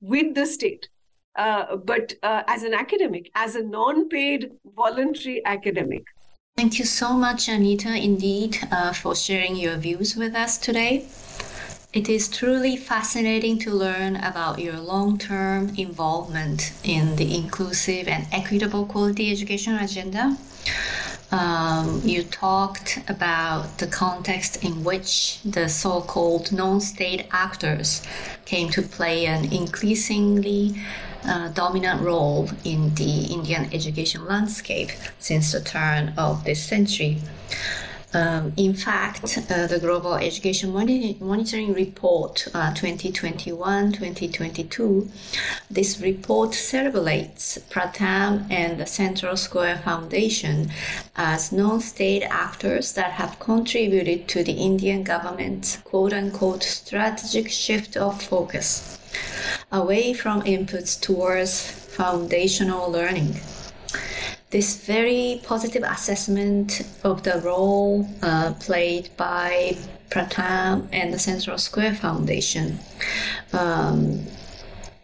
with 0.00 0.34
the 0.34 0.46
state. 0.46 0.88
Uh, 1.34 1.76
but 1.76 2.12
uh, 2.22 2.42
as 2.46 2.62
an 2.62 2.74
academic, 2.74 3.30
as 3.34 3.54
a 3.54 3.62
non 3.62 4.08
paid 4.08 4.50
voluntary 4.76 5.42
academic. 5.46 6.04
Thank 6.56 6.78
you 6.78 6.84
so 6.84 7.14
much, 7.14 7.48
Anita, 7.48 7.96
indeed, 7.96 8.58
uh, 8.70 8.92
for 8.92 9.16
sharing 9.16 9.56
your 9.56 9.76
views 9.76 10.16
with 10.16 10.34
us 10.34 10.58
today. 10.58 11.06
It 11.92 12.08
is 12.08 12.28
truly 12.28 12.76
fascinating 12.76 13.58
to 13.60 13.70
learn 13.70 14.16
about 14.16 14.58
your 14.58 14.78
long 14.78 15.18
term 15.18 15.74
involvement 15.76 16.72
in 16.84 17.16
the 17.16 17.34
inclusive 17.36 18.06
and 18.06 18.26
equitable 18.32 18.84
quality 18.86 19.30
education 19.30 19.76
agenda 19.76 20.36
um, 21.32 22.02
you 22.04 22.22
talked 22.24 22.98
about 23.08 23.78
the 23.78 23.86
context 23.86 24.62
in 24.62 24.84
which 24.84 25.40
the 25.42 25.68
so 25.68 26.02
called 26.02 26.52
non 26.52 26.80
state 26.80 27.26
actors 27.32 28.02
came 28.44 28.68
to 28.70 28.82
play 28.82 29.26
an 29.26 29.50
increasingly 29.52 30.74
uh, 31.24 31.48
dominant 31.48 32.02
role 32.02 32.48
in 32.64 32.94
the 32.94 33.24
Indian 33.32 33.72
education 33.72 34.24
landscape 34.26 34.90
since 35.18 35.52
the 35.52 35.60
turn 35.60 36.12
of 36.16 36.44
this 36.44 36.62
century. 36.62 37.18
Um, 38.14 38.52
in 38.58 38.74
fact, 38.74 39.38
uh, 39.50 39.66
the 39.66 39.78
Global 39.78 40.16
Education 40.16 40.70
Monitoring 40.70 41.72
Report 41.72 42.46
uh, 42.52 42.74
2021-2022, 42.74 45.08
this 45.70 45.98
report 45.98 46.52
celebrates 46.52 47.56
Pratham 47.70 48.46
and 48.50 48.78
the 48.78 48.84
Central 48.84 49.34
Square 49.34 49.78
Foundation 49.78 50.70
as 51.16 51.52
non-state 51.52 52.24
actors 52.24 52.92
that 52.92 53.12
have 53.12 53.38
contributed 53.38 54.28
to 54.28 54.44
the 54.44 54.52
Indian 54.52 55.04
government's 55.04 55.78
quote-unquote 55.78 56.62
strategic 56.62 57.50
shift 57.50 57.96
of 57.96 58.22
focus 58.22 58.98
away 59.70 60.12
from 60.12 60.42
inputs 60.42 61.00
towards 61.00 61.70
foundational 61.70 62.90
learning 62.90 63.36
this 64.52 64.84
very 64.84 65.40
positive 65.44 65.82
assessment 65.82 66.82
of 67.04 67.22
the 67.22 67.40
role 67.40 68.06
uh, 68.20 68.52
played 68.60 69.08
by 69.16 69.74
Pratham 70.10 70.86
and 70.92 71.12
the 71.12 71.18
Central 71.18 71.56
Square 71.56 71.94
Foundation. 71.94 72.78
Um, 73.54 74.26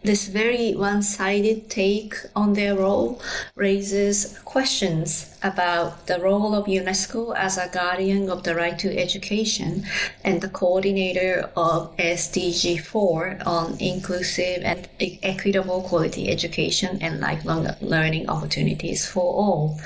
this 0.09 0.27
very 0.27 0.73
one 0.73 1.03
sided 1.03 1.69
take 1.69 2.15
on 2.35 2.53
their 2.53 2.75
role 2.75 3.21
raises 3.53 4.39
questions 4.43 5.37
about 5.43 6.07
the 6.07 6.19
role 6.19 6.55
of 6.55 6.65
UNESCO 6.65 7.35
as 7.37 7.59
a 7.59 7.69
guardian 7.71 8.27
of 8.27 8.41
the 8.41 8.55
right 8.55 8.79
to 8.79 8.89
education 8.97 9.85
and 10.23 10.41
the 10.41 10.49
coordinator 10.49 11.51
of 11.55 11.95
SDG 11.97 12.81
4 12.81 13.37
on 13.45 13.77
inclusive 13.79 14.63
and 14.63 14.89
equitable 15.21 15.83
quality 15.83 16.27
education 16.27 16.97
and 17.01 17.19
lifelong 17.19 17.67
learning 17.79 18.27
opportunities 18.27 19.05
for 19.05 19.31
all. 19.43 19.79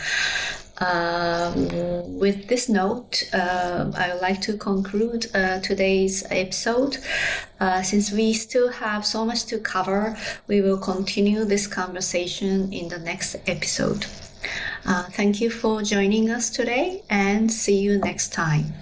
Um, 0.83 2.19
with 2.19 2.47
this 2.47 2.67
note, 2.67 3.23
uh, 3.33 3.91
I 3.95 4.11
would 4.11 4.21
like 4.21 4.41
to 4.41 4.57
conclude 4.57 5.27
uh, 5.33 5.59
today's 5.59 6.25
episode. 6.29 6.97
Uh, 7.59 7.81
since 7.81 8.11
we 8.11 8.33
still 8.33 8.69
have 8.69 9.05
so 9.05 9.25
much 9.25 9.45
to 9.45 9.59
cover, 9.59 10.17
we 10.47 10.61
will 10.61 10.77
continue 10.77 11.45
this 11.45 11.67
conversation 11.67 12.73
in 12.73 12.89
the 12.89 12.99
next 12.99 13.35
episode. 13.47 14.05
Uh, 14.85 15.03
thank 15.03 15.39
you 15.39 15.49
for 15.49 15.81
joining 15.83 16.29
us 16.29 16.49
today 16.49 17.03
and 17.09 17.49
see 17.51 17.79
you 17.79 17.97
next 17.99 18.33
time. 18.33 18.73